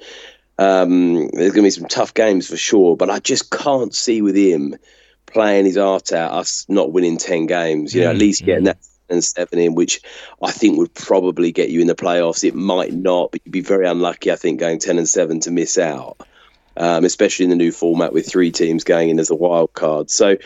um, 0.57 1.29
there's 1.29 1.53
going 1.53 1.53
to 1.53 1.61
be 1.63 1.69
some 1.71 1.87
tough 1.87 2.13
games 2.13 2.49
for 2.49 2.57
sure. 2.57 2.95
But 2.95 3.09
I 3.09 3.19
just 3.19 3.49
can't 3.51 3.93
see 3.93 4.21
with 4.21 4.35
him 4.35 4.75
playing 5.25 5.65
his 5.65 5.77
art 5.77 6.11
out, 6.11 6.33
us 6.33 6.65
not 6.67 6.91
winning 6.91 7.17
10 7.17 7.45
games. 7.45 7.93
You 7.93 8.01
know, 8.01 8.07
mm, 8.07 8.11
at 8.11 8.17
least 8.17 8.45
getting 8.45 8.63
mm. 8.63 8.67
that 8.67 8.77
and 9.11 9.23
seven 9.23 9.59
in, 9.59 9.75
which 9.75 10.01
I 10.41 10.51
think 10.51 10.77
would 10.77 10.93
probably 10.93 11.51
get 11.51 11.69
you 11.69 11.81
in 11.81 11.87
the 11.87 11.95
playoffs. 11.95 12.43
It 12.43 12.55
might 12.55 12.93
not, 12.93 13.31
but 13.31 13.41
you'd 13.43 13.51
be 13.51 13.61
very 13.61 13.85
unlucky, 13.85 14.31
I 14.31 14.37
think, 14.37 14.59
going 14.59 14.79
10 14.79 14.97
and 14.97 15.09
7 15.09 15.41
to 15.41 15.51
miss 15.51 15.77
out, 15.77 16.25
um, 16.77 17.03
especially 17.03 17.43
in 17.43 17.49
the 17.49 17.57
new 17.57 17.73
format 17.73 18.13
with 18.13 18.27
three 18.27 18.51
teams 18.51 18.85
going 18.85 19.09
in 19.09 19.19
as 19.19 19.29
a 19.29 19.35
wild 19.35 19.73
card. 19.73 20.09
So 20.09 20.37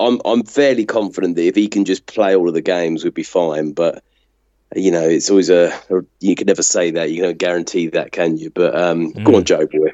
I'm 0.00 0.20
I'm 0.24 0.44
fairly 0.44 0.84
confident 0.84 1.36
that 1.36 1.46
if 1.46 1.54
he 1.54 1.68
can 1.68 1.84
just 1.84 2.06
play 2.06 2.36
all 2.36 2.48
of 2.48 2.54
the 2.54 2.60
games, 2.60 3.04
we'd 3.04 3.14
be 3.14 3.22
fine. 3.22 3.72
But 3.72 4.02
you 4.74 4.90
know, 4.90 5.08
it's 5.08 5.30
always 5.30 5.50
a, 5.50 5.68
a 5.90 6.02
you 6.20 6.34
can 6.34 6.46
never 6.46 6.62
say 6.62 6.90
that. 6.90 7.10
You 7.10 7.22
can't 7.22 7.38
guarantee 7.38 7.88
that, 7.88 8.12
can 8.12 8.36
you? 8.36 8.50
But 8.50 8.74
um, 8.78 9.12
mm. 9.12 9.24
go 9.24 9.36
on, 9.36 9.44
Joe 9.44 9.66
boy. 9.66 9.92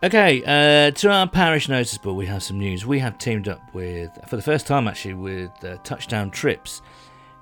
Okay, 0.00 0.44
uh, 0.44 0.92
to 0.92 1.10
our 1.10 1.28
parish 1.28 1.68
notice 1.68 1.98
board, 1.98 2.16
we 2.16 2.26
have 2.26 2.42
some 2.42 2.56
news. 2.56 2.86
We 2.86 3.00
have 3.00 3.18
teamed 3.18 3.48
up 3.48 3.74
with, 3.74 4.10
for 4.28 4.36
the 4.36 4.42
first 4.42 4.68
time 4.68 4.86
actually, 4.86 5.14
with 5.14 5.50
uh, 5.64 5.76
Touchdown 5.82 6.30
Trips, 6.30 6.82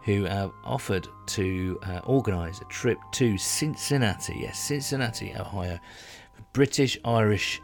who 0.05 0.25
have 0.25 0.53
offered 0.64 1.07
to 1.27 1.79
uh, 1.83 2.01
organise 2.05 2.62
a 2.62 2.64
trip 2.64 2.97
to 3.12 3.37
Cincinnati, 3.37 4.38
yes, 4.40 4.59
Cincinnati, 4.59 5.35
Ohio, 5.38 5.79
British, 6.55 6.97
Irish, 7.05 7.61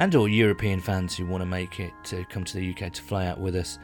and 0.00 0.14
or 0.14 0.30
European 0.30 0.80
fans 0.80 1.14
who 1.14 1.26
want 1.26 1.42
to 1.42 1.46
make 1.46 1.78
it 1.78 1.92
to 2.02 2.24
come 2.30 2.42
to 2.42 2.56
the 2.56 2.70
UK 2.70 2.90
to 2.90 3.02
fly 3.02 3.26
out 3.26 3.38
with 3.38 3.54
us. 3.54 3.78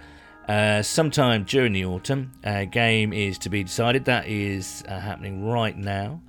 Uh, 0.49 0.81
sometime 0.81 1.45
during 1.45 1.75
the 1.75 1.85
autumn, 1.85 2.33
a 2.43 2.65
game 2.65 3.13
is 3.13 3.37
to 3.37 3.51
be 3.51 3.63
decided. 3.63 4.07
That 4.07 4.27
is 4.27 4.83
uh, 4.89 4.99
happening 4.99 5.45
right 5.47 5.77
now. 5.77 6.23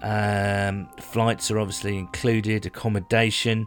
Um, 0.00 0.88
flights 0.98 1.50
are 1.50 1.58
obviously 1.58 1.98
included, 1.98 2.64
accommodation, 2.64 3.66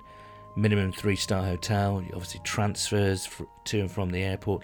minimum 0.56 0.93
three 0.93 1.15
star 1.15 1.43
hotel, 1.43 2.04
obviously 2.12 2.41
transfers 2.43 3.30
to 3.65 3.82
and 3.82 3.91
from 3.91 4.10
the 4.10 4.24
airport, 4.24 4.63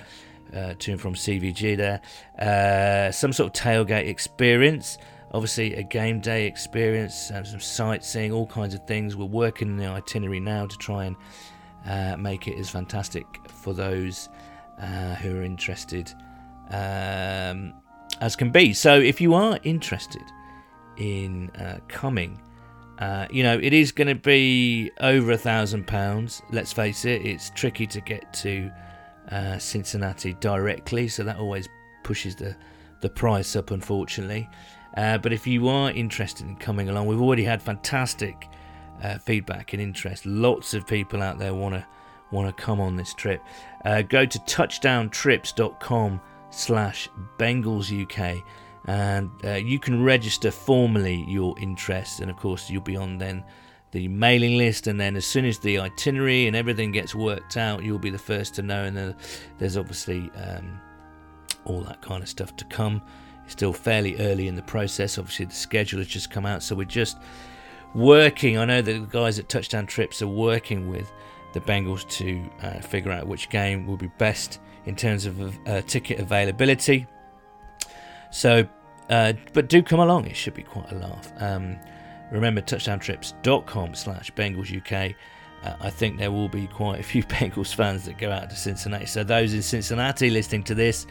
uh, 0.51 0.73
to 0.79 0.91
and 0.93 0.99
from 0.99 1.13
CVG 1.13 1.77
there, 1.77 2.01
uh, 2.39 3.11
some 3.11 3.31
sort 3.33 3.55
of 3.55 3.63
tailgate 3.63 4.07
experience 4.07 4.97
obviously 5.33 5.75
a 5.75 5.83
game 5.83 6.19
day 6.19 6.45
experience, 6.45 7.31
uh, 7.31 7.43
some 7.43 7.59
sightseeing, 7.59 8.31
all 8.31 8.47
kinds 8.47 8.73
of 8.73 8.85
things. 8.87 9.15
We're 9.15 9.25
working 9.25 9.77
the 9.77 9.87
itinerary 9.87 10.39
now 10.39 10.65
to 10.65 10.77
try 10.77 11.05
and 11.05 11.15
uh, 11.85 12.17
make 12.17 12.47
it 12.47 12.57
as 12.57 12.69
fantastic 12.69 13.25
for 13.49 13.73
those 13.73 14.29
uh, 14.81 15.15
who 15.15 15.37
are 15.37 15.43
interested 15.43 16.13
um, 16.69 17.73
as 18.21 18.35
can 18.35 18.51
be. 18.51 18.73
So 18.73 18.99
if 18.99 19.21
you 19.21 19.33
are 19.33 19.59
interested 19.63 20.23
in 20.97 21.49
uh, 21.51 21.79
coming, 21.87 22.41
uh, 22.99 23.27
you 23.29 23.43
know, 23.43 23.59
it 23.61 23.73
is 23.73 23.91
going 23.91 24.07
to 24.07 24.15
be 24.15 24.91
over 24.99 25.31
a 25.31 25.37
thousand 25.37 25.87
pounds. 25.87 26.41
Let's 26.51 26.73
face 26.73 27.05
it, 27.05 27.25
it's 27.25 27.51
tricky 27.51 27.85
to 27.87 28.01
get 28.01 28.33
to 28.35 28.71
uh, 29.31 29.57
Cincinnati 29.59 30.33
directly, 30.35 31.07
so 31.07 31.23
that 31.23 31.37
always 31.37 31.67
pushes 32.03 32.35
the 32.35 32.55
the 33.01 33.09
price 33.09 33.55
up, 33.55 33.69
unfortunately. 33.69 34.49
Uh, 34.97 35.17
but 35.17 35.31
if 35.31 35.47
you 35.47 35.69
are 35.69 35.91
interested 35.91 36.45
in 36.45 36.55
coming 36.57 36.89
along, 36.89 37.05
we've 37.05 37.21
already 37.21 37.43
had 37.43 37.61
fantastic 37.61 38.49
uh, 39.03 39.17
feedback 39.19 39.71
and 39.73 39.81
interest. 39.81 40.25
Lots 40.25 40.73
of 40.73 40.85
people 40.85 41.21
out 41.21 41.37
there 41.39 41.53
want 41.53 41.75
to 41.75 41.85
want 42.31 42.47
to 42.47 42.61
come 42.61 42.81
on 42.81 42.97
this 42.97 43.13
trip. 43.13 43.41
Uh, 43.85 44.01
go 44.01 44.25
to 44.25 44.39
touchdowntrips.com 44.39 46.19
slash 46.49 47.07
Bengals 47.37 48.03
UK 48.03 48.43
and 48.87 49.29
uh, 49.43 49.53
you 49.53 49.79
can 49.79 50.01
register 50.01 50.49
formally 50.49 51.25
your 51.27 51.57
interest, 51.59 52.21
and 52.21 52.31
of 52.31 52.37
course, 52.37 52.69
you'll 52.69 52.81
be 52.81 52.95
on 52.95 53.17
then 53.17 53.43
the 53.91 54.07
mailing 54.07 54.57
list. 54.57 54.87
And 54.87 54.99
then, 54.99 55.17
as 55.17 55.25
soon 55.25 55.45
as 55.45 55.59
the 55.59 55.79
itinerary 55.79 56.47
and 56.47 56.55
everything 56.55 56.93
gets 56.93 57.13
worked 57.13 57.57
out, 57.57 57.83
you'll 57.83 57.99
be 57.99 58.09
the 58.09 58.17
first 58.17 58.55
to 58.55 58.61
know. 58.61 58.85
And 58.85 59.13
there's 59.57 59.75
obviously 59.75 60.31
um, 60.35 60.79
all 61.65 61.81
that 61.81 62.01
kind 62.01 62.23
of 62.23 62.29
stuff 62.29 62.55
to 62.55 62.65
come. 62.65 63.01
Still 63.47 63.73
fairly 63.73 64.17
early 64.17 64.47
in 64.47 64.55
the 64.55 64.61
process. 64.61 65.17
Obviously, 65.17 65.45
the 65.45 65.55
schedule 65.55 65.99
has 65.99 66.07
just 66.07 66.29
come 66.29 66.45
out, 66.45 66.61
so 66.61 66.75
we're 66.75 66.83
just 66.83 67.17
working. 67.95 68.57
I 68.57 68.65
know 68.65 68.81
that 68.81 68.91
the 68.91 68.99
guys 69.07 69.39
at 69.39 69.49
Touchdown 69.49 69.87
Trips 69.87 70.21
are 70.21 70.27
working 70.27 70.89
with 70.89 71.11
the 71.53 71.61
Bengals 71.61 72.07
to 72.09 72.43
uh, 72.61 72.79
figure 72.81 73.11
out 73.11 73.27
which 73.27 73.49
game 73.49 73.87
will 73.87 73.97
be 73.97 74.11
best 74.17 74.59
in 74.85 74.95
terms 74.95 75.25
of 75.25 75.57
uh, 75.67 75.81
ticket 75.81 76.19
availability. 76.19 77.07
So, 78.31 78.67
uh, 79.09 79.33
but 79.53 79.69
do 79.69 79.81
come 79.81 79.99
along; 79.99 80.25
it 80.25 80.35
should 80.35 80.53
be 80.53 80.63
quite 80.63 80.91
a 80.91 80.95
laugh. 80.95 81.31
Um, 81.39 81.77
remember, 82.31 82.61
touchdowntrips.com 82.61 83.95
slash 83.95 84.31
Bengals 84.33 84.75
UK. 84.75 85.15
Uh, 85.63 85.75
I 85.79 85.89
think 85.89 86.19
there 86.19 86.31
will 86.31 86.49
be 86.49 86.67
quite 86.67 86.99
a 86.99 87.03
few 87.03 87.23
Bengals 87.35 87.73
fans 87.73 88.05
that 88.05 88.17
go 88.17 88.31
out 88.31 88.49
to 88.49 88.55
Cincinnati. 88.55 89.05
So, 89.05 89.23
those 89.23 89.53
in 89.53 89.61
Cincinnati 89.61 90.29
listening 90.29 90.63
to 90.63 90.75
this, 90.75 91.07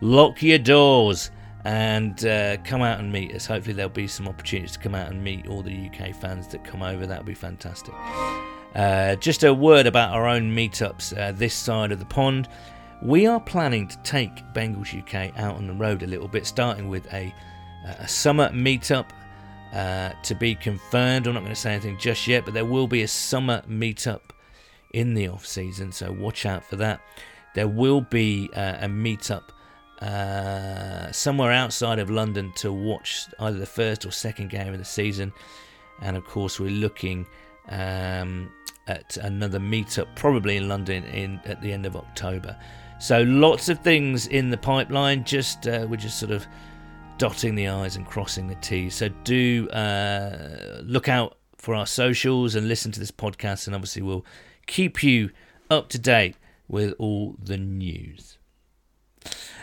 lock 0.00 0.42
your 0.42 0.58
doors 0.58 1.30
and 1.68 2.24
uh, 2.24 2.56
come 2.64 2.80
out 2.80 2.98
and 2.98 3.12
meet 3.12 3.34
us. 3.34 3.44
Hopefully, 3.44 3.74
there'll 3.74 3.90
be 3.90 4.06
some 4.06 4.26
opportunities 4.26 4.72
to 4.72 4.78
come 4.78 4.94
out 4.94 5.10
and 5.10 5.22
meet 5.22 5.48
all 5.48 5.60
the 5.60 5.90
UK 5.90 6.16
fans 6.16 6.48
that 6.48 6.64
come 6.64 6.82
over. 6.82 7.06
That 7.06 7.18
would 7.18 7.26
be 7.26 7.34
fantastic. 7.34 7.92
Uh, 8.74 9.16
just 9.16 9.44
a 9.44 9.52
word 9.52 9.86
about 9.86 10.14
our 10.14 10.26
own 10.26 10.50
meetups 10.50 11.14
uh, 11.18 11.30
this 11.32 11.52
side 11.52 11.92
of 11.92 11.98
the 11.98 12.06
pond. 12.06 12.48
We 13.02 13.26
are 13.26 13.38
planning 13.38 13.86
to 13.86 13.98
take 13.98 14.34
Bengals 14.54 14.98
UK 14.98 15.38
out 15.38 15.56
on 15.56 15.66
the 15.66 15.74
road 15.74 16.02
a 16.02 16.06
little 16.06 16.26
bit, 16.26 16.46
starting 16.46 16.88
with 16.88 17.06
a, 17.12 17.34
a 17.98 18.08
summer 18.08 18.48
meetup 18.48 19.10
uh, 19.74 20.12
to 20.22 20.34
be 20.34 20.54
confirmed. 20.54 21.26
I'm 21.26 21.34
not 21.34 21.40
going 21.40 21.54
to 21.54 21.60
say 21.60 21.72
anything 21.72 21.98
just 21.98 22.26
yet, 22.26 22.46
but 22.46 22.54
there 22.54 22.64
will 22.64 22.88
be 22.88 23.02
a 23.02 23.08
summer 23.08 23.62
meetup 23.68 24.22
in 24.94 25.12
the 25.12 25.28
off 25.28 25.44
season, 25.44 25.92
so 25.92 26.12
watch 26.12 26.46
out 26.46 26.64
for 26.64 26.76
that. 26.76 27.02
There 27.54 27.68
will 27.68 28.00
be 28.00 28.48
uh, 28.56 28.78
a 28.80 28.86
meetup 28.86 29.50
uh, 30.00 31.10
somewhere 31.12 31.52
outside 31.52 31.98
of 31.98 32.10
London 32.10 32.52
to 32.56 32.72
watch 32.72 33.26
either 33.40 33.58
the 33.58 33.66
first 33.66 34.06
or 34.06 34.10
second 34.10 34.50
game 34.50 34.72
of 34.72 34.78
the 34.78 34.84
season, 34.84 35.32
and 36.02 36.16
of 36.16 36.24
course 36.24 36.60
we're 36.60 36.70
looking 36.70 37.26
um, 37.68 38.52
at 38.86 39.16
another 39.18 39.58
meetup 39.58 40.06
probably 40.14 40.56
in 40.56 40.68
London 40.68 41.04
in 41.04 41.40
at 41.44 41.60
the 41.60 41.72
end 41.72 41.86
of 41.86 41.96
October. 41.96 42.56
So 43.00 43.22
lots 43.22 43.68
of 43.68 43.80
things 43.80 44.26
in 44.26 44.50
the 44.50 44.56
pipeline. 44.56 45.24
Just 45.24 45.66
uh, 45.66 45.86
we're 45.88 45.96
just 45.96 46.18
sort 46.18 46.32
of 46.32 46.46
dotting 47.18 47.56
the 47.56 47.68
i's 47.68 47.96
and 47.96 48.06
crossing 48.06 48.46
the 48.46 48.54
t's. 48.56 48.94
So 48.94 49.08
do 49.24 49.68
uh, 49.70 50.80
look 50.82 51.08
out 51.08 51.36
for 51.56 51.74
our 51.74 51.86
socials 51.86 52.54
and 52.54 52.68
listen 52.68 52.92
to 52.92 53.00
this 53.00 53.10
podcast, 53.10 53.66
and 53.66 53.74
obviously 53.74 54.02
we'll 54.02 54.24
keep 54.66 55.02
you 55.02 55.30
up 55.70 55.88
to 55.90 55.98
date 55.98 56.36
with 56.68 56.94
all 56.98 57.36
the 57.42 57.56
news. 57.56 58.37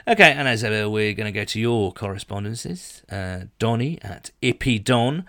Okay, 0.07 0.33
and 0.33 0.47
as 0.47 0.63
ever, 0.63 0.87
we're 0.87 1.13
going 1.13 1.25
to 1.25 1.37
go 1.37 1.45
to 1.45 1.59
your 1.59 1.91
correspondences. 1.91 3.01
Uh, 3.11 3.45
Donny 3.57 3.97
at 4.03 4.29
Ippy 4.43 4.83
Don. 4.83 5.25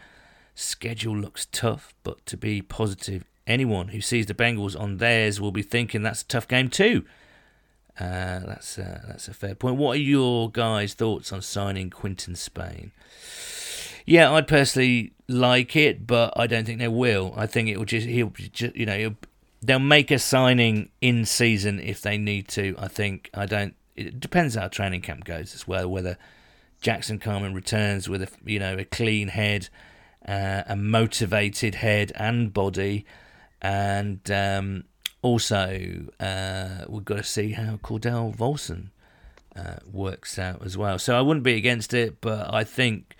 Schedule 0.55 1.16
looks 1.16 1.47
tough, 1.47 1.95
but 2.03 2.24
to 2.27 2.37
be 2.37 2.61
positive, 2.61 3.24
anyone 3.47 3.89
who 3.89 4.03
sees 4.03 4.27
the 4.27 4.35
Bengals 4.35 4.79
on 4.79 4.99
theirs 4.99 5.41
will 5.41 5.51
be 5.51 5.62
thinking 5.62 6.03
that's 6.03 6.20
a 6.20 6.27
tough 6.27 6.47
game 6.47 6.68
too. 6.68 7.07
Uh, 7.99 8.41
that's 8.41 8.79
uh, 8.79 9.01
that's 9.07 9.29
a 9.29 9.35
fair 9.35 9.55
point. 9.55 9.77
What 9.77 9.97
are 9.97 10.01
your 10.01 10.51
guys' 10.51 10.93
thoughts 10.93 11.33
on 11.33 11.41
signing 11.41 11.89
Quinton 11.89 12.35
Spain? 12.35 12.93
Yeah, 14.05 14.31
I'd 14.33 14.47
personally 14.47 15.14
like 15.27 15.74
it, 15.74 16.07
but 16.07 16.35
I 16.37 16.47
don't 16.47 16.66
think 16.66 16.81
they 16.81 16.89
will. 16.89 17.33
I 17.35 17.47
think 17.47 17.70
it 17.70 17.79
will 17.79 17.87
just 17.87 18.07
he'll 18.07 18.29
just 18.29 18.77
you 18.77 18.85
know 18.85 19.14
they'll 19.62 19.79
make 19.79 20.11
a 20.11 20.18
signing 20.18 20.91
in 21.01 21.24
season 21.24 21.81
if 21.81 22.03
they 22.03 22.18
need 22.18 22.49
to. 22.49 22.74
I 22.79 22.89
think 22.89 23.31
I 23.33 23.47
don't. 23.47 23.74
It 23.97 24.20
depends 24.20 24.55
how 24.55 24.68
training 24.68 25.03
camp 25.03 25.24
goes 25.24 25.55
as 25.55 25.66
well. 25.66 25.88
Whether 25.88 26.18
Jackson 26.80 27.18
Carman 27.18 27.55
returns 27.55 28.09
with 28.09 28.22
a 28.22 28.28
you 28.44 28.59
know 28.59 28.76
a 28.76 28.84
clean 28.84 29.28
head, 29.28 29.68
uh, 30.26 30.62
a 30.66 30.76
motivated 30.76 31.76
head 31.76 32.12
and 32.16 32.53
body, 32.53 33.07
and 33.61 34.30
um, 34.30 34.84
also, 35.26 36.07
uh, 36.20 36.84
we've 36.88 37.05
got 37.05 37.16
to 37.16 37.24
see 37.24 37.53
how 37.53 37.78
Cordell 37.82 38.36
Volson 38.36 38.90
uh, 39.57 39.80
works 39.90 40.38
out 40.38 40.64
as 40.64 40.76
well. 40.76 41.01
So 41.01 41.18
I 41.18 41.20
wouldn't 41.20 41.42
be 41.42 41.55
against 41.55 41.92
it, 41.92 42.20
but 42.20 42.55
I 42.55 42.62
think 42.62 43.16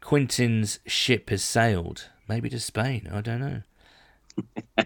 Quinton's 0.00 0.78
ship 0.86 1.30
has 1.30 1.42
sailed, 1.42 2.08
maybe 2.28 2.48
to 2.50 2.60
Spain. 2.60 3.08
I 3.12 3.20
don't 3.22 3.40
know. 3.40 3.62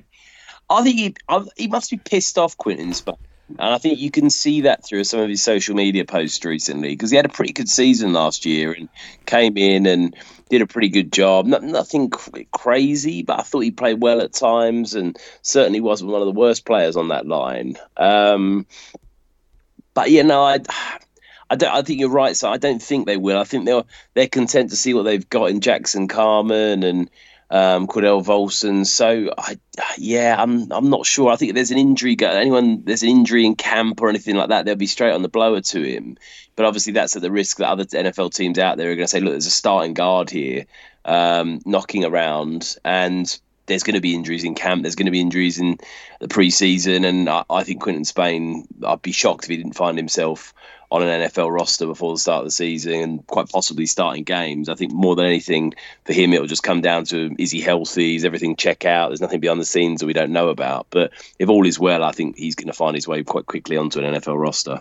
I 0.70 0.82
think 0.82 0.96
he, 0.96 1.14
he 1.56 1.68
must 1.68 1.90
be 1.90 1.98
pissed 1.98 2.38
off, 2.38 2.56
Quinton 2.56 2.94
Spain. 2.94 3.16
And 3.48 3.60
I 3.60 3.78
think 3.78 4.00
you 4.00 4.10
can 4.10 4.28
see 4.28 4.62
that 4.62 4.84
through 4.84 5.04
some 5.04 5.20
of 5.20 5.28
his 5.28 5.42
social 5.42 5.76
media 5.76 6.04
posts 6.04 6.44
recently 6.44 6.90
because 6.90 7.10
he 7.10 7.16
had 7.16 7.26
a 7.26 7.30
pretty 7.30 7.52
good 7.52 7.68
season 7.68 8.12
last 8.12 8.44
year 8.44 8.72
and 8.72 8.88
came 9.24 9.56
in 9.56 9.86
and 9.86 10.16
did 10.50 10.62
a 10.62 10.66
pretty 10.66 10.88
good 10.88 11.12
job. 11.12 11.46
Not, 11.46 11.62
nothing 11.62 12.10
crazy, 12.10 13.22
but 13.22 13.38
I 13.38 13.42
thought 13.42 13.60
he 13.60 13.70
played 13.70 14.00
well 14.00 14.20
at 14.20 14.32
times 14.32 14.94
and 14.94 15.16
certainly 15.42 15.80
wasn't 15.80 16.10
one 16.10 16.22
of 16.22 16.26
the 16.26 16.38
worst 16.38 16.64
players 16.64 16.96
on 16.96 17.08
that 17.08 17.26
line. 17.26 17.76
Um, 17.96 18.66
but 19.94 20.10
yeah, 20.10 20.22
no, 20.22 20.42
I. 20.42 20.60
I 21.48 21.54
don't. 21.54 21.72
I 21.72 21.82
think 21.82 22.00
you're 22.00 22.10
right. 22.10 22.36
So 22.36 22.50
I 22.50 22.56
don't 22.56 22.82
think 22.82 23.06
they 23.06 23.16
will. 23.16 23.38
I 23.38 23.44
think 23.44 23.66
they're 23.66 23.84
they're 24.14 24.26
content 24.26 24.70
to 24.70 24.76
see 24.76 24.94
what 24.94 25.04
they've 25.04 25.30
got 25.30 25.50
in 25.50 25.60
Jackson 25.60 26.08
Carman 26.08 26.82
and 26.82 27.08
um, 27.50 27.86
Cordell 27.86 28.24
Volson. 28.24 28.86
So 28.86 29.32
I, 29.36 29.58
yeah, 29.98 30.36
I'm 30.38 30.70
I'm 30.72 30.90
not 30.90 31.06
sure. 31.06 31.30
I 31.30 31.36
think 31.36 31.54
there's 31.54 31.70
an 31.70 31.78
injury. 31.78 32.16
Anyone 32.20 32.82
there's 32.84 33.02
an 33.02 33.08
injury 33.08 33.46
in 33.46 33.54
camp 33.54 34.00
or 34.00 34.08
anything 34.08 34.36
like 34.36 34.48
that, 34.48 34.64
they'll 34.64 34.76
be 34.76 34.86
straight 34.86 35.12
on 35.12 35.22
the 35.22 35.28
blower 35.28 35.60
to 35.60 35.82
him. 35.82 36.16
But 36.56 36.66
obviously, 36.66 36.92
that's 36.94 37.16
at 37.16 37.22
the 37.22 37.30
risk 37.30 37.58
that 37.58 37.68
other 37.68 37.84
NFL 37.84 38.34
teams 38.34 38.58
out 38.58 38.78
there 38.78 38.90
are 38.90 38.94
going 38.94 39.04
to 39.04 39.08
say, 39.08 39.20
look, 39.20 39.32
there's 39.32 39.46
a 39.46 39.50
starting 39.50 39.94
guard 39.94 40.30
here 40.30 40.66
um, 41.04 41.60
knocking 41.64 42.04
around, 42.04 42.76
and 42.84 43.38
there's 43.66 43.82
going 43.82 43.94
to 43.94 44.00
be 44.00 44.14
injuries 44.14 44.44
in 44.44 44.54
camp. 44.54 44.82
There's 44.82 44.94
going 44.94 45.06
to 45.06 45.12
be 45.12 45.20
injuries 45.20 45.58
in 45.58 45.78
the 46.20 46.28
preseason, 46.28 47.06
and 47.06 47.28
I, 47.28 47.44
I 47.50 47.64
think 47.64 47.82
Quinton 47.82 48.04
Spain. 48.04 48.66
I'd 48.86 49.02
be 49.02 49.12
shocked 49.12 49.44
if 49.44 49.50
he 49.50 49.56
didn't 49.56 49.74
find 49.74 49.98
himself 49.98 50.54
on 50.90 51.02
an 51.02 51.22
NFL 51.22 51.52
roster 51.52 51.86
before 51.86 52.14
the 52.14 52.18
start 52.18 52.40
of 52.40 52.46
the 52.46 52.52
season 52.52 52.92
and 52.92 53.26
quite 53.26 53.48
possibly 53.48 53.86
starting 53.86 54.22
games. 54.22 54.68
I 54.68 54.76
think 54.76 54.92
more 54.92 55.16
than 55.16 55.26
anything 55.26 55.74
for 56.04 56.12
him, 56.12 56.32
it'll 56.32 56.46
just 56.46 56.62
come 56.62 56.80
down 56.80 57.04
to 57.06 57.34
is 57.38 57.50
he 57.50 57.60
healthy? 57.60 58.14
Is 58.14 58.24
everything 58.24 58.54
check 58.56 58.84
out? 58.84 59.08
There's 59.08 59.20
nothing 59.20 59.40
behind 59.40 59.60
the 59.60 59.64
scenes 59.64 59.98
that 60.00 60.06
we 60.06 60.12
don't 60.12 60.30
know 60.32 60.48
about. 60.48 60.86
But 60.90 61.10
if 61.38 61.48
all 61.48 61.66
is 61.66 61.76
well, 61.78 62.04
I 62.04 62.12
think 62.12 62.36
he's 62.36 62.54
going 62.54 62.68
to 62.68 62.72
find 62.72 62.94
his 62.94 63.08
way 63.08 63.24
quite 63.24 63.46
quickly 63.46 63.76
onto 63.76 63.98
an 64.00 64.14
NFL 64.14 64.40
roster. 64.40 64.80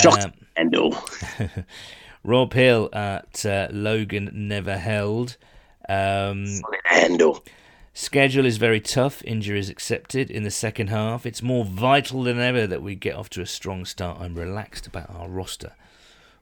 Shot 0.00 0.24
um. 0.24 0.32
Rob 2.24 2.52
Hill 2.52 2.88
at 2.92 3.46
uh, 3.46 3.68
Logan 3.70 4.30
never 4.32 4.76
held. 4.76 5.36
Um, 5.88 6.46
handle. 6.84 7.44
Schedule 7.98 8.44
is 8.44 8.58
very 8.58 8.80
tough. 8.80 9.22
Injuries 9.24 9.70
accepted 9.70 10.30
in 10.30 10.42
the 10.42 10.50
second 10.50 10.88
half. 10.88 11.24
It's 11.24 11.42
more 11.42 11.64
vital 11.64 12.24
than 12.24 12.38
ever 12.38 12.66
that 12.66 12.82
we 12.82 12.94
get 12.94 13.16
off 13.16 13.30
to 13.30 13.40
a 13.40 13.46
strong 13.46 13.86
start. 13.86 14.20
I'm 14.20 14.34
relaxed 14.34 14.86
about 14.86 15.08
our 15.10 15.28
roster 15.28 15.72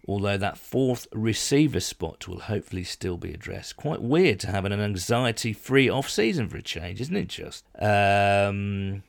although 0.06 0.36
that 0.36 0.58
fourth 0.58 1.06
receiver 1.12 1.80
spot 1.80 2.28
will 2.28 2.40
hopefully 2.40 2.84
still 2.84 3.16
be 3.16 3.32
addressed. 3.32 3.76
Quite 3.76 4.02
weird 4.02 4.40
to 4.40 4.50
have 4.50 4.64
an 4.64 4.72
anxiety 4.72 5.52
free 5.52 5.88
off 5.88 6.10
season 6.10 6.48
for 6.48 6.56
a 6.56 6.62
change, 6.62 7.00
isn't 7.00 7.16
it? 7.16 7.28
Just 7.28 7.64
um, 7.80 9.02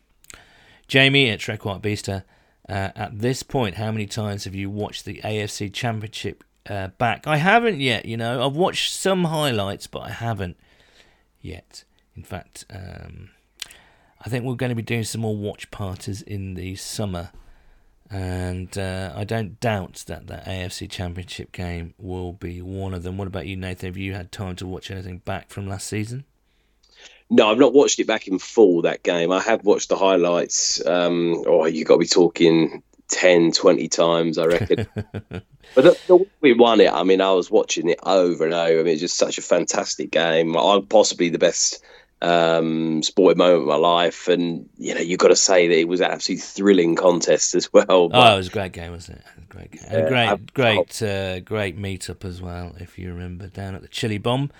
Jamie 0.87 1.29
at 1.29 1.39
Trek 1.39 1.65
White 1.65 1.81
Beaster. 1.81 2.23
Uh, 2.67 2.89
at 2.95 3.19
this 3.19 3.43
point, 3.43 3.75
how 3.75 3.91
many 3.91 4.07
times 4.07 4.45
have 4.45 4.55
you 4.55 4.69
watched 4.69 5.05
the 5.05 5.21
AFC 5.23 5.71
Championship 5.71 6.43
uh, 6.67 6.87
back? 6.87 7.27
I 7.27 7.37
haven't 7.37 7.79
yet. 7.79 8.05
You 8.05 8.17
know, 8.17 8.45
I've 8.45 8.55
watched 8.55 8.93
some 8.93 9.25
highlights, 9.25 9.85
but 9.87 9.99
I 9.99 10.09
haven't 10.11 10.57
yet. 11.41 11.83
In 12.15 12.23
fact, 12.23 12.65
um, 12.69 13.29
I 14.23 14.29
think 14.29 14.45
we're 14.45 14.55
going 14.55 14.69
to 14.69 14.75
be 14.75 14.81
doing 14.81 15.03
some 15.03 15.21
more 15.21 15.35
watch 15.35 15.69
parties 15.71 16.21
in 16.21 16.55
the 16.55 16.75
summer 16.75 17.31
and 18.09 18.77
uh, 18.77 19.13
I 19.15 19.23
don't 19.23 19.59
doubt 19.59 20.03
that 20.07 20.27
the 20.27 20.35
AFC 20.35 20.89
Championship 20.89 21.51
game 21.51 21.95
will 21.97 22.33
be 22.33 22.61
one 22.61 22.93
of 22.93 23.03
them. 23.03 23.17
What 23.17 23.27
about 23.27 23.47
you, 23.47 23.55
Nathan? 23.55 23.89
Have 23.89 23.97
you 23.97 24.13
had 24.13 24.31
time 24.31 24.55
to 24.57 24.67
watch 24.67 24.91
anything 24.91 25.19
back 25.19 25.49
from 25.49 25.67
last 25.67 25.87
season? 25.87 26.23
No, 27.31 27.49
I've 27.49 27.57
not 27.57 27.73
watched 27.73 27.99
it 27.99 28.05
back 28.05 28.27
in 28.27 28.37
full. 28.37 28.83
That 28.83 29.01
game, 29.01 29.31
I 29.31 29.41
have 29.41 29.65
watched 29.65 29.89
the 29.89 29.95
highlights. 29.95 30.85
Um, 30.85 31.43
oh, 31.47 31.65
you 31.65 31.83
got 31.83 31.95
to 31.95 31.99
be 31.99 32.05
talking 32.05 32.83
10, 33.07 33.51
20 33.53 33.87
times, 33.87 34.37
I 34.37 34.45
reckon. 34.45 34.87
but 34.93 35.43
the, 35.75 35.97
the, 36.07 36.25
we 36.41 36.53
won 36.53 36.81
it. 36.81 36.93
I 36.93 37.01
mean, 37.01 37.21
I 37.21 37.31
was 37.31 37.49
watching 37.49 37.89
it 37.89 37.99
over 38.03 38.45
and 38.45 38.53
over. 38.53 38.79
I 38.79 38.83
mean, 38.83 38.93
it's 38.93 39.01
just 39.01 39.17
such 39.17 39.39
a 39.39 39.41
fantastic 39.41 40.11
game. 40.11 40.55
I'm 40.55 40.85
possibly 40.85 41.29
the 41.29 41.39
best 41.39 41.83
um, 42.21 43.03
sporting 43.03 43.37
moment 43.37 43.61
of 43.61 43.67
my 43.67 43.75
life. 43.75 44.27
And 44.27 44.69
you 44.77 44.93
know, 44.93 45.01
you've 45.01 45.19
got 45.19 45.29
to 45.29 45.35
say 45.35 45.67
that 45.67 45.77
it 45.77 45.87
was 45.87 46.01
an 46.01 46.11
absolutely 46.11 46.41
thrilling 46.41 46.95
contest 46.95 47.55
as 47.55 47.71
well. 47.71 48.09
But, 48.09 48.31
oh, 48.31 48.33
it 48.33 48.37
was 48.37 48.47
a 48.47 48.51
great 48.51 48.71
game, 48.71 48.91
wasn't 48.91 49.19
it? 49.19 49.25
it 49.37 49.49
great 49.49 49.71
game. 49.71 49.81
Yeah, 49.91 49.97
a 49.97 50.09
great, 50.09 50.53
great, 50.53 51.01
uh, 51.01 51.39
great 51.41 51.77
meetup 51.79 52.25
as 52.25 52.41
well. 52.41 52.75
If 52.79 52.97
you 52.97 53.11
remember, 53.13 53.47
down 53.47 53.75
at 53.75 53.81
the 53.81 53.87
Chili 53.87 54.17
Bomb. 54.17 54.51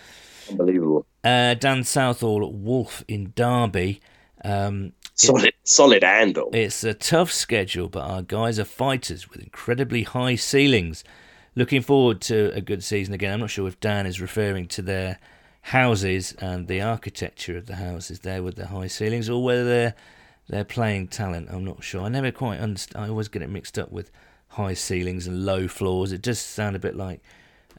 Unbelievable. 0.50 1.06
Uh, 1.24 1.56
Dan 1.56 1.84
Southall 1.84 2.52
Wolf 2.52 3.04
in 3.08 3.34
Derby. 3.36 4.02
Um, 4.44 4.94
solid, 5.16 5.46
it, 5.46 5.56
solid 5.64 6.04
handle. 6.04 6.52
It's 6.54 6.84
a 6.84 6.94
tough 6.94 7.32
schedule, 7.32 7.90
but 7.90 8.02
our 8.02 8.22
guys 8.22 8.60
are 8.60 8.66
fighters 8.66 9.30
with 9.30 9.42
incredibly 9.42 10.04
high 10.04 10.36
ceilings. 10.36 11.04
Looking 11.56 11.82
forward 11.82 12.22
to 12.22 12.52
a 12.54 12.62
good 12.62 12.84
season 12.84 13.14
again. 13.14 13.34
I'm 13.34 13.40
not 13.40 13.50
sure 13.50 13.68
if 13.68 13.80
Dan 13.80 14.06
is 14.06 14.22
referring 14.22 14.68
to 14.68 14.82
their 14.82 15.20
houses 15.70 16.34
and 16.34 16.68
the 16.68 16.80
architecture 16.80 17.58
of 17.58 17.66
the 17.66 17.78
houses 17.78 18.20
there 18.20 18.44
with 18.44 18.56
the 18.56 18.68
high 18.68 18.86
ceilings, 18.88 19.30
or 19.30 19.44
whether 19.44 19.66
they're 19.66 19.96
they're 20.48 20.64
playing 20.64 21.08
talent. 21.08 21.50
I'm 21.52 21.66
not 21.66 21.84
sure. 21.84 22.04
I 22.04 22.10
never 22.10 22.32
quite 22.32 22.60
understand. 22.60 23.04
I 23.06 23.10
always 23.10 23.30
get 23.30 23.42
it 23.42 23.50
mixed 23.50 23.80
up 23.80 23.92
with 23.92 24.12
high 24.50 24.76
ceilings 24.76 25.26
and 25.26 25.44
low 25.44 25.68
floors. 25.68 26.12
It 26.12 26.22
does 26.22 26.38
sound 26.40 26.76
a 26.76 26.80
bit 26.80 26.96
like 26.96 27.22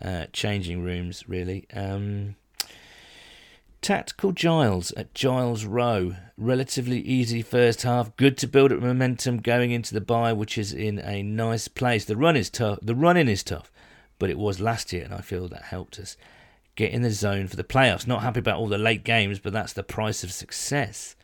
uh, 0.03 0.27
changing 0.33 0.83
rooms, 0.83 1.29
really. 1.29 1.67
Um, 1.73 2.35
Tactical 3.83 4.33
Giles 4.33 4.91
at 4.93 5.15
Giles 5.15 5.65
Row. 5.65 6.17
Relatively 6.37 6.99
easy 6.99 7.41
first 7.41 7.83
half. 7.83 8.17
Good 8.17 8.37
to 8.39 8.49
build 8.49 8.73
up 8.73 8.81
momentum 8.81 9.37
going 9.39 9.71
into 9.71 9.95
the 9.95 10.01
bye, 10.01 10.33
which 10.33 10.59
is 10.59 10.73
in 10.73 10.99
a 10.99 11.23
nice 11.23 11.69
place. 11.69 12.05
The 12.05 12.17
run 12.17 12.37
is 12.37 12.51
tough. 12.51 12.81
The 12.83 12.97
running 12.97 13.29
is 13.29 13.45
tough, 13.45 13.71
but 14.19 14.29
it 14.29 14.39
was 14.39 14.59
last 14.59 14.93
year, 14.93 15.05
and 15.05 15.15
I 15.15 15.21
feel 15.21 15.47
that 15.47 15.63
helped 15.63 16.01
us 16.01 16.17
get 16.77 16.93
in 16.93 17.03
the 17.03 17.11
zone 17.11 17.49
for 17.49 17.57
the 17.57 17.65
playoffs. 17.65 18.07
Not 18.07 18.23
happy 18.23 18.41
about 18.41 18.59
all 18.59 18.69
the 18.69 18.79
late 18.79 19.03
games, 19.03 19.39
but 19.39 19.53
that's 19.53 19.73
the 19.73 19.83
price 19.83 20.23
of 20.23 20.31
success. 20.31 21.17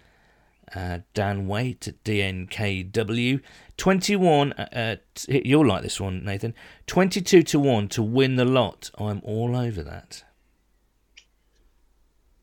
Uh, 0.75 1.01
Dan 1.13 1.47
Waite 1.47 1.89
at 1.89 2.03
DNKW. 2.03 3.41
21, 3.77 4.53
uh, 4.53 4.67
uh, 4.73 4.97
you'll 5.29 5.67
like 5.67 5.83
this 5.83 6.01
one, 6.01 6.25
Nathan. 6.25 6.55
22 6.87 7.43
to 7.43 7.61
1 7.61 7.89
to 7.89 8.03
win 8.03 8.37
the 8.37 8.45
lot. 8.45 8.91
I'm 8.99 9.21
all 9.25 9.57
over 9.57 9.83
that. 9.83 10.25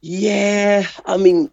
Yeah, 0.02 0.88
I 1.06 1.18
mean, 1.18 1.52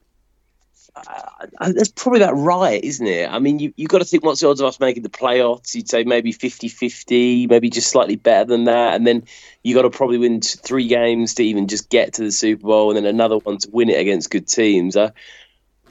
uh, 0.96 1.72
that's 1.72 1.90
probably 1.90 2.22
about 2.22 2.34
right, 2.34 2.82
isn't 2.82 3.06
it? 3.06 3.30
I 3.30 3.38
mean, 3.38 3.58
you, 3.58 3.72
you've 3.76 3.90
got 3.90 3.98
to 3.98 4.04
think 4.04 4.24
what's 4.24 4.40
the 4.40 4.48
odds 4.48 4.60
of 4.60 4.66
us 4.66 4.80
making 4.80 5.02
the 5.02 5.08
playoffs? 5.08 5.74
You'd 5.74 5.88
say 5.88 6.04
maybe 6.04 6.32
50 6.32 6.68
50, 6.68 7.46
maybe 7.48 7.70
just 7.70 7.88
slightly 7.88 8.16
better 8.16 8.46
than 8.46 8.64
that. 8.64 8.94
And 8.94 9.06
then 9.06 9.24
you've 9.62 9.76
got 9.76 9.82
to 9.82 9.90
probably 9.90 10.18
win 10.18 10.40
three 10.40 10.88
games 10.88 11.34
to 11.34 11.44
even 11.44 11.68
just 11.68 11.90
get 11.90 12.14
to 12.14 12.22
the 12.24 12.32
Super 12.32 12.66
Bowl 12.66 12.90
and 12.90 12.96
then 12.96 13.06
another 13.06 13.36
one 13.38 13.58
to 13.58 13.68
win 13.70 13.90
it 13.90 14.00
against 14.00 14.30
good 14.30 14.48
teams. 14.48 14.96
Uh, 14.96 15.10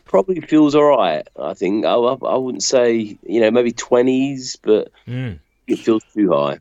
probably 0.06 0.42
feels 0.42 0.76
all 0.76 0.86
right, 0.86 1.28
I 1.40 1.54
think. 1.54 1.86
I, 1.86 1.94
I, 1.94 2.38
wouldn't 2.38 2.64
say, 2.64 3.18
you 3.24 3.42
know, 3.42 3.52
maybe 3.52 3.72
20s, 3.74 4.58
but 4.62 4.92
mm. 5.08 5.40
it 5.68 5.80
feels 5.80 6.04
too 6.14 6.32
high. 6.32 6.60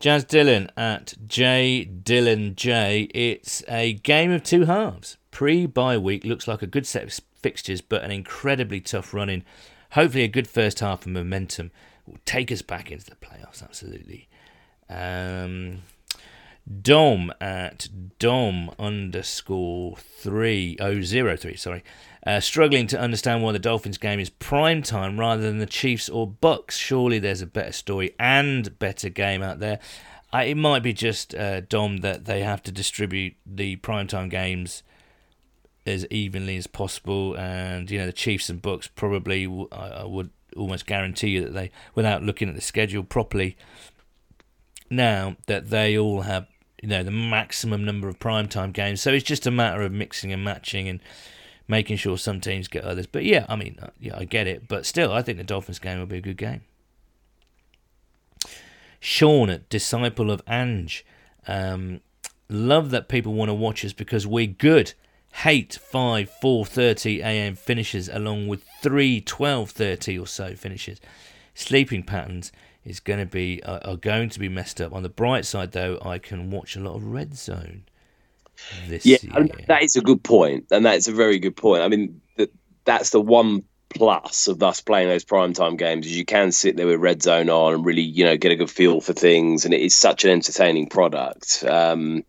Jazz 0.00 0.22
Dillon 0.24 0.70
at 0.76 1.14
J 1.26 1.84
Dillon 1.84 2.54
J. 2.54 3.08
It's 3.14 3.64
a 3.68 3.94
game 3.94 4.30
of 4.30 4.44
two 4.44 4.64
halves. 4.66 5.16
Pre 5.32 5.66
bye 5.66 5.98
week 5.98 6.24
looks 6.24 6.46
like 6.46 6.62
a 6.62 6.68
good 6.68 6.86
set 6.86 7.02
of 7.02 7.12
fixtures, 7.42 7.80
but 7.80 8.02
an 8.02 8.10
incredibly 8.10 8.80
tough 8.80 9.14
running. 9.14 9.44
Hopefully, 9.92 10.24
a 10.24 10.28
good 10.28 10.48
first 10.48 10.80
half 10.80 11.06
of 11.06 11.12
momentum 11.12 11.70
will 12.06 12.18
take 12.24 12.52
us 12.52 12.62
back 12.62 12.90
into 12.90 13.06
the 13.06 13.16
playoffs. 13.16 13.62
Absolutely. 13.62 14.28
Um, 14.90 15.82
Dom 16.82 17.32
at 17.40 17.88
Dom 18.18 18.70
underscore 18.78 19.96
three 19.96 20.76
oh 20.80 21.00
zero 21.00 21.36
three. 21.36 21.56
Sorry, 21.56 21.82
uh, 22.26 22.40
struggling 22.40 22.86
to 22.88 23.00
understand 23.00 23.42
why 23.42 23.52
the 23.52 23.58
Dolphins 23.58 23.96
game 23.96 24.20
is 24.20 24.28
prime 24.28 24.82
time 24.82 25.18
rather 25.18 25.42
than 25.42 25.58
the 25.58 25.66
Chiefs 25.66 26.10
or 26.10 26.26
Bucks. 26.26 26.76
Surely 26.76 27.18
there's 27.18 27.40
a 27.40 27.46
better 27.46 27.72
story 27.72 28.14
and 28.18 28.78
better 28.78 29.08
game 29.08 29.42
out 29.42 29.60
there. 29.60 29.78
It 30.34 30.58
might 30.58 30.82
be 30.82 30.92
just 30.92 31.34
uh, 31.34 31.62
Dom 31.62 31.98
that 31.98 32.26
they 32.26 32.42
have 32.42 32.62
to 32.64 32.72
distribute 32.72 33.34
the 33.46 33.76
primetime 33.76 34.28
games 34.28 34.82
as 35.88 36.06
evenly 36.06 36.56
as 36.56 36.66
possible, 36.66 37.34
and 37.36 37.90
you 37.90 37.98
know 37.98 38.06
the 38.06 38.12
Chiefs 38.12 38.48
and 38.48 38.62
Bucks 38.62 38.86
probably 38.86 39.44
I 39.72 40.04
would 40.04 40.30
almost 40.56 40.86
guarantee 40.86 41.30
you 41.30 41.44
that 41.44 41.54
they, 41.54 41.70
without 41.94 42.22
looking 42.22 42.48
at 42.48 42.54
the 42.54 42.60
schedule 42.60 43.04
properly, 43.04 43.56
now 44.90 45.36
that 45.46 45.70
they 45.70 45.98
all 45.98 46.22
have 46.22 46.46
you 46.82 46.88
know 46.88 47.02
the 47.02 47.10
maximum 47.10 47.84
number 47.84 48.08
of 48.08 48.18
primetime 48.18 48.72
games. 48.72 49.00
So 49.00 49.12
it's 49.12 49.24
just 49.24 49.46
a 49.46 49.50
matter 49.50 49.82
of 49.82 49.92
mixing 49.92 50.32
and 50.32 50.44
matching 50.44 50.88
and 50.88 51.00
making 51.66 51.96
sure 51.96 52.16
some 52.16 52.40
teams 52.40 52.68
get 52.68 52.84
others. 52.84 53.06
But 53.06 53.24
yeah, 53.24 53.44
I 53.48 53.56
mean, 53.56 53.78
uh, 53.80 53.90
yeah, 54.00 54.16
I 54.16 54.24
get 54.24 54.46
it. 54.46 54.68
But 54.68 54.86
still, 54.86 55.12
I 55.12 55.22
think 55.22 55.38
the 55.38 55.44
Dolphins 55.44 55.78
game 55.78 55.98
will 55.98 56.06
be 56.06 56.18
a 56.18 56.22
good 56.22 56.36
game. 56.36 56.62
Sean 59.00 59.50
at 59.50 59.68
Disciple 59.68 60.30
of 60.30 60.42
Ange. 60.48 61.04
Um, 61.46 62.00
love 62.48 62.90
that 62.90 63.08
people 63.08 63.34
want 63.34 63.48
to 63.48 63.54
watch 63.54 63.84
us 63.84 63.92
because 63.92 64.26
we're 64.26 64.46
good. 64.46 64.94
Hate 65.32 65.74
5 65.74 66.30
4:30 66.42 67.18
a.m. 67.20 67.54
finishes 67.54 68.08
along 68.08 68.48
with 68.48 68.64
3 68.82 69.20
12:30 69.20 70.20
or 70.20 70.26
so 70.26 70.54
finishes. 70.54 71.00
Sleeping 71.54 72.02
patterns 72.02 72.52
is 72.84 73.00
going 73.00 73.20
to 73.20 73.26
be 73.26 73.62
uh, 73.62 73.78
are 73.90 73.96
going 73.96 74.30
to 74.30 74.38
be 74.38 74.48
messed 74.48 74.80
up. 74.80 74.92
On 74.92 75.02
the 75.02 75.08
bright 75.08 75.44
side, 75.44 75.72
though, 75.72 75.98
I 76.02 76.18
can 76.18 76.50
watch 76.50 76.76
a 76.76 76.80
lot 76.80 76.96
of 76.96 77.04
Red 77.04 77.36
Zone. 77.36 77.84
This 78.88 79.06
yeah, 79.06 79.18
that 79.68 79.82
is 79.82 79.94
a 79.94 80.00
good 80.00 80.22
point, 80.22 80.66
and 80.70 80.84
that's 80.84 81.06
a 81.06 81.12
very 81.12 81.38
good 81.38 81.56
point. 81.56 81.82
I 81.82 81.88
mean, 81.88 82.20
that 82.36 82.50
that's 82.84 83.10
the 83.10 83.20
one 83.20 83.62
plus 83.90 84.48
of 84.48 84.62
us 84.62 84.80
playing 84.80 85.08
those 85.08 85.24
primetime 85.24 85.78
games 85.78 86.06
is 86.06 86.16
you 86.16 86.24
can 86.24 86.52
sit 86.52 86.76
there 86.76 86.86
with 86.86 87.00
red 87.00 87.22
zone 87.22 87.48
on 87.48 87.74
and 87.74 87.84
really 87.86 88.02
you 88.02 88.24
know 88.24 88.36
get 88.36 88.52
a 88.52 88.56
good 88.56 88.70
feel 88.70 89.00
for 89.00 89.14
things 89.14 89.64
and 89.64 89.72
it 89.72 89.80
is 89.80 89.96
such 89.96 90.24
an 90.24 90.30
entertaining 90.30 90.88
product 90.88 91.64
um, 91.64 92.22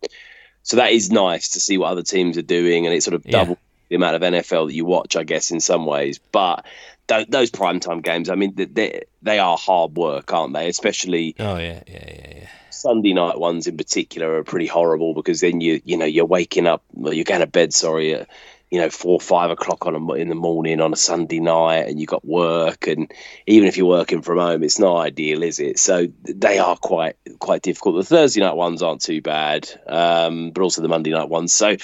so 0.70 0.78
that 0.78 0.92
is 0.92 1.12
nice 1.12 1.50
to 1.50 1.60
see 1.60 1.78
what 1.78 1.92
other 1.92 2.04
teams 2.04 2.38
are 2.38 2.44
doing 2.44 2.86
and 2.86 2.96
it 2.96 3.04
sort 3.04 3.16
of 3.16 3.26
yeah. 3.26 3.32
double 3.32 3.58
the 3.90 3.96
amount 3.96 4.16
of 4.16 4.22
nfl 4.22 4.68
that 4.68 4.74
you 4.74 4.86
watch 4.86 5.16
i 5.16 5.24
guess 5.24 5.52
in 5.52 5.60
some 5.60 5.86
ways 5.86 6.20
but 6.32 6.64
th- 7.10 7.28
those 7.28 7.52
primetime 7.52 8.02
games, 8.02 8.30
I 8.30 8.36
mean, 8.36 8.54
they 8.56 9.04
they 9.22 9.40
are 9.40 9.58
hard 9.58 9.96
work, 9.96 10.32
aren't 10.32 10.54
they? 10.54 10.70
Especially 10.70 11.36
oh 11.40 11.58
yeah, 11.58 11.84
yeah, 11.88 12.06
yeah, 12.08 12.34
yeah. 12.36 12.48
Sunday 12.70 13.14
night 13.14 13.38
ones 13.38 13.68
in 13.68 13.76
particular 13.76 14.38
are 14.38 14.44
pretty 14.44 14.68
horrible 14.68 15.14
because 15.14 15.42
then 15.42 15.60
you 15.60 15.82
you 15.84 15.98
know 15.98 16.06
you're 16.06 16.26
waking 16.26 16.68
up, 16.68 16.84
well, 16.94 17.14
you're 17.14 17.26
going 17.26 17.42
to 17.42 17.48
bed, 17.48 17.74
sorry, 17.74 18.14
at 18.14 18.30
you 18.72 18.80
know 18.80 18.90
four 18.90 19.20
five 19.20 19.50
o'clock 19.50 19.86
on 19.86 19.96
a, 19.96 20.14
in 20.14 20.30
the 20.30 20.36
morning 20.36 20.80
on 20.82 20.94
a 20.94 20.98
Sunday 20.98 21.40
night, 21.40 21.88
and 21.88 22.00
you 22.00 22.06
got 22.06 22.26
work, 22.26 22.88
and 22.88 23.12
even 23.48 23.68
if 23.68 23.78
you're 23.78 23.88
working 23.88 24.22
from 24.22 24.38
home, 24.38 24.64
it's 24.64 24.80
not 24.80 24.98
ideal, 24.98 25.44
is 25.44 25.60
it? 25.60 25.80
So 25.80 26.08
they 26.24 26.60
are 26.60 26.78
quite 26.78 27.16
quite 27.40 27.62
difficult. 27.62 27.96
The 27.96 28.04
Thursday 28.04 28.42
night 28.42 28.56
ones 28.56 28.84
aren't 28.84 29.02
too 29.02 29.22
bad, 29.22 29.70
um, 29.88 30.52
but 30.52 30.62
also 30.62 30.82
the 30.82 30.88
Monday 30.88 31.12
night 31.12 31.30
ones. 31.30 31.54
So 31.54 31.78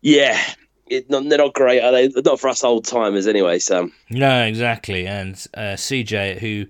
yeah, 0.00 0.40
it, 0.86 1.08
not, 1.08 1.28
they're 1.28 1.38
not 1.38 1.54
great, 1.54 1.80
are 1.80 1.92
they? 1.92 2.08
Not 2.08 2.40
for 2.40 2.48
us 2.48 2.64
old 2.64 2.84
timers, 2.84 3.26
anyway, 3.26 3.58
Sam. 3.58 3.92
No, 4.10 4.44
exactly. 4.44 5.06
And 5.06 5.34
uh, 5.54 5.76
CJ, 5.76 6.38
who 6.38 6.66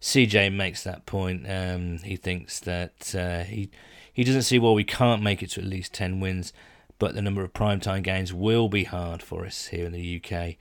CJ 0.00 0.52
makes 0.52 0.84
that 0.84 1.06
point, 1.06 1.46
um, 1.48 1.98
he 1.98 2.16
thinks 2.16 2.60
that 2.60 3.14
uh, 3.14 3.44
he 3.44 3.70
he 4.12 4.24
doesn't 4.24 4.42
see 4.42 4.58
why 4.58 4.72
we 4.72 4.84
can't 4.84 5.22
make 5.22 5.42
it 5.42 5.50
to 5.50 5.60
at 5.60 5.66
least 5.66 5.92
ten 5.92 6.18
wins, 6.18 6.52
but 6.98 7.14
the 7.14 7.22
number 7.22 7.42
of 7.42 7.52
primetime 7.52 8.02
games 8.02 8.32
will 8.32 8.68
be 8.68 8.84
hard 8.84 9.22
for 9.22 9.46
us 9.46 9.66
here 9.68 9.86
in 9.86 9.92
the 9.92 10.22
UK, 10.22 10.56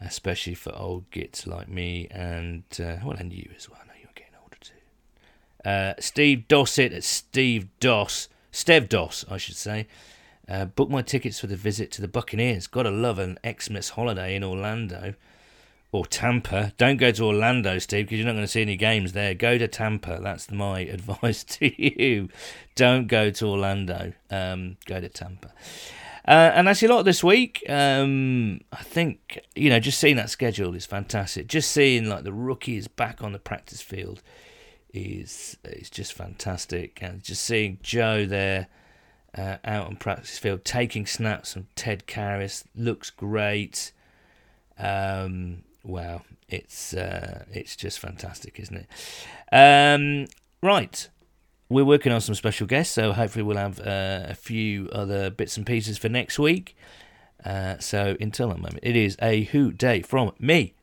especially 0.00 0.54
for 0.54 0.74
old 0.74 1.10
gits 1.10 1.46
like 1.46 1.68
me 1.68 2.06
and 2.10 2.64
uh, 2.78 2.96
well, 3.04 3.16
and 3.16 3.32
you 3.32 3.50
as 3.56 3.68
well. 3.68 3.80
I 3.82 3.86
know 3.86 3.94
you're 4.00 4.10
getting 4.14 4.34
older 4.42 4.56
too. 4.60 5.68
Uh, 5.68 5.94
Steve 6.00 6.46
Dossett 6.48 6.92
at 6.92 7.04
Steve 7.04 7.68
Doss, 7.80 8.28
Stev 8.52 8.88
Doss, 8.88 9.24
I 9.30 9.36
should 9.36 9.56
say. 9.56 9.86
Uh, 10.48 10.64
book 10.64 10.90
my 10.90 11.02
tickets 11.02 11.38
for 11.38 11.46
the 11.46 11.56
visit 11.56 11.92
to 11.92 12.00
the 12.00 12.08
Buccaneers. 12.08 12.66
Gotta 12.66 12.90
love 12.90 13.18
an 13.18 13.38
Xmas 13.46 13.90
holiday 13.90 14.34
in 14.34 14.42
Orlando 14.42 15.14
or 15.92 16.06
Tampa. 16.06 16.72
Don't 16.76 16.96
go 16.96 17.10
to 17.10 17.24
Orlando, 17.24 17.78
Steve, 17.78 18.06
because 18.06 18.18
you're 18.18 18.26
not 18.26 18.34
going 18.34 18.44
to 18.44 18.48
see 18.48 18.62
any 18.62 18.76
games 18.76 19.12
there. 19.12 19.34
Go 19.34 19.58
to 19.58 19.66
Tampa. 19.66 20.20
That's 20.22 20.50
my 20.50 20.80
advice 20.80 21.44
to 21.44 21.82
you. 21.82 22.28
Don't 22.74 23.06
go 23.06 23.30
to 23.30 23.46
Orlando. 23.46 24.12
Um, 24.30 24.76
go 24.86 25.00
to 25.00 25.08
Tampa. 25.08 25.52
Uh, 26.26 26.52
and 26.54 26.68
actually, 26.68 26.88
a 26.88 26.94
lot 26.94 27.02
this 27.02 27.24
week. 27.24 27.64
Um, 27.68 28.60
I 28.72 28.82
think 28.82 29.40
you 29.56 29.70
know, 29.70 29.80
just 29.80 29.98
seeing 29.98 30.16
that 30.16 30.30
schedule 30.30 30.74
is 30.74 30.86
fantastic. 30.86 31.48
Just 31.48 31.72
seeing 31.72 32.08
like 32.08 32.24
the 32.24 32.32
rookies 32.32 32.88
back 32.88 33.22
on 33.22 33.32
the 33.32 33.38
practice 33.38 33.82
field 33.82 34.22
is 34.92 35.56
is 35.64 35.90
just 35.90 36.12
fantastic, 36.12 36.98
and 37.02 37.22
just 37.22 37.42
seeing 37.42 37.78
Joe 37.82 38.26
there 38.26 38.68
uh, 39.36 39.56
out 39.64 39.86
on 39.86 39.96
practice 39.96 40.38
field, 40.38 40.64
taking 40.64 41.06
snaps 41.06 41.54
from 41.54 41.66
Ted 41.74 42.06
Karras. 42.06 42.64
Looks 42.76 43.10
great. 43.10 43.92
Um, 44.78 45.62
wow, 45.84 46.22
it's 46.48 46.94
uh, 46.94 47.44
it's 47.52 47.76
just 47.76 47.98
fantastic, 47.98 48.58
isn't 48.60 48.76
it? 48.76 48.86
Um, 49.52 50.26
right, 50.62 51.08
we're 51.68 51.84
working 51.84 52.12
on 52.12 52.20
some 52.20 52.34
special 52.34 52.66
guests, 52.66 52.94
so 52.94 53.12
hopefully 53.12 53.42
we'll 53.42 53.56
have 53.56 53.80
uh, 53.80 54.26
a 54.28 54.34
few 54.34 54.88
other 54.90 55.30
bits 55.30 55.56
and 55.56 55.64
pieces 55.64 55.98
for 55.98 56.08
next 56.08 56.38
week. 56.38 56.76
Uh, 57.44 57.78
so 57.78 58.16
until 58.20 58.48
that 58.48 58.58
moment, 58.58 58.80
it 58.82 58.96
is 58.96 59.16
a 59.22 59.44
Who 59.44 59.72
Dey 59.72 60.02
from 60.02 60.32
me. 60.38 60.74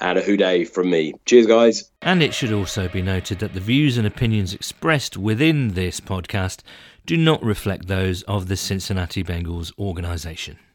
And 0.00 0.18
a 0.18 0.22
Who 0.22 0.36
Dey 0.36 0.64
from 0.64 0.90
me. 0.90 1.14
Cheers, 1.24 1.46
guys. 1.46 1.90
And 2.02 2.22
it 2.22 2.34
should 2.34 2.52
also 2.52 2.88
be 2.88 3.00
noted 3.00 3.38
that 3.38 3.54
the 3.54 3.60
views 3.60 3.96
and 3.96 4.06
opinions 4.06 4.52
expressed 4.52 5.16
within 5.16 5.74
this 5.74 6.00
podcast 6.00 6.60
do 7.06 7.16
not 7.16 7.42
reflect 7.42 7.86
those 7.86 8.22
of 8.24 8.48
the 8.48 8.56
Cincinnati 8.56 9.24
Bengals 9.24 9.72
organisation. 9.78 10.58